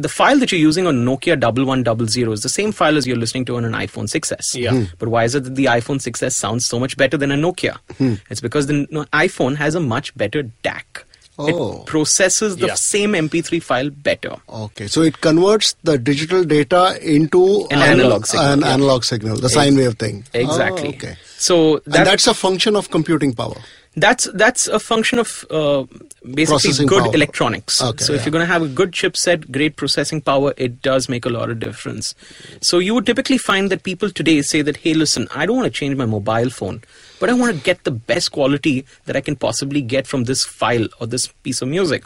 The 0.00 0.08
file 0.08 0.38
that 0.38 0.52
you're 0.52 0.60
using 0.60 0.86
on 0.86 1.04
Nokia 1.04 1.42
1100 1.42 2.32
is 2.32 2.42
the 2.42 2.48
same 2.48 2.70
file 2.70 2.96
as 2.96 3.04
you're 3.04 3.16
listening 3.16 3.44
to 3.46 3.56
on 3.56 3.64
an 3.64 3.72
iPhone 3.72 4.04
6s. 4.04 4.54
Yeah. 4.54 4.70
Hmm. 4.70 4.84
But 4.98 5.08
why 5.08 5.24
is 5.24 5.34
it 5.34 5.42
that 5.44 5.56
the 5.56 5.64
iPhone 5.64 5.96
6s 5.96 6.32
sounds 6.32 6.66
so 6.66 6.78
much 6.78 6.96
better 6.96 7.16
than 7.16 7.32
a 7.32 7.36
Nokia? 7.36 7.78
Hmm. 7.96 8.14
It's 8.30 8.40
because 8.40 8.68
the 8.68 8.86
iPhone 9.12 9.56
has 9.56 9.74
a 9.74 9.80
much 9.80 10.16
better 10.16 10.44
DAC. 10.62 11.02
Oh. 11.38 11.46
It 11.82 11.86
processes 11.86 12.56
the 12.56 12.66
Yeah. 12.68 12.74
same 12.74 13.14
MP3 13.14 13.60
file 13.62 13.90
better. 13.90 14.36
Okay, 14.48 14.88
so 14.88 15.02
it 15.02 15.20
converts 15.20 15.76
the 15.84 15.96
digital 15.96 16.42
data 16.44 16.98
into 17.00 17.66
An 17.70 17.78
analog 17.80 18.26
signal, 18.26 18.52
an 18.52 18.60
yeah. 18.60 18.72
analog 18.74 19.04
signal, 19.04 19.36
the 19.36 19.48
sine 19.48 19.76
wave 19.76 19.94
thing. 19.98 20.24
Exactly. 20.34 20.88
Oh, 20.88 20.96
okay. 20.96 21.16
So 21.36 21.76
and 21.76 21.94
that, 21.94 22.04
that's 22.06 22.26
a 22.26 22.34
function 22.34 22.74
of 22.74 22.90
computing 22.90 23.34
power. 23.34 23.56
That's 24.02 24.28
that's 24.34 24.66
a 24.68 24.78
function 24.78 25.18
of 25.18 25.44
uh, 25.50 25.84
basically 26.22 26.46
Processing 26.46 26.86
good 26.86 27.04
power. 27.04 27.14
electronics. 27.14 27.82
Okay, 27.82 28.04
so 28.04 28.12
if 28.12 28.20
yeah. 28.20 28.26
you're 28.26 28.32
going 28.32 28.46
to 28.46 28.52
have 28.52 28.62
a 28.62 28.68
good 28.68 28.92
chipset, 28.92 29.50
great 29.50 29.76
processing 29.76 30.20
power, 30.20 30.52
it 30.56 30.82
does 30.82 31.08
make 31.08 31.24
a 31.24 31.28
lot 31.28 31.50
of 31.50 31.60
difference. 31.60 32.14
So 32.60 32.78
you 32.78 32.94
would 32.94 33.06
typically 33.06 33.38
find 33.38 33.70
that 33.70 33.82
people 33.82 34.10
today 34.10 34.42
say 34.42 34.62
that, 34.62 34.78
hey, 34.78 34.94
listen, 34.94 35.28
I 35.34 35.46
don't 35.46 35.56
want 35.56 35.66
to 35.72 35.78
change 35.78 35.96
my 35.96 36.06
mobile 36.06 36.50
phone, 36.50 36.82
but 37.20 37.30
I 37.30 37.34
want 37.34 37.56
to 37.56 37.62
get 37.62 37.84
the 37.84 37.90
best 37.90 38.32
quality 38.32 38.84
that 39.06 39.16
I 39.16 39.20
can 39.20 39.36
possibly 39.36 39.80
get 39.80 40.06
from 40.06 40.24
this 40.24 40.44
file 40.44 40.88
or 41.00 41.06
this 41.06 41.28
piece 41.28 41.62
of 41.62 41.68
music. 41.68 42.04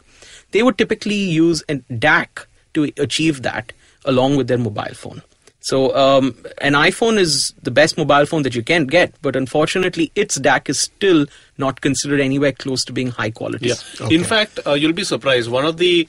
They 0.53 0.63
would 0.63 0.79
typically 0.79 1.17
use 1.17 1.63
a 1.69 1.77
DAC 1.77 2.47
to 2.75 2.93
achieve 2.99 3.43
that 3.43 3.73
along 4.05 4.37
with 4.37 4.49
their 4.49 4.59
mobile 4.59 4.95
phone. 4.95 5.23
So 5.63 5.95
um, 5.97 6.37
an 6.61 6.73
iPhone 6.73 7.19
is 7.19 7.55
the 7.63 7.71
best 7.71 7.97
mobile 7.97 8.27
phone 8.27 8.43
that 8.43 8.55
you 8.55 8.63
can 8.63 8.87
get, 8.87 9.15
but 9.23 9.37
unfortunately, 9.37 10.11
its 10.17 10.39
DAC 10.39 10.69
is 10.69 10.79
still 10.79 11.27
not 11.57 11.81
considered 11.81 12.21
anywhere 12.21 12.53
close 12.53 12.85
to 12.85 12.93
being 12.93 13.09
high 13.09 13.31
quality. 13.31 13.69
Yeah. 13.69 13.75
Okay. 14.01 14.15
In 14.15 14.25
fact, 14.25 14.59
uh, 14.67 14.73
you'll 14.73 14.93
be 14.93 15.05
surprised. 15.05 15.51
One 15.51 15.65
of 15.65 15.77
the, 15.77 16.09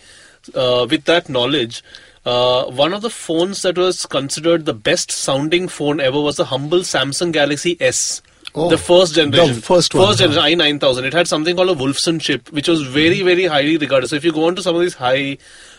uh, 0.55 0.87
with 0.89 1.05
that 1.05 1.29
knowledge, 1.29 1.83
uh, 2.25 2.65
one 2.65 2.93
of 2.93 3.03
the 3.03 3.11
phones 3.11 3.61
that 3.61 3.77
was 3.77 4.05
considered 4.07 4.65
the 4.65 4.73
best 4.73 5.11
sounding 5.11 5.67
phone 5.67 5.99
ever 5.99 6.19
was 6.19 6.37
the 6.37 6.45
humble 6.45 6.79
Samsung 6.79 7.31
Galaxy 7.31 7.77
S. 7.79 8.21
Oh, 8.55 8.69
the 8.69 8.77
first 8.77 9.15
the 9.15 9.23
generation. 9.23 9.61
first 9.61 9.95
one, 9.95 10.15
generation, 10.15 10.59
huh? 10.59 10.65
i9000. 10.65 11.03
It 11.03 11.13
had 11.13 11.27
something 11.27 11.55
called 11.55 11.71
a 11.71 11.75
Wolfson 11.75 12.21
chip, 12.21 12.51
which 12.51 12.67
was 12.67 12.83
very, 12.83 13.21
very 13.23 13.45
highly 13.45 13.77
regarded. 13.77 14.09
So 14.09 14.15
if 14.15 14.23
you 14.23 14.31
go 14.31 14.45
on 14.45 14.55
to 14.55 14.61
some 14.61 14.75
of 14.75 14.81
these 14.81 14.93
high, 14.93 15.37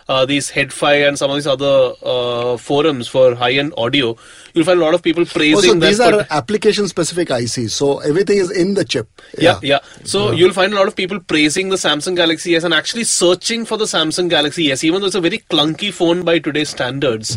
uh, 0.09 0.27
these 0.27 0.51
HeadFi 0.51 1.09
and 1.09 1.19
some 1.19 1.31
of 1.31 1.37
these 1.37 1.47
other 1.47 1.93
uh, 2.03 2.57
forums 2.57 3.09
for 3.09 3.35
high-end 3.35 3.73
audio, 3.79 4.17
you'll 4.53 4.65
find 4.65 4.81
a 4.81 4.85
lot 4.85 4.95
of 4.95 5.03
people 5.03 5.25
praising 5.25 5.71
Oh, 5.71 5.75
so 5.75 5.79
these 5.81 6.01
are 6.01 6.27
application 6.31 6.89
specific 6.89 7.29
ICs. 7.29 7.71
So 7.71 7.99
everything 8.01 8.39
is 8.39 8.51
in 8.51 8.75
the 8.75 8.85
chip. 8.85 9.09
yeah, 9.39 9.59
yeah. 9.63 9.79
So 10.05 10.31
you'll 10.33 10.53
find 10.53 10.73
a 10.73 10.77
lot 10.77 10.89
of 10.89 10.95
people 10.97 11.21
praising 11.21 11.69
the 11.71 11.77
Samsung 11.77 12.17
Galaxy 12.17 12.55
S 12.55 12.65
and 12.65 12.75
actually 12.75 13.05
searching 13.05 13.65
for 13.65 13.77
the 13.79 13.87
Samsung 13.87 14.29
Galaxy 14.29 14.71
S, 14.71 14.85
even 14.85 15.01
though 15.01 15.07
it's 15.07 15.15
a 15.17 15.21
very 15.21 15.39
clunky 15.51 15.93
phone 15.93 16.23
by 16.23 16.39
today's 16.39 16.69
standards. 16.69 17.37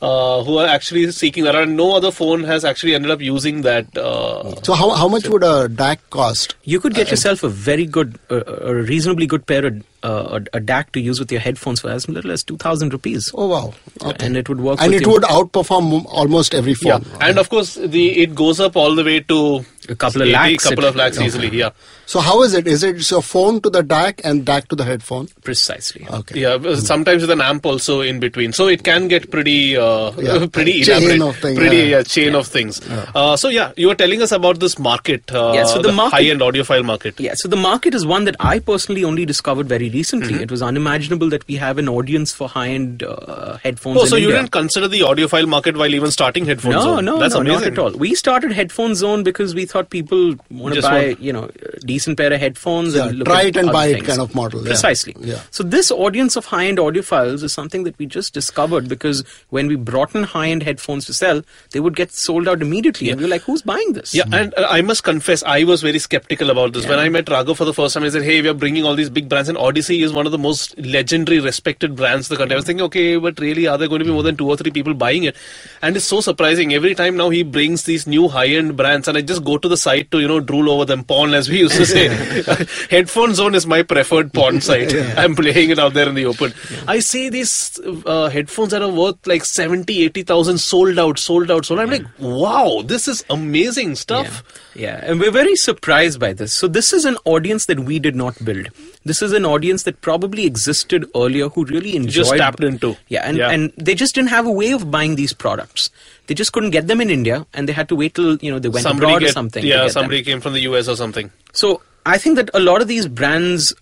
Uh, 0.00 0.44
who 0.44 0.58
are 0.58 0.66
actually 0.66 1.10
seeking 1.10 1.42
that, 1.42 1.56
and 1.56 1.76
no 1.76 1.96
other 1.96 2.12
phone 2.12 2.44
has 2.44 2.64
actually 2.64 2.94
ended 2.94 3.10
up 3.10 3.20
using 3.20 3.62
that. 3.62 3.96
Uh, 3.98 4.54
So 4.62 4.74
how, 4.74 4.90
how 4.90 5.08
much 5.08 5.26
would 5.28 5.42
a 5.42 5.68
DAC 5.68 5.98
cost? 6.10 6.54
You 6.62 6.78
could 6.78 6.94
get 6.94 7.10
yourself 7.10 7.42
a 7.42 7.48
very 7.48 7.84
good, 7.84 8.16
uh, 8.30 8.44
a 8.44 8.74
reasonably 8.74 9.26
good 9.26 9.44
pair 9.46 9.66
of 9.66 9.82
uh, 10.04 10.38
a, 10.52 10.58
a 10.58 10.60
DAC 10.60 10.92
to 10.92 11.00
use 11.00 11.18
with 11.18 11.32
your 11.32 11.40
headphones 11.40 11.80
for 11.80 11.90
as 11.90 12.08
little 12.08 12.30
as 12.30 12.44
two 12.44 12.56
thousand 12.56 12.92
rupees. 12.92 13.32
Oh 13.34 13.48
wow. 13.48 13.74
Okay. 14.00 14.24
And 14.26 14.36
it 14.36 14.48
would 14.48 14.60
work 14.60 14.80
And 14.80 14.94
it 14.94 15.04
would 15.04 15.22
outperform 15.24 16.04
almost 16.06 16.54
every 16.54 16.74
phone. 16.74 16.90
yeah, 16.92 16.98
phone. 17.00 17.22
and 17.22 17.38
of 17.38 17.48
course, 17.50 17.74
the 17.74 18.20
it 18.22 18.36
goes 18.36 18.60
up 18.60 18.76
all 18.76 18.94
the 18.94 19.02
way 19.02 19.18
to 19.18 19.64
A 19.88 19.94
couple 19.94 20.22
of 20.22 20.28
80, 20.28 20.32
lakhs. 20.32 20.64
couple 20.64 20.84
it- 20.84 20.88
of 20.88 20.96
lakhs 20.96 21.20
easily. 21.20 21.48
Yeah. 21.56 21.70
So 22.06 22.20
how 22.20 22.42
is 22.42 22.54
it? 22.54 22.66
Is 22.66 22.82
it 22.82 23.10
your 23.10 23.20
phone 23.22 23.60
to 23.62 23.70
the 23.70 23.82
DAC 23.82 24.20
and 24.24 24.44
DAC 24.44 24.68
to 24.68 24.76
the 24.76 24.84
headphone? 24.84 25.28
Precisely. 25.44 26.06
Okay. 26.10 26.40
Yeah, 26.40 26.56
but 26.58 26.78
sometimes 26.78 27.20
with 27.22 27.30
an 27.30 27.40
amp 27.42 27.66
also 27.66 28.00
in 28.00 28.18
between, 28.18 28.52
so 28.54 28.66
it 28.66 28.82
can 28.82 29.08
get 29.08 29.30
pretty, 29.30 29.76
uh, 29.76 30.12
Yeah, 30.18 30.46
pretty 30.52 30.82
chain 30.82 31.02
elaborate, 31.02 31.28
of 31.28 31.36
things, 31.36 31.58
pretty 31.58 31.76
yeah. 31.76 31.82
yeah, 31.98 32.02
chain 32.02 32.34
of 32.34 32.46
things. 32.46 32.80
Uh, 33.14 33.36
so 33.36 33.48
yeah, 33.50 33.72
you 33.76 33.88
were 33.88 33.94
telling 33.94 34.22
us 34.22 34.32
about 34.32 34.58
this 34.60 34.78
market, 34.78 35.30
uh, 35.32 35.52
Yeah, 35.54 35.64
so 35.64 35.82
the 35.82 35.92
market- 35.92 36.16
high-end 36.16 36.40
audiophile 36.40 36.84
market. 36.84 37.20
Yeah, 37.20 37.34
so 37.36 37.46
the 37.48 37.56
market 37.56 37.94
is 37.94 38.06
one 38.06 38.24
that 38.24 38.36
I 38.40 38.58
personally 38.58 39.04
only 39.04 39.26
discovered 39.26 39.68
very 39.68 39.90
recently. 39.90 40.32
Mm-hmm. 40.34 40.42
It 40.44 40.50
was 40.50 40.62
unimaginable 40.62 41.28
that 41.30 41.46
we 41.46 41.56
have 41.56 41.76
an 41.78 41.88
audience 41.90 42.32
for 42.32 42.48
high-end 42.48 43.02
uh, 43.02 43.58
headphones. 43.58 43.98
Oh, 43.98 44.02
in 44.02 44.08
so 44.08 44.16
you 44.16 44.28
didn't 44.32 44.50
consider 44.50 44.88
the 44.88 45.00
audiophile 45.00 45.46
market 45.46 45.76
while 45.76 45.94
even 45.94 46.10
starting 46.10 46.46
headphones? 46.46 46.74
No, 46.76 46.82
Zone? 46.96 47.04
no, 47.04 47.18
That's 47.18 47.34
no, 47.34 47.40
amazing. 47.40 47.60
not 47.60 47.72
at 47.72 47.78
all. 47.78 47.90
We 47.92 48.14
started 48.14 48.52
Headphone 48.52 48.94
Zone 48.94 49.22
because 49.22 49.54
we 49.54 49.66
thought 49.66 49.77
people 49.84 50.34
want 50.50 50.74
to 50.74 50.82
buy, 50.82 51.06
want- 51.08 51.20
you 51.20 51.32
know, 51.32 51.50
a 51.74 51.80
decent 51.80 52.16
pair 52.18 52.32
of 52.32 52.40
headphones 52.40 52.94
Yeah, 52.94 53.08
and 53.08 53.18
look 53.18 53.28
try 53.28 53.42
it 53.42 53.56
and 53.56 53.70
buy 53.72 53.86
it 53.86 54.04
kind 54.04 54.20
of 54.20 54.34
model. 54.34 54.62
Precisely. 54.62 55.14
Yeah. 55.20 55.40
So 55.50 55.62
this 55.62 55.90
audience 55.90 56.36
of 56.36 56.46
high-end 56.46 56.78
audiophiles 56.78 57.42
is 57.42 57.52
something 57.52 57.84
that 57.84 57.98
we 57.98 58.06
just 58.06 58.34
discovered 58.34 58.88
because 58.88 59.24
when 59.50 59.66
we 59.68 59.76
brought 59.76 60.14
in 60.14 60.24
high-end 60.24 60.62
headphones 60.62 61.04
to 61.06 61.14
sell, 61.14 61.42
they 61.72 61.80
would 61.80 61.96
get 61.96 62.12
sold 62.12 62.48
out 62.48 62.62
immediately, 62.62 63.10
and 63.10 63.20
we 63.20 63.24
were 63.26 63.30
like, 63.30 63.42
"Who's 63.42 63.62
buying 63.62 63.92
this?" 63.92 64.14
Yeah, 64.14 64.24
and 64.32 64.54
uh, 64.54 64.66
I 64.68 64.80
must 64.82 65.04
confess, 65.04 65.42
I 65.44 65.64
was 65.64 65.82
very 65.82 65.98
skeptical 65.98 66.50
about 66.50 66.72
this. 66.72 66.86
When 66.86 66.98
I 66.98 67.08
met 67.08 67.26
Raghav 67.26 67.56
for 67.56 67.64
the 67.64 67.74
first 67.74 67.94
time, 67.94 68.04
I 68.04 68.08
said, 68.08 68.22
hey, 68.22 68.40
we 68.42 68.48
are 68.48 68.54
bringing 68.54 68.84
all 68.84 68.94
these 68.94 69.10
big 69.10 69.28
brands, 69.28 69.48
and 69.48 69.58
Audeze 69.58 70.02
is 70.02 70.12
one 70.12 70.26
of 70.26 70.32
the 70.32 70.38
most 70.38 70.76
legendary, 70.78 71.40
respected 71.40 71.94
brands 71.96 72.28
in 72.30 72.34
the 72.34 72.38
country. 72.38 72.54
I 72.54 72.56
was 72.56 72.64
thinking, 72.64 72.84
okay, 72.86 73.16
but 73.16 73.38
really, 73.38 73.66
are 73.66 73.76
there 73.78 73.88
going 73.88 73.98
to 74.00 74.04
be 74.04 74.10
more 74.12 74.22
than 74.22 74.36
two 74.36 74.48
or 74.48 74.56
three 74.56 74.70
people 74.70 74.94
buying 74.94 75.24
it? 75.24 75.36
And 75.82 75.96
it's 75.96 76.04
so 76.06 76.20
surprising. 76.20 76.72
Every 76.74 76.94
time 76.94 77.16
now 77.16 77.30
he 77.30 77.42
brings 77.42 77.84
these 77.84 78.06
new 78.06 78.28
high-end 78.28 78.76
brands, 78.76 79.08
and 79.08 79.16
I 79.16 79.20
just 79.20 79.44
go 79.44 79.58
to 79.58 79.67
the 79.68 79.76
site 79.76 80.10
to, 80.10 80.20
you 80.20 80.28
know, 80.28 80.40
drool 80.40 80.70
over 80.70 80.84
them, 80.84 81.04
porn, 81.04 81.34
as 81.34 81.48
we 81.48 81.58
used 81.58 81.76
to 81.76 81.86
say. 81.86 82.08
Headphone 82.90 83.34
Zone 83.34 83.54
is 83.54 83.66
my 83.66 83.82
preferred 83.82 84.32
porn 84.32 84.60
site. 84.68 84.92
I'm 85.16 85.34
playing 85.34 85.70
it 85.70 85.78
out 85.78 85.94
there 85.94 86.08
in 86.08 86.14
the 86.14 86.26
open. 86.26 86.52
I 86.86 87.00
see 87.00 87.28
these 87.28 87.78
uh, 88.06 88.28
headphones 88.28 88.70
that 88.70 88.82
are 88.82 88.90
worth 88.90 89.26
like 89.26 89.44
70, 89.44 90.02
80,000 90.04 90.58
sold 90.58 90.98
out, 90.98 91.18
sold 91.18 91.50
out, 91.50 91.64
sold 91.66 91.80
out. 91.80 91.84
I'm 91.84 91.90
like, 91.90 92.06
wow, 92.18 92.82
this 92.84 93.06
is 93.08 93.24
amazing 93.30 93.94
stuff. 93.94 94.42
Yeah, 94.74 95.00
and 95.02 95.18
we're 95.18 95.32
very 95.32 95.56
surprised 95.56 96.20
by 96.20 96.32
this. 96.32 96.52
So 96.54 96.68
this 96.68 96.92
is 96.92 97.04
an 97.04 97.16
audience 97.24 97.66
that 97.66 97.80
we 97.80 97.98
did 97.98 98.14
not 98.14 98.42
build. 98.44 98.68
This 99.04 99.22
is 99.22 99.32
an 99.32 99.44
audience 99.44 99.82
that 99.84 100.00
probably 100.02 100.46
existed 100.46 101.04
earlier 101.16 101.48
who 101.48 101.64
really 101.64 101.96
enjoyed. 101.96 102.12
Just 102.26 102.36
tapped 102.36 102.62
into. 102.62 102.96
Yeah, 103.08 103.22
and, 103.24 103.36
Yeah. 103.36 103.50
and 103.50 103.72
they 103.76 103.94
just 103.94 104.14
didn't 104.14 104.30
have 104.30 104.46
a 104.46 104.52
way 104.52 104.70
of 104.72 104.90
buying 104.90 105.16
these 105.16 105.32
products. 105.32 105.90
They 106.28 106.34
just 106.34 106.52
couldn't 106.52 106.70
get 106.70 106.86
them 106.86 107.00
in 107.00 107.10
India, 107.10 107.46
and 107.52 107.68
they 107.68 107.72
had 107.72 107.88
to 107.88 107.96
wait 107.96 108.14
till 108.14 108.36
you 108.36 108.52
know 108.52 108.58
they 108.60 108.68
went 108.68 108.84
somebody 108.84 109.06
abroad 109.12 109.20
get, 109.20 109.30
or 109.30 109.32
something. 109.32 109.64
Yeah, 109.64 109.76
get 109.76 109.82
them. 109.82 109.90
somebody 109.90 110.22
came 110.22 110.40
from 110.40 110.52
the 110.52 110.60
US 110.70 110.88
or 110.88 110.96
something. 110.96 111.30
So 111.52 111.82
I 112.06 112.18
think 112.18 112.36
that 112.36 112.50
a 112.54 112.60
lot 112.60 112.82
of 112.82 112.88
these 112.88 113.08
brands 113.08 113.72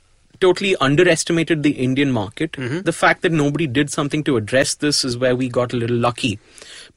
totally 0.40 0.76
underestimated 0.76 1.62
the 1.62 1.72
Indian 1.72 2.10
market. 2.12 2.52
Mm-hmm. 2.52 2.80
The 2.82 2.92
fact 2.92 3.22
that 3.22 3.32
nobody 3.32 3.66
did 3.66 3.90
something 3.90 4.22
to 4.24 4.36
address 4.36 4.74
this 4.74 5.04
is 5.04 5.16
where 5.16 5.34
we 5.34 5.48
got 5.48 5.72
a 5.72 5.76
little 5.76 5.96
lucky. 5.96 6.38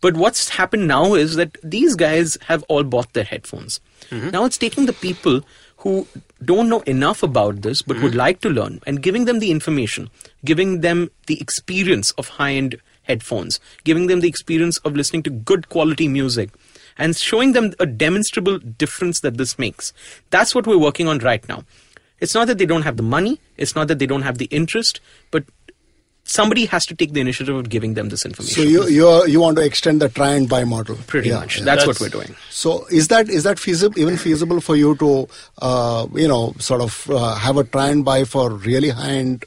But 0.01 0.15
what's 0.15 0.49
happened 0.49 0.87
now 0.87 1.13
is 1.13 1.35
that 1.35 1.57
these 1.63 1.95
guys 1.95 2.37
have 2.47 2.63
all 2.63 2.83
bought 2.83 3.13
their 3.13 3.23
headphones. 3.23 3.79
Mm-hmm. 4.09 4.31
Now 4.31 4.45
it's 4.45 4.57
taking 4.57 4.85
the 4.87 4.93
people 4.93 5.41
who 5.77 6.05
don't 6.43 6.67
know 6.67 6.81
enough 6.81 7.23
about 7.23 7.61
this 7.61 7.81
but 7.81 7.95
Mm-hmm. 7.95 8.03
would 8.03 8.15
like 8.15 8.41
to 8.41 8.49
learn 8.49 8.81
and 8.85 9.01
giving 9.01 9.25
them 9.25 9.39
the 9.39 9.51
information, 9.51 10.09
giving 10.43 10.81
them 10.81 11.09
the 11.27 11.39
experience 11.39 12.11
of 12.11 12.27
high 12.27 12.51
end 12.53 12.75
headphones, 13.09 13.59
giving 13.83 14.07
them 14.07 14.21
the 14.21 14.29
experience 14.29 14.77
of 14.79 14.95
listening 14.95 15.23
to 15.23 15.29
good 15.51 15.67
quality 15.69 16.07
music, 16.07 16.51
and 16.97 17.15
showing 17.17 17.51
them 17.53 17.73
a 17.79 17.85
demonstrable 17.85 18.59
difference 18.59 19.19
that 19.21 19.37
this 19.37 19.57
makes. 19.59 19.91
That's 20.29 20.53
what 20.55 20.67
we're 20.67 20.77
working 20.77 21.07
on 21.07 21.19
right 21.19 21.45
now. 21.49 21.63
It's 22.19 22.35
not 22.35 22.47
that 22.47 22.57
they 22.57 22.65
don't 22.65 22.83
have 22.83 22.97
the 22.97 23.03
money, 23.03 23.39
it's 23.57 23.75
not 23.75 23.87
that 23.87 23.99
they 23.99 24.05
don't 24.05 24.21
have 24.21 24.37
the 24.37 24.45
interest, 24.45 24.99
but 25.31 25.43
somebody 26.23 26.65
has 26.65 26.85
to 26.85 26.95
take 26.95 27.13
the 27.13 27.21
initiative 27.21 27.55
of 27.55 27.69
giving 27.69 27.95
them 27.95 28.09
this 28.09 28.25
information. 28.25 28.55
So 28.63 28.69
you 28.69 28.87
you 28.87 29.25
you 29.25 29.39
want 29.39 29.57
to 29.57 29.63
extend 29.65 30.01
the 30.01 30.09
try 30.09 30.33
and 30.33 30.47
buy 30.47 30.63
model? 30.63 30.97
Pretty 31.07 31.29
Yeah, 31.29 31.39
much. 31.39 31.57
yeah. 31.57 31.65
That's, 31.65 31.87
what 31.87 31.99
we're 31.99 32.09
doing. 32.09 32.35
So 32.49 32.85
is 32.87 33.07
that 33.07 33.29
is 33.29 33.43
that 33.43 33.57
feasible 33.57 33.97
even 33.97 34.17
feasible 34.17 34.61
for 34.61 34.75
you 34.75 34.95
to 34.97 35.27
uh, 35.61 36.07
you 36.13 36.27
know 36.27 36.53
sort 36.59 36.81
of 36.81 37.09
uh, 37.09 37.35
have 37.35 37.57
a 37.57 37.63
try 37.63 37.89
and 37.89 38.05
buy 38.05 38.23
for 38.25 38.51
really 38.51 38.89
high 38.89 39.15
end 39.23 39.45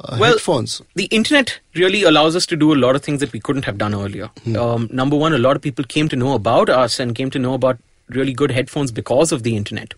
uh, 0.00 0.16
Well, 0.20 0.32
headphones? 0.32 0.82
The 0.94 1.04
internet 1.06 1.60
really 1.74 2.02
allows 2.02 2.36
us 2.36 2.46
to 2.46 2.56
do 2.56 2.72
a 2.74 2.78
lot 2.84 2.96
of 2.96 3.02
things 3.02 3.20
that 3.20 3.32
we 3.32 3.40
couldn't 3.40 3.64
have 3.64 3.78
done 3.78 3.94
earlier. 3.94 4.30
Um, 4.56 4.88
number 4.92 5.16
one, 5.16 5.32
a 5.32 5.38
lot 5.38 5.56
of 5.56 5.62
people 5.62 5.84
came 5.84 6.08
to 6.08 6.16
know 6.16 6.34
about 6.34 6.68
us 6.68 6.98
and 7.00 7.14
came 7.14 7.30
to 7.30 7.38
know 7.38 7.54
about 7.54 7.78
really 8.10 8.32
good 8.34 8.50
headphones 8.50 8.92
because 8.92 9.32
of 9.32 9.42
the 9.44 9.56
internet. 9.56 9.94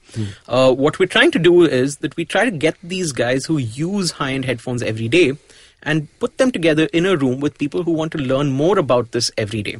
Uh, 0.47 0.73
what 0.73 0.99
we're 0.99 1.07
trying 1.07 1.31
to 1.33 1.39
do 1.41 1.63
is 1.65 1.97
that 1.99 2.17
we 2.17 2.25
try 2.25 2.45
to 2.45 2.51
get 2.53 2.77
these 2.83 3.11
guys 3.13 3.47
who 3.47 3.59
use 3.59 4.13
high 4.13 4.33
end 4.33 4.45
headphones 4.45 4.83
every 4.83 5.09
day 5.09 5.33
and 5.83 6.07
put 6.21 6.39
them 6.39 6.51
together 6.53 6.89
in 6.93 7.05
a 7.07 7.17
room 7.17 7.41
with 7.41 7.59
people 7.59 7.83
who 7.83 7.93
want 7.93 8.13
to 8.13 8.19
learn 8.19 8.51
more 8.51 8.79
about 8.79 9.11
this 9.13 9.31
every 9.37 9.63
day. 9.63 9.77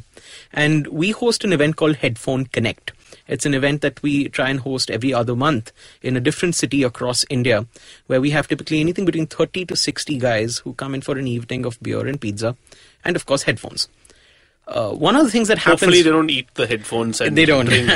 And 0.53 0.87
we 0.87 1.11
host 1.11 1.43
an 1.43 1.53
event 1.53 1.75
called 1.77 1.97
Headphone 1.97 2.45
Connect. 2.47 2.91
It's 3.27 3.45
an 3.45 3.53
event 3.53 3.81
that 3.81 4.01
we 4.01 4.29
try 4.29 4.49
and 4.49 4.59
host 4.59 4.89
every 4.89 5.13
other 5.13 5.35
month 5.35 5.71
in 6.01 6.15
a 6.15 6.21
different 6.21 6.55
city 6.55 6.83
across 6.83 7.25
India, 7.29 7.65
where 8.07 8.21
we 8.21 8.29
have 8.31 8.47
typically 8.47 8.79
anything 8.79 9.05
between 9.05 9.27
30 9.27 9.65
to 9.65 9.75
60 9.75 10.17
guys 10.17 10.59
who 10.59 10.73
come 10.73 10.95
in 10.95 11.01
for 11.01 11.17
an 11.17 11.27
evening 11.27 11.65
of 11.65 11.81
beer 11.81 12.07
and 12.07 12.21
pizza, 12.21 12.55
and 13.03 13.15
of 13.15 13.25
course, 13.25 13.43
headphones. 13.43 13.87
Uh, 14.67 14.91
one 14.91 15.15
of 15.15 15.23
the 15.23 15.31
things 15.31 15.47
that 15.47 15.57
happens. 15.57 15.79
Hopefully 15.79 16.01
they 16.01 16.09
don't 16.09 16.29
eat 16.29 16.47
the 16.55 16.67
headphones 16.67 17.21
and 17.21 17.37
They 17.37 17.45
don't. 17.45 17.67
drink- 17.67 17.89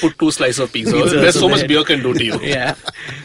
put 0.00 0.18
two 0.18 0.30
slices 0.30 0.58
of 0.58 0.72
pizza. 0.72 0.92
There's 0.92 1.38
so 1.38 1.46
much 1.48 1.60
they- 1.60 1.66
beer 1.66 1.84
can 1.84 2.02
do 2.02 2.14
to 2.14 2.24
you. 2.24 2.40
yeah 2.42 2.74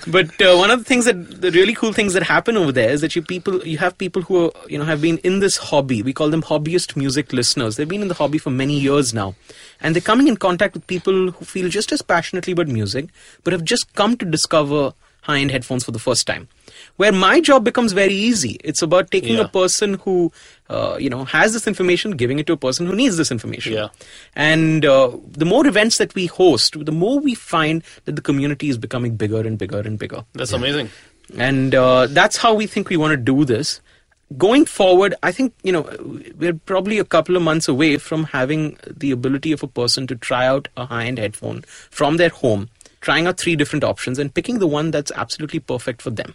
but 0.07 0.29
uh, 0.41 0.55
one 0.57 0.69
of 0.69 0.79
the 0.79 0.85
things 0.85 1.05
that 1.05 1.41
the 1.41 1.51
really 1.51 1.73
cool 1.73 1.93
things 1.93 2.13
that 2.13 2.23
happen 2.23 2.57
over 2.57 2.71
there 2.71 2.89
is 2.89 3.01
that 3.01 3.15
you 3.15 3.21
people 3.21 3.65
you 3.65 3.77
have 3.77 3.97
people 3.97 4.21
who 4.21 4.45
are, 4.45 4.51
you 4.67 4.77
know 4.77 4.83
have 4.85 5.01
been 5.01 5.17
in 5.19 5.39
this 5.39 5.57
hobby 5.57 6.01
we 6.03 6.11
call 6.13 6.29
them 6.29 6.41
hobbyist 6.43 6.95
music 6.95 7.31
listeners 7.33 7.75
they've 7.77 7.87
been 7.87 8.01
in 8.01 8.07
the 8.09 8.13
hobby 8.13 8.37
for 8.37 8.49
many 8.51 8.77
years 8.79 9.13
now 9.13 9.33
and 9.81 9.95
they're 9.95 10.01
coming 10.01 10.27
in 10.27 10.35
contact 10.37 10.73
with 10.75 10.85
people 10.85 11.31
who 11.31 11.45
feel 11.45 11.69
just 11.69 11.91
as 11.91 12.01
passionately 12.01 12.53
about 12.53 12.67
music 12.67 13.07
but 13.43 13.53
have 13.53 13.63
just 13.63 13.91
come 13.93 14.15
to 14.17 14.25
discover 14.25 14.93
high-end 15.21 15.49
headphones 15.49 15.83
for 15.83 15.91
the 15.91 15.99
first 15.99 16.27
time 16.27 16.47
where 16.97 17.11
my 17.11 17.41
job 17.41 17.63
becomes 17.63 17.91
very 17.93 18.13
easy 18.13 18.51
it's 18.63 18.81
about 18.81 19.09
taking 19.11 19.35
Yeah. 19.35 19.41
a 19.45 19.47
person 19.47 19.95
who 20.05 20.31
uh, 20.69 20.97
you 20.99 21.09
know 21.09 21.23
has 21.25 21.53
this 21.53 21.67
information 21.67 22.11
giving 22.11 22.39
it 22.39 22.47
to 22.47 22.53
a 22.53 22.57
person 22.57 22.87
who 22.87 22.95
needs 22.95 23.17
this 23.17 23.31
information 23.31 23.73
Yeah. 23.73 23.89
and 24.35 24.85
uh, 24.85 25.11
the 25.31 25.45
more 25.45 25.65
events 25.67 25.97
that 25.97 26.13
we 26.15 26.25
host, 26.27 26.77
the 26.85 26.91
more 26.91 27.19
we 27.19 27.35
find 27.35 27.83
that 28.05 28.15
the 28.15 28.21
community 28.21 28.69
is 28.69 28.77
becoming 28.77 29.15
bigger 29.15 29.41
and 29.41 29.57
bigger 29.57 29.79
and 29.79 29.99
bigger. 29.99 30.23
That's 30.33 30.53
amazing. 30.53 30.89
And 31.37 31.73
uh, 31.75 32.07
that's 32.07 32.37
how 32.37 32.53
we 32.53 32.67
think 32.67 32.89
we 32.89 32.97
want 32.97 33.11
to 33.11 33.17
do 33.17 33.45
this. 33.45 33.81
Going 34.37 34.65
forward, 34.65 35.13
I 35.21 35.31
think, 35.31 35.53
you 35.63 35.71
know, 35.71 35.83
we're 36.37 36.53
probably 36.53 36.97
a 36.99 37.03
couple 37.05 37.35
of 37.35 37.41
months 37.43 37.67
away 37.67 37.97
from 37.97 38.23
having 38.25 38.77
the 38.89 39.11
ability 39.11 39.51
of 39.51 39.61
a 39.63 39.67
person 39.67 40.07
to 40.07 40.15
try 40.15 40.45
out 40.47 40.67
a 40.77 40.85
high 40.85 41.05
end 41.05 41.19
headphone 41.19 41.61
from 41.91 42.17
their 42.17 42.29
home, 42.29 42.69
trying 43.01 43.27
out 43.27 43.37
three 43.39 43.55
different 43.55 43.83
options 43.83 44.17
and 44.17 44.33
picking 44.33 44.59
the 44.59 44.67
one 44.67 44.89
that's 44.91 45.11
absolutely 45.15 45.59
perfect 45.59 46.01
for 46.01 46.09
them. 46.09 46.33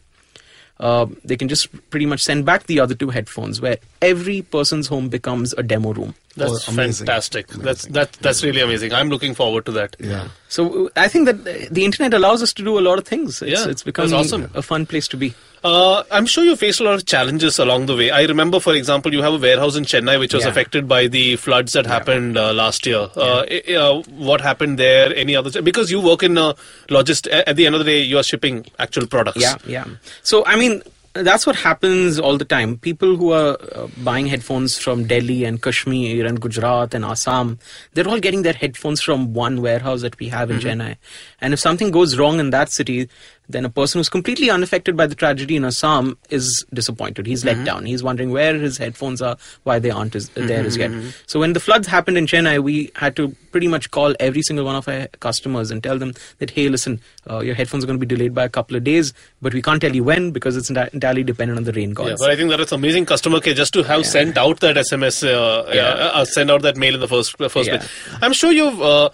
Uh, 0.81 1.07
they 1.25 1.37
can 1.37 1.47
just 1.47 1.69
pretty 1.91 2.07
much 2.07 2.23
send 2.23 2.47
back 2.47 2.63
the 2.67 2.81
other 2.81 2.95
two 2.95 3.11
headphones 3.11 3.61
where 3.61 3.77
every 4.01 4.41
person's 4.41 4.87
home 4.89 5.09
becomes 5.11 5.53
a 5.59 5.63
demo 5.63 5.93
room. 5.93 6.15
That's 6.37 6.69
Oh, 6.69 6.73
amazing. 6.73 7.07
fantastic. 7.07 7.49
That's 7.49 7.85
that 7.89 8.13
that's 8.23 8.43
really 8.43 8.63
amazing. 8.63 8.95
I'm 8.95 9.11
looking 9.11 9.35
forward 9.35 9.67
to 9.67 9.73
that. 9.73 9.95
Yeah. 10.01 10.29
So 10.49 10.91
I 10.97 11.07
think 11.09 11.27
that 11.27 11.45
the 11.71 11.85
internet 11.85 12.15
allows 12.15 12.43
us 12.43 12.55
to 12.55 12.65
do 12.65 12.79
a 12.79 12.81
lot 12.89 12.99
of 12.99 13.05
things. 13.05 13.43
It's, 13.43 13.51
Yeah, 13.51 13.57
it's 13.59 13.67
that's 13.67 13.83
become 13.83 14.13
awesome. 14.15 14.51
a 14.55 14.63
fun 14.63 14.87
place 14.87 15.07
to 15.09 15.19
be. 15.19 15.35
Uh, 15.63 16.03
I'm 16.11 16.25
sure 16.27 16.43
you 16.45 16.57
faced 16.57 16.81
a 16.81 16.85
lot 16.85 16.95
of 16.95 17.05
challenges 17.07 17.59
along 17.59 17.87
the 17.87 17.95
way. 17.97 18.11
I 18.11 18.23
remember, 18.23 18.61
for 18.61 18.75
example, 18.75 19.13
you 19.13 19.21
have 19.23 19.35
a 19.35 19.39
warehouse 19.39 19.77
in 19.77 19.85
Chennai 19.85 20.19
which 20.19 20.33
was 20.33 20.45
Yeah. 20.45 20.51
affected 20.51 20.89
by 20.89 21.07
the 21.07 21.37
floods 21.37 21.75
that 21.75 21.87
happened 21.87 22.39
uh, 22.39 22.53
last 22.55 22.87
year. 22.87 23.11
Uh, 23.15 23.45
uh, 23.77 24.03
what 24.29 24.41
happened 24.41 24.79
there? 24.79 25.15
Any 25.15 25.37
other? 25.37 25.61
Because 25.61 25.91
you 25.91 26.01
work 26.01 26.23
in 26.23 26.39
uh, 26.39 26.55
logist. 26.89 27.27
At 27.29 27.57
the 27.57 27.67
end 27.67 27.75
of 27.75 27.81
the 27.81 27.85
day, 27.85 28.01
you 28.01 28.17
are 28.19 28.23
shipping 28.23 28.65
actual 28.79 29.07
products. 29.07 29.41
Yeah, 29.41 29.57
yeah. 29.67 29.85
So 30.23 30.45
I 30.47 30.57
mean, 30.57 30.83
that's 31.13 31.45
what 31.45 31.57
happens 31.57 32.19
all 32.21 32.39
the 32.39 32.45
time. 32.45 32.79
People 32.79 33.17
who 33.17 33.33
are 33.33 33.59
uh, 33.75 33.89
buying 33.99 34.27
headphones 34.29 34.79
from 34.79 35.07
Delhi 35.07 35.45
and 35.45 35.61
Kashmir 35.61 36.25
and 36.25 36.41
Gujarat 36.41 36.95
and 36.95 37.05
Assam, 37.05 37.59
they're 37.95 38.09
all 38.09 38.21
getting 38.21 38.43
their 38.43 38.53
headphones 38.55 39.03
from 39.03 39.35
one 39.35 39.61
warehouse 39.61 40.03
that 40.03 40.19
we 40.21 40.29
have 40.29 40.51
in 40.53 40.61
Chennai. 40.61 40.97
And 41.41 41.53
if 41.53 41.59
something 41.61 41.91
goes 41.91 42.17
wrong 42.17 42.39
in 42.39 42.51
that 42.51 42.71
city, 42.71 43.09
then 43.53 43.65
a 43.65 43.71
person 43.71 43.99
who's 43.99 44.09
completely 44.09 44.51
unaffected 44.51 44.97
by 44.97 45.07
the 45.07 45.15
tragedy 45.15 45.57
in 45.57 45.65
Assam 45.65 46.17
is 46.31 46.65
disappointed. 46.73 47.27
He's 47.27 47.45
let 47.45 47.65
down. 47.65 47.87
He's 47.87 48.03
wondering 48.03 48.31
where 48.31 48.55
his 48.59 48.79
headphones 48.79 49.21
are, 49.23 49.37
why 49.65 49.79
they 49.79 49.91
aren't 49.91 50.15
as, 50.15 50.29
there 50.31 50.65
as 50.65 50.77
yet. 50.77 50.91
So 51.27 51.41
when 51.41 51.53
the 51.53 51.61
floods 51.61 51.87
happened 51.87 52.17
in 52.19 52.27
Chennai, 52.27 52.63
we 52.63 52.91
had 52.95 53.17
to 53.17 53.35
pretty 53.53 53.69
much 53.69 53.91
call 53.91 54.15
every 54.21 54.43
single 54.43 54.65
one 54.65 54.77
of 54.77 54.87
our 54.89 55.09
customers 55.19 55.71
and 55.71 55.83
tell 55.83 55.99
them 55.99 56.15
that, 56.39 56.51
hey, 56.51 56.69
listen, 56.69 57.01
uh, 57.29 57.41
your 57.41 57.55
headphones 57.55 57.83
are 57.85 57.87
going 57.87 57.99
to 57.99 58.07
be 58.07 58.15
delayed 58.15 58.35
by 58.35 58.45
a 58.45 58.49
couple 58.49 58.77
of 58.77 58.85
days, 58.85 59.13
but 59.43 59.53
we 59.53 59.61
can't 59.63 59.81
tell 59.81 59.95
you 59.95 60.05
when 60.05 60.31
because 60.31 60.57
it's 60.57 60.71
entirely 60.71 61.23
dependent 61.25 61.59
on 61.59 61.65
the 61.65 61.73
rain 61.73 61.91
Yeah, 61.99 62.15
but 62.19 62.31
I 62.31 62.37
think 62.37 62.51
that 62.51 62.61
it's 62.61 62.73
amazing 62.73 63.07
customer 63.07 63.41
care 63.41 63.55
just 63.55 63.73
to 63.75 63.83
have 63.83 64.07
sent 64.07 64.39
out 64.39 64.61
that 64.61 64.77
SMS, 64.77 65.23
uh, 65.25 65.69
Yeah. 65.73 65.83
uh, 65.83 66.25
send 66.25 66.51
out 66.51 66.63
that 66.63 66.77
mail 66.77 66.95
in 66.95 67.01
the 67.01 67.09
first 67.09 67.37
first 67.39 67.57
Yeah. 67.67 67.79
place. 67.79 67.89
I'm 68.23 68.33
sure 68.33 68.53
you've 68.53 68.81
uh, 68.81 69.11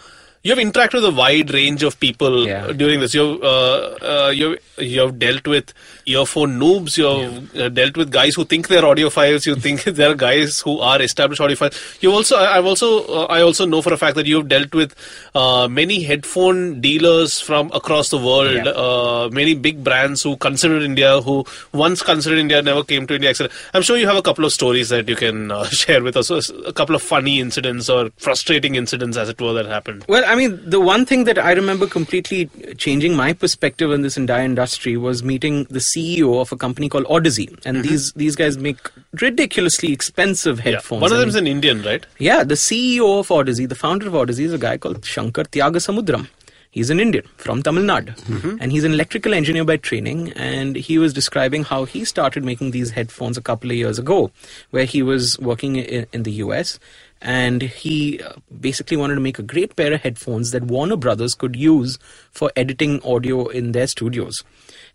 you 0.47 0.55
have 0.55 0.63
interacted 0.65 0.95
with 1.01 1.07
a 1.07 1.15
wide 1.21 1.53
range 1.59 1.83
of 1.89 1.99
people 2.07 2.35
Yeah. 2.47 2.67
during 2.83 3.01
this. 3.05 3.15
You've 3.19 3.43
uh, 3.43 3.77
uh, 4.15 4.33
you've 4.41 4.59
you've 4.95 5.15
dealt 5.25 5.47
with 5.55 5.73
earphone 6.15 6.59
noobs. 6.61 6.97
You've 7.03 7.57
uh, 7.65 7.69
dealt 7.79 7.97
with 8.03 8.11
guys 8.17 8.35
who 8.41 8.45
think 8.45 8.69
they're 8.69 8.83
audiophiles. 8.91 9.47
You 9.47 9.57
think 9.67 9.85
there 10.01 10.11
are 10.11 10.15
guys 10.15 10.61
who 10.61 10.79
are 10.91 11.01
established 11.03 11.41
audiophiles. 11.47 11.81
You 12.03 12.13
also 12.13 12.37
I- 12.37 12.53
I've 12.59 12.67
also 12.73 12.91
uh, 13.21 13.27
I 13.39 13.41
also 13.49 13.67
know 13.73 13.83
for 13.89 13.93
a 13.93 13.97
fact 14.05 14.15
that 14.21 14.27
you've 14.27 14.49
dealt 14.55 14.75
with 14.83 14.95
uh, 15.35 15.67
many 15.81 16.03
headphone 16.11 16.81
dealers 16.81 17.41
from 17.41 17.71
across 17.73 18.11
the 18.11 18.19
world. 18.19 18.55
Yeah. 18.67 18.71
Uh, 18.87 19.29
many 19.33 19.55
big 19.55 19.83
brands 19.91 20.23
who 20.23 20.37
considered 20.37 20.83
India, 20.83 21.21
who 21.21 21.45
once 21.73 22.03
considered 22.03 22.39
India, 22.39 22.63
never 22.63 22.85
came 22.85 23.07
to 23.09 23.15
India. 23.15 23.31
etc. 23.31 23.51
I'm 23.75 23.83
sure 23.83 23.97
you 23.97 24.07
have 24.07 24.17
a 24.17 24.23
couple 24.31 24.45
of 24.45 24.53
stories 24.53 24.89
that 24.91 25.09
you 25.09 25.17
can 25.17 25.51
uh, 25.51 25.65
share 25.83 26.03
with 26.03 26.17
us. 26.17 26.31
A 26.31 26.73
couple 26.73 26.95
of 26.95 27.03
funny 27.03 27.41
incidents 27.41 27.91
or 27.91 28.11
frustrating 28.17 28.75
incidents, 28.77 29.17
as 29.17 29.29
it 29.29 29.41
were, 29.41 29.53
that 29.55 29.67
happened. 29.67 30.05
Well, 30.09 30.25
I 30.27 30.36
mean, 30.37 30.61
the 30.75 30.81
one 30.81 31.05
thing 31.07 31.25
that 31.25 31.39
I 31.39 31.53
remember 31.53 31.87
completely 31.87 32.49
changing 32.77 33.17
my 33.17 33.33
perspective 33.33 33.91
in 33.93 34.03
this 34.03 34.17
entire 34.17 34.45
industry 34.45 34.97
was 34.97 35.23
meeting 35.23 35.65
the 35.65 35.81
CEO 35.81 36.41
of 36.41 36.53
a 36.53 36.57
company 36.57 36.89
called 36.89 37.07
Audeze, 37.07 37.49
and 37.67 37.83
these 37.83 38.13
these 38.13 38.37
guys 38.37 38.59
make 38.59 38.79
ridiculously 39.21 39.93
expensive 39.93 40.59
Mm-hmm. 40.59 40.69
Yeah. 40.69 40.75
headphones. 40.77 41.03
One 41.03 41.13
of 41.13 41.19
I 41.19 41.21
them 41.21 41.29
is 41.31 41.35
mean- 41.37 41.47
an 41.47 41.53
Indian, 41.57 41.83
right? 41.83 42.07
Yeah, 42.19 42.45
the 42.45 42.55
CEO 42.55 43.21
of 43.21 43.29
Audeze, 43.29 43.69
the 43.69 43.75
founder 43.75 44.07
of 44.07 44.13
Audeze, 44.15 44.41
is 44.41 44.53
a 44.53 44.59
guy 44.59 44.77
called 44.79 45.05
Shankar 45.05 45.45
Thiagasamudram. 45.45 46.29
He's 46.77 46.91
an 46.91 47.01
Indian 47.01 47.25
from 47.39 47.63
Tamil 47.63 47.85
Nadu, 47.85 48.13
and 48.61 48.71
he's 48.71 48.85
an 48.85 48.93
electrical 48.93 49.33
engineer 49.33 49.65
by 49.65 49.77
training. 49.79 50.33
And 50.37 50.77
he 50.77 50.99
was 50.99 51.15
describing 51.15 51.65
how 51.65 51.85
he 51.87 52.05
started 52.05 52.45
making 52.45 52.73
these 52.73 52.91
headphones 52.91 53.39
a 53.39 53.41
couple 53.41 53.71
of 53.71 53.77
years 53.79 53.99
ago, 53.99 54.31
where 54.73 54.85
he 54.85 55.01
was 55.03 55.39
working 55.39 55.77
in, 55.77 56.07
in 56.13 56.25
the 56.25 56.33
US, 56.45 56.79
and 57.21 57.63
he 57.63 58.23
uh, 58.23 58.35
basically 58.61 58.97
wanted 58.97 59.15
to 59.15 59.21
make 59.21 59.39
a 59.39 59.43
great 59.43 59.77
pair 59.77 59.93
of 59.93 60.03
headphones 60.03 60.51
that 60.51 60.65
Warner 60.65 60.97
Brothers 60.97 61.35
could 61.35 61.57
use 61.57 61.99
for 62.31 62.51
editing 62.57 63.03
audio 63.03 63.47
in 63.47 63.73
their 63.73 63.87
studios. 63.87 64.43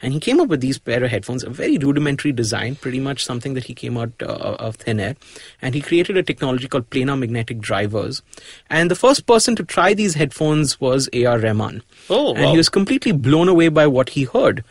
And 0.02 0.14
he 0.14 0.20
came 0.20 0.40
up 0.40 0.48
with 0.48 0.62
these 0.62 0.80
pair 0.80 1.04
of 1.04 1.12
headphones, 1.12 1.44
a 1.44 1.50
very 1.50 1.78
rudimentary 1.78 2.32
design, 2.32 2.76
pretty 2.76 3.00
much 3.00 3.24
something 3.24 3.54
that 3.54 3.66
he 3.66 3.76
came 3.76 3.98
out 3.98 4.12
uh, 4.22 4.56
of 4.60 4.76
thin 4.76 5.00
air. 5.00 5.16
And 5.62 5.76
he 5.76 5.82
created 5.82 6.18
a 6.18 6.24
technology 6.24 6.68
called 6.68 6.90
planar 6.90 7.20
magnetic 7.20 7.60
drivers. 7.60 8.22
And 8.70 8.90
the 8.90 8.96
first 8.96 9.28
person 9.28 9.56
to 9.58 9.64
try 9.64 9.94
these 9.94 10.16
headphones 10.16 10.82
was 10.82 11.08
A.R. 11.14 11.40
Rahman. 11.40 11.84
Oh, 12.10 12.34
and 12.34 12.46
wow. 12.46 12.52
he 12.52 12.58
was 12.58 12.70
completely 12.70 13.12
blown 13.12 13.48
away 13.48 13.68
by 13.68 13.86
what 13.86 14.10
he 14.10 14.24
heard. 14.24 14.64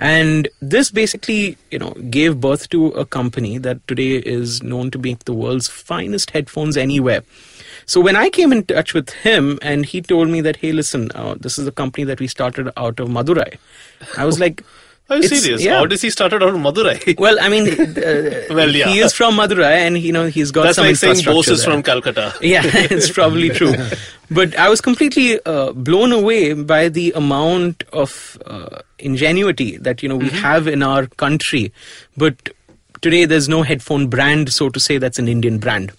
And 0.00 0.48
this 0.60 0.90
basically, 0.90 1.58
you 1.70 1.78
know, 1.78 1.90
gave 2.08 2.40
birth 2.40 2.70
to 2.70 2.86
a 2.88 3.04
company 3.04 3.58
that 3.58 3.86
today 3.86 4.16
is 4.16 4.62
known 4.62 4.90
to 4.92 4.98
make 4.98 5.24
the 5.24 5.34
world's 5.34 5.68
finest 5.68 6.30
headphones 6.30 6.78
anywhere. 6.78 7.22
So 7.84 8.00
when 8.00 8.16
I 8.16 8.30
came 8.30 8.50
in 8.50 8.64
touch 8.64 8.94
with 8.94 9.10
him 9.10 9.58
and 9.60 9.84
he 9.84 10.00
told 10.00 10.30
me 10.30 10.40
that, 10.40 10.56
hey, 10.56 10.72
listen, 10.72 11.10
uh, 11.14 11.34
this 11.38 11.58
is 11.58 11.66
a 11.66 11.72
company 11.72 12.04
that 12.04 12.18
we 12.18 12.28
started 12.28 12.70
out 12.78 12.98
of 12.98 13.08
Madurai, 13.08 13.58
I 14.16 14.24
was 14.24 14.40
like, 14.44 14.64
Are 15.10 15.16
you 15.16 15.24
It's- 15.24 15.42
serious? 15.42 15.62
yeah. 15.64 15.82
Audeze 15.82 16.10
started 16.12 16.42
out 16.42 16.50
of 16.50 16.60
Madurai. 16.60 17.18
well, 17.24 17.36
I 17.40 17.48
mean, 17.48 17.68
uh, 17.68 18.54
Well, 18.54 18.70
yeah. 18.70 18.88
he 18.88 19.00
is 19.00 19.12
from 19.12 19.34
Madurai 19.36 19.78
and, 19.86 19.98
you 19.98 20.12
know, 20.12 20.26
he's 20.28 20.50
got 20.52 20.62
That's 20.64 20.76
some 20.76 20.86
like 20.86 20.96
saying 20.96 21.24
Bose 21.24 21.48
is 21.48 21.64
there. 21.64 21.72
from 21.74 21.82
Calcutta. 21.82 22.32
Yeah, 22.40 22.62
it's 22.64 23.10
probably 23.10 23.48
true. 23.50 23.74
But 24.30 24.54
I 24.56 24.68
was 24.68 24.80
completely 24.80 25.40
uh, 25.44 25.72
blown 25.72 26.12
away 26.12 26.52
by 26.52 26.88
the 26.88 27.10
amount 27.16 27.82
of 27.92 28.38
uh, 28.46 28.82
ingenuity 29.00 29.76
that 29.78 30.02
you 30.02 30.08
know 30.08 30.16
we 30.16 30.26
Mm-hmm. 30.26 30.36
have 30.36 30.68
in 30.68 30.82
our 30.84 31.06
country. 31.24 31.72
But 32.16 32.50
today, 33.00 33.24
there's 33.24 33.48
no 33.48 33.62
headphone 33.62 34.06
brand, 34.08 34.52
so 34.52 34.68
to 34.68 34.78
say, 34.78 34.98
that's 34.98 35.18
an 35.18 35.26
Indian 35.26 35.58
brand. 35.58 35.90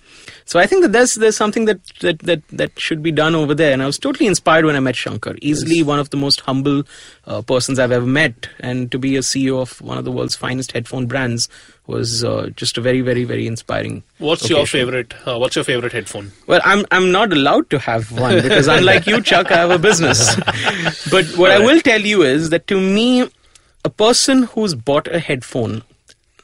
So 0.45 0.59
I 0.59 0.65
think 0.65 0.81
that 0.83 0.91
there's 0.91 1.15
there's 1.15 1.37
something 1.37 1.65
that, 1.65 1.83
that, 2.01 2.19
that, 2.19 2.47
that 2.49 2.79
should 2.79 3.01
be 3.01 3.11
done 3.11 3.35
over 3.35 3.53
there, 3.53 3.73
and 3.73 3.81
I 3.81 3.85
was 3.85 3.97
totally 3.97 4.27
inspired 4.27 4.65
when 4.65 4.75
I 4.75 4.79
met 4.79 4.95
Shankar. 4.95 5.35
Easily 5.41 5.83
one 5.83 5.99
of 5.99 6.09
the 6.09 6.17
most 6.17 6.41
humble 6.41 6.83
uh, 7.25 7.41
persons 7.41 7.79
I've 7.79 7.91
ever 7.91 8.05
met, 8.05 8.49
and 8.59 8.91
to 8.91 8.99
be 8.99 9.15
a 9.15 9.19
CEO 9.19 9.61
of 9.61 9.79
one 9.81 9.97
of 9.97 10.05
the 10.05 10.11
world's 10.11 10.35
finest 10.35 10.71
headphone 10.71 11.05
brands 11.05 11.47
was 11.87 12.23
uh, 12.23 12.49
just 12.55 12.77
a 12.77 12.81
very 12.81 13.01
very 13.01 13.23
very 13.23 13.47
inspiring. 13.47 14.03
What's 14.17 14.49
your 14.49 14.65
favorite? 14.65 15.13
Uh, 15.25 15.37
what's 15.37 15.55
your 15.55 15.65
favorite 15.65 15.91
headphone? 15.91 16.31
Well, 16.47 16.61
I'm 16.63 16.85
I'm 16.91 17.11
not 17.11 17.31
allowed 17.31 17.69
to 17.71 17.79
have 17.79 18.11
one 18.11 18.41
because 18.41 18.67
unlike 18.67 19.07
you, 19.07 19.21
Chuck, 19.21 19.51
I 19.51 19.57
have 19.57 19.71
a 19.71 19.79
business. 19.79 20.35
but 21.11 21.25
what 21.37 21.51
I 21.51 21.59
will 21.59 21.81
tell 21.81 22.01
you 22.01 22.23
is 22.23 22.49
that 22.49 22.67
to 22.67 22.79
me, 22.79 23.27
a 23.83 23.89
person 23.89 24.43
who's 24.43 24.75
bought 24.75 25.07
a 25.07 25.19
headphone 25.19 25.83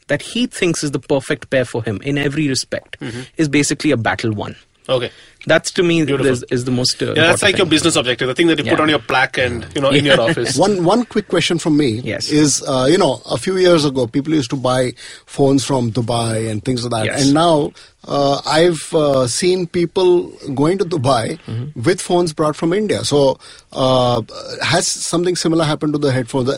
that 0.07 0.21
he 0.21 0.47
thinks 0.47 0.83
is 0.83 0.91
the 0.91 0.99
perfect 0.99 1.49
pair 1.49 1.65
for 1.65 1.83
him 1.83 1.99
in 2.03 2.17
every 2.17 2.47
respect 2.47 2.97
Mm-hmm. 2.99 3.21
is 3.37 3.47
basically 3.49 3.91
a 3.91 3.97
battle 3.97 4.31
won. 4.33 4.55
Okay. 4.89 5.11
That's 5.47 5.69
to 5.71 5.83
me 5.83 6.01
is, 6.01 6.43
is 6.49 6.63
the 6.63 6.71
most. 6.71 7.01
Uh, 7.03 7.07
Yeah, 7.07 7.13
that's 7.13 7.41
important 7.41 7.41
like 7.43 7.57
your 7.57 7.65
business 7.67 7.95
objective, 7.97 8.27
the 8.29 8.35
thing 8.35 8.47
that 8.47 8.57
you 8.57 8.63
put 8.69 8.79
on 8.79 8.87
your 8.89 8.99
plaque 8.99 9.37
and 9.37 9.65
you 9.75 9.81
know 9.81 9.89
in 9.89 10.05
your 10.05 10.19
office. 10.19 10.57
One 10.65 10.83
one 10.85 11.03
quick 11.05 11.27
question 11.27 11.59
from 11.59 11.75
me 11.77 11.89
Yes. 12.11 12.29
is 12.29 12.63
uh, 12.67 12.87
you 12.89 12.97
know 12.97 13.21
a 13.29 13.37
few 13.37 13.57
years 13.57 13.83
ago 13.83 14.07
people 14.07 14.33
used 14.33 14.49
to 14.51 14.55
buy 14.55 14.93
phones 15.25 15.65
from 15.65 15.91
Dubai 15.91 16.49
and 16.49 16.63
things 16.63 16.83
like 16.85 16.91
that, 16.91 17.05
Yes. 17.05 17.25
and 17.25 17.33
now 17.33 17.71
uh, 18.07 18.41
I've 18.45 18.93
uh, 18.93 19.27
seen 19.27 19.67
people 19.67 20.29
going 20.55 20.77
to 20.79 20.85
Dubai 20.85 21.37
Mm-hmm. 21.47 21.81
with 21.83 22.01
phones 22.01 22.31
brought 22.33 22.55
from 22.55 22.71
India. 22.73 23.03
So 23.03 23.39
uh, 23.73 24.21
has 24.61 24.87
something 24.87 25.35
similar 25.35 25.65
happened 25.65 25.93
to 25.93 25.99
the 25.99 26.11
headphones? 26.13 26.49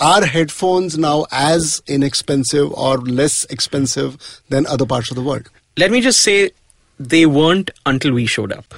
Are 0.00 0.24
headphones 0.24 0.98
now 0.98 1.26
as 1.32 1.82
inexpensive 1.86 2.72
or 2.72 2.98
less 2.98 3.44
expensive 3.44 4.40
than 4.48 4.66
other 4.66 4.84
parts 4.86 5.10
of 5.10 5.16
the 5.16 5.22
world? 5.22 5.48
Let 5.78 5.90
me 5.90 6.00
just 6.00 6.20
say, 6.20 6.50
they 6.98 7.26
weren't 7.26 7.70
until 7.86 8.12
we 8.12 8.26
showed 8.26 8.52
up. 8.52 8.74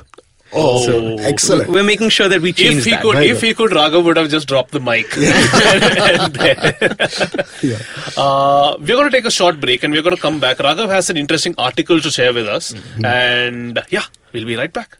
Oh, 0.53 0.85
So- 0.87 1.17
excellent! 1.19 1.69
We're 1.71 1.83
making 1.83 2.09
sure 2.09 2.27
that 2.29 2.41
we 2.41 2.53
change 2.55 2.77
if 2.79 2.85
he 2.87 2.91
that. 2.93 3.03
could, 3.03 3.17
if 3.23 3.43
he 3.43 3.53
could, 3.53 3.71
Raghav 3.73 4.03
would 4.05 4.17
have 4.17 4.31
just 4.31 4.49
dropped 4.49 4.71
the 4.71 4.81
mic. 4.81 5.07
And 5.17 6.33
then- 6.35 6.75
Yeah. 7.63 7.79
Uh, 8.17 8.77
we're 8.79 8.87
going 8.97 9.11
to 9.11 9.17
take 9.17 9.27
a 9.27 9.31
short 9.31 9.61
break 9.61 9.83
and 9.83 9.93
we're 9.93 10.03
going 10.03 10.17
to 10.17 10.23
come 10.23 10.41
back. 10.41 10.57
Raghav 10.59 10.89
has 10.89 11.11
an 11.11 11.19
interesting 11.19 11.55
article 11.59 12.01
to 12.01 12.11
share 12.11 12.33
with 12.33 12.49
us, 12.49 12.73
Mm-hmm. 12.73 13.05
and 13.05 13.83
yeah, 13.91 14.05
we'll 14.33 14.47
be 14.47 14.57
right 14.57 14.73
back. 14.73 14.97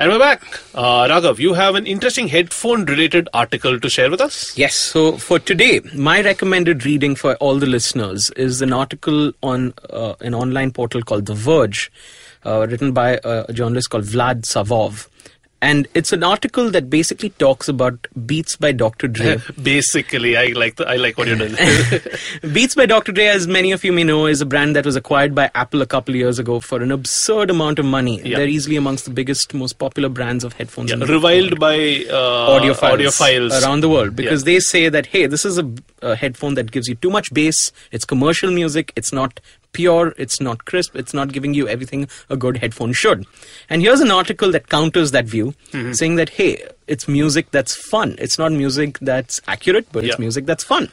And 0.00 0.12
we're 0.12 0.20
back. 0.20 0.42
Uh, 0.76 1.08
Raghav, 1.08 1.40
you 1.40 1.54
have 1.54 1.74
an 1.74 1.84
interesting 1.84 2.28
headphone 2.28 2.84
related 2.84 3.28
article 3.34 3.80
to 3.80 3.90
share 3.90 4.08
with 4.08 4.20
us. 4.20 4.56
Yes, 4.56 4.76
so 4.76 5.16
for 5.16 5.40
today, 5.40 5.80
my 5.92 6.22
recommended 6.22 6.86
reading 6.86 7.16
for 7.16 7.34
all 7.36 7.58
the 7.58 7.66
listeners 7.66 8.30
is 8.36 8.62
an 8.62 8.72
article 8.72 9.32
on 9.42 9.74
uh, 9.90 10.14
an 10.20 10.36
online 10.36 10.70
portal 10.70 11.02
called 11.02 11.26
The 11.26 11.34
Verge, 11.34 11.90
uh, 12.46 12.68
written 12.70 12.92
by 12.92 13.18
a, 13.24 13.52
journalist 13.52 13.90
called 13.90 14.04
Vlad 14.04 14.42
Savov. 14.42 15.08
And 15.60 15.88
it's 15.94 16.12
an 16.12 16.22
article 16.22 16.70
that 16.70 16.88
basically 16.88 17.30
talks 17.30 17.68
about 17.68 18.06
Beats 18.26 18.56
by 18.56 18.72
Dr. 18.72 19.08
Dre. 19.08 19.38
Basically, 19.62 20.36
I 20.36 20.46
like 20.48 20.76
the, 20.76 20.88
I 20.88 20.96
like 20.96 21.18
what 21.18 21.26
you're 21.26 21.36
doing. 21.36 21.56
Beats 22.52 22.76
by 22.76 22.86
Dr. 22.86 23.10
Dre, 23.10 23.26
as 23.26 23.48
many 23.48 23.72
of 23.72 23.82
you 23.82 23.92
may 23.92 24.04
know, 24.04 24.26
is 24.26 24.40
a 24.40 24.46
brand 24.46 24.76
that 24.76 24.86
was 24.86 24.94
acquired 24.94 25.34
by 25.34 25.50
Apple 25.56 25.82
a 25.82 25.86
couple 25.86 26.14
of 26.14 26.16
years 26.16 26.38
ago 26.38 26.60
for 26.60 26.80
an 26.80 26.92
absurd 26.92 27.50
amount 27.50 27.80
of 27.80 27.86
money. 27.86 28.22
Yeah. 28.22 28.38
They're 28.38 28.46
easily 28.46 28.76
amongst 28.76 29.04
the 29.04 29.10
biggest, 29.10 29.52
most 29.52 29.74
popular 29.78 30.08
brands 30.08 30.44
of 30.44 30.52
headphones 30.52 30.90
yeah, 30.90 30.94
in 30.94 31.00
the 31.00 31.06
reviled 31.06 31.58
by 31.58 31.74
uh, 31.74 32.58
audiophiles, 32.58 32.98
audiophiles. 32.98 33.62
around 33.62 33.80
the 33.80 33.88
world 33.88 34.14
because 34.14 34.44
they 34.44 34.60
say 34.60 34.88
that 34.88 35.06
hey 35.06 35.26
this 35.26 35.44
is 35.44 35.58
a, 35.58 35.70
a 36.02 36.14
headphone 36.14 36.54
that 36.54 36.70
gives 36.70 36.88
you 36.88 36.94
too 36.94 37.10
much 37.10 37.32
bass 37.32 37.72
it's 37.92 38.04
commercial 38.04 38.50
music 38.50 38.92
it's 38.96 39.12
not 39.12 39.40
pure 39.72 40.14
it's 40.16 40.40
not 40.40 40.64
crisp 40.64 40.96
it's 40.96 41.12
not 41.14 41.32
giving 41.32 41.52
you 41.54 41.68
everything 41.68 42.08
a 42.30 42.36
good 42.36 42.56
headphone 42.56 42.92
should 42.92 43.26
and 43.68 43.82
here's 43.82 44.00
an 44.00 44.10
article 44.10 44.50
that 44.50 44.68
counters 44.68 45.10
that 45.12 45.26
view 45.26 45.52
Mm-hmm. 45.72 45.92
saying 45.92 46.16
that 46.16 46.30
hey 46.30 46.62
it's 46.86 47.06
music 47.06 47.50
that's 47.50 47.74
fun 47.90 48.14
it's 48.18 48.38
not 48.38 48.52
music 48.52 48.98
that's 49.00 49.40
accurate 49.46 49.86
but 49.92 50.04
Yeah. 50.04 50.10
it's 50.10 50.18
music 50.18 50.46
that's 50.46 50.64
fun 50.64 50.88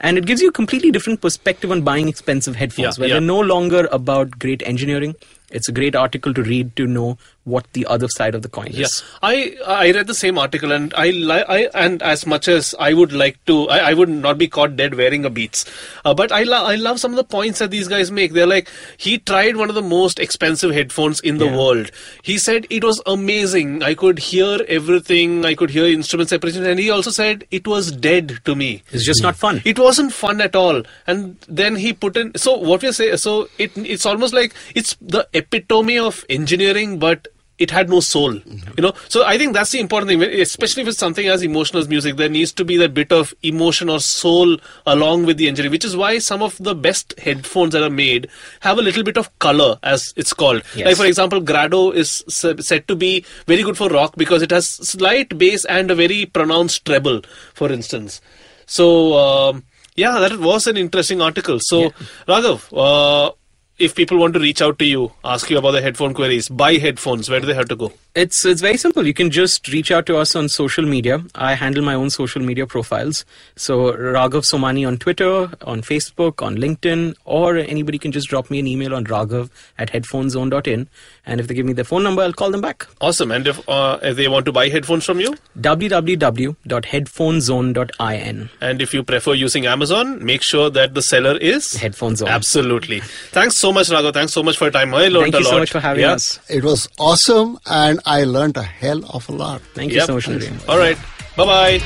and 0.00 0.18
it 0.18 0.26
gives 0.26 0.42
you 0.42 0.48
a 0.48 0.52
completely 0.52 0.90
different 0.90 1.20
perspective 1.20 1.70
on 1.70 1.82
buying 1.82 2.08
expensive 2.08 2.56
headphones 2.56 2.98
Yeah, 2.98 3.00
where 3.02 3.08
yeah. 3.08 3.14
they're 3.14 3.20
no 3.32 3.38
longer 3.40 3.88
about 3.92 4.38
great 4.38 4.62
engineering 4.66 5.14
it's 5.50 5.68
a 5.68 5.72
great 5.72 5.94
article 5.94 6.34
to 6.34 6.42
read 6.42 6.74
to 6.76 6.86
know 6.86 7.16
what 7.54 7.66
the 7.78 7.84
other 7.96 8.08
side 8.14 8.34
of 8.38 8.42
the 8.42 8.48
coin 8.56 8.68
Yeah, 8.70 8.86
is 8.90 9.02
I 9.22 9.34
I 9.66 9.90
read 9.96 10.06
the 10.12 10.14
same 10.20 10.38
article 10.44 10.72
and 10.76 10.94
I 11.04 11.06
li- 11.10 11.44
I 11.56 11.58
and 11.86 12.02
as 12.02 12.24
much 12.32 12.48
as 12.54 12.74
I 12.78 12.92
would 13.00 13.12
like 13.22 13.38
to, 13.46 13.56
I, 13.68 13.78
I 13.90 13.94
would 13.94 14.08
not 14.26 14.38
be 14.38 14.48
caught 14.56 14.76
dead 14.80 14.94
wearing 15.02 15.24
a 15.24 15.30
Beats, 15.38 15.64
uh, 16.04 16.14
but 16.22 16.32
I 16.32 16.42
lo- 16.52 16.64
I 16.64 16.74
love 16.76 17.00
some 17.04 17.12
of 17.12 17.16
the 17.16 17.24
points 17.36 17.58
that 17.64 17.70
these 17.70 17.88
guys 17.88 18.10
make. 18.20 18.32
They're 18.38 18.46
like 18.54 18.70
he 19.06 19.18
tried 19.32 19.56
one 19.56 19.68
of 19.68 19.74
the 19.80 19.82
most 19.94 20.18
expensive 20.26 20.72
headphones 20.78 21.20
in 21.20 21.38
the 21.38 21.46
Yeah. 21.46 21.56
world. 21.62 21.90
He 22.22 22.38
said 22.38 22.66
it 22.78 22.84
was 22.90 23.00
amazing. 23.06 23.82
I 23.82 23.94
could 24.04 24.18
hear 24.30 24.58
everything. 24.68 25.44
I 25.44 25.54
could 25.54 25.70
hear 25.78 25.86
instrument 25.86 26.28
separation, 26.36 26.64
and 26.74 26.78
he 26.78 26.90
also 26.90 27.10
said 27.10 27.46
it 27.60 27.66
was 27.74 27.90
dead 28.08 28.38
to 28.50 28.54
me. 28.64 28.70
it's 28.92 29.04
just 29.12 29.22
not 29.22 29.36
fun 29.36 29.62
It 29.64 29.78
wasn't 29.78 30.12
fun 30.12 30.40
at 30.40 30.54
all. 30.64 30.82
And 31.06 31.36
then 31.62 31.76
he 31.76 31.92
put 31.92 32.16
in. 32.16 32.32
So 32.36 32.56
what 32.56 32.82
we 32.82 32.92
say. 32.92 33.08
So 33.16 33.48
it 33.58 33.76
it's 33.96 34.06
almost 34.06 34.34
like 34.34 34.54
it's 34.74 34.96
the 35.00 35.26
epitome 35.42 35.98
of 35.98 36.24
engineering, 36.38 36.98
but 36.98 37.28
it 37.58 37.70
had 37.70 37.88
no 37.90 38.00
soul. 38.00 38.34
You 38.34 38.82
know, 38.82 38.92
so 39.08 39.24
I 39.24 39.36
think 39.36 39.52
that's 39.52 39.70
the 39.70 39.80
important 39.80 40.08
thing, 40.08 40.22
especially 40.22 40.84
with 40.84 40.96
something 40.96 41.26
as 41.26 41.42
emotional 41.42 41.82
as 41.82 41.88
music. 41.88 42.16
There 42.16 42.28
needs 42.28 42.52
to 42.52 42.64
be 42.64 42.76
that 42.76 42.94
bit 42.94 43.12
of 43.12 43.34
emotion 43.42 43.88
or 43.88 44.00
soul 44.00 44.58
along 44.86 45.26
with 45.26 45.36
the 45.36 45.48
engineering, 45.48 45.72
which 45.72 45.84
is 45.84 45.96
why 45.96 46.18
some 46.18 46.42
of 46.42 46.56
the 46.58 46.74
best 46.74 47.18
headphones 47.18 47.72
that 47.72 47.82
are 47.82 47.90
made 47.90 48.28
have 48.60 48.78
a 48.78 48.82
little 48.82 49.02
bit 49.02 49.16
of 49.16 49.36
color, 49.40 49.78
as 49.82 50.12
it's 50.16 50.32
called. 50.32 50.62
Yes. 50.76 50.86
Like 50.86 50.96
for 50.96 51.06
example, 51.06 51.40
Grado 51.40 51.90
is 51.90 52.24
said 52.28 52.86
to 52.88 52.96
be 52.96 53.24
very 53.46 53.62
good 53.62 53.76
for 53.76 53.88
rock 53.88 54.14
because 54.16 54.42
it 54.42 54.50
has 54.50 54.68
slight 54.68 55.36
bass 55.36 55.64
and 55.64 55.90
a 55.90 55.94
very 55.94 56.26
pronounced 56.26 56.84
treble, 56.84 57.22
for 57.54 57.72
instance. 57.72 58.20
So. 58.66 59.14
Um, 59.18 59.64
yeah, 59.96 60.20
that 60.20 60.38
was 60.38 60.68
an 60.68 60.76
interesting 60.76 61.20
article. 61.20 61.58
So, 61.60 61.90
Raghav, 62.28 62.70
uh, 62.72 63.32
if 63.78 63.94
people 63.94 64.18
want 64.18 64.34
to 64.34 64.40
reach 64.40 64.60
out 64.60 64.78
to 64.80 64.84
you, 64.84 65.12
ask 65.24 65.48
you 65.50 65.58
about 65.58 65.70
the 65.72 65.80
headphone 65.80 66.14
queries, 66.14 66.48
buy 66.48 66.74
headphones, 66.74 67.30
where 67.30 67.40
do 67.40 67.46
they 67.46 67.54
have 67.54 67.68
to 67.68 67.76
go? 67.76 67.92
It's 68.14 68.44
it's 68.44 68.60
very 68.60 68.76
simple. 68.76 69.06
You 69.06 69.14
can 69.14 69.30
just 69.30 69.68
reach 69.68 69.92
out 69.92 70.06
to 70.06 70.16
us 70.16 70.34
on 70.34 70.48
social 70.48 70.84
media. 70.84 71.22
I 71.36 71.54
handle 71.54 71.84
my 71.84 71.94
own 71.94 72.10
social 72.10 72.42
media 72.42 72.66
profiles. 72.66 73.24
So 73.54 73.92
Raghav 73.92 74.42
Somani 74.50 74.84
on 74.86 74.98
Twitter, 74.98 75.50
on 75.62 75.82
Facebook, 75.82 76.42
on 76.44 76.56
LinkedIn, 76.56 77.14
or 77.24 77.56
anybody 77.58 77.98
can 77.98 78.10
just 78.10 78.28
drop 78.28 78.50
me 78.50 78.58
an 78.58 78.66
email 78.66 78.92
on 78.94 79.04
raghav 79.04 79.50
at 79.78 79.92
headphonezone.in. 79.92 80.88
And 81.26 81.40
if 81.40 81.46
they 81.46 81.54
give 81.54 81.66
me 81.66 81.74
their 81.74 81.84
phone 81.84 82.02
number, 82.02 82.22
I'll 82.22 82.32
call 82.32 82.50
them 82.50 82.60
back. 82.60 82.88
Awesome. 83.00 83.30
And 83.30 83.46
if, 83.46 83.68
uh, 83.68 84.00
if 84.02 84.16
they 84.16 84.26
want 84.26 84.46
to 84.46 84.52
buy 84.52 84.68
headphones 84.68 85.04
from 85.04 85.20
you, 85.20 85.36
www.headphonezone.in. 85.60 88.50
and 88.60 88.82
if 88.82 88.94
you 88.94 89.02
prefer 89.04 89.34
using 89.34 89.66
Amazon, 89.66 90.24
make 90.24 90.42
sure 90.42 90.70
that 90.70 90.94
the 90.94 91.02
seller 91.02 91.36
is 91.36 91.74
Headphone 91.74 92.16
Zone. 92.16 92.28
Absolutely. 92.28 93.00
Thanks 93.30 93.56
so 93.56 93.67
so 93.68 93.72
much, 93.72 93.88
Raghav. 93.88 94.14
Thanks 94.14 94.32
so 94.32 94.42
much 94.42 94.56
for 94.56 94.64
your 94.64 94.72
time. 94.72 94.94
I 94.94 95.08
learned 95.08 95.32
Thank 95.32 95.34
a 95.34 95.38
lot. 95.38 95.42
Thank 95.42 95.44
you 95.44 95.50
so 95.50 95.58
much 95.58 95.70
for 95.70 95.80
having 95.80 96.02
yeah. 96.02 96.12
us. 96.12 96.40
It 96.48 96.64
was 96.64 96.88
awesome, 96.98 97.58
and 97.66 98.00
I 98.06 98.24
learned 98.24 98.56
a 98.56 98.62
hell 98.62 99.04
of 99.12 99.28
a 99.28 99.32
lot. 99.32 99.60
Thank 99.74 99.92
yep. 99.92 100.08
you 100.08 100.20
so 100.20 100.30
much, 100.30 100.68
All 100.68 100.78
right. 100.78 100.98
Bye-bye. 101.36 101.78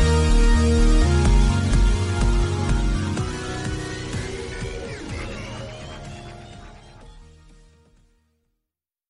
Bye. 0.00 0.08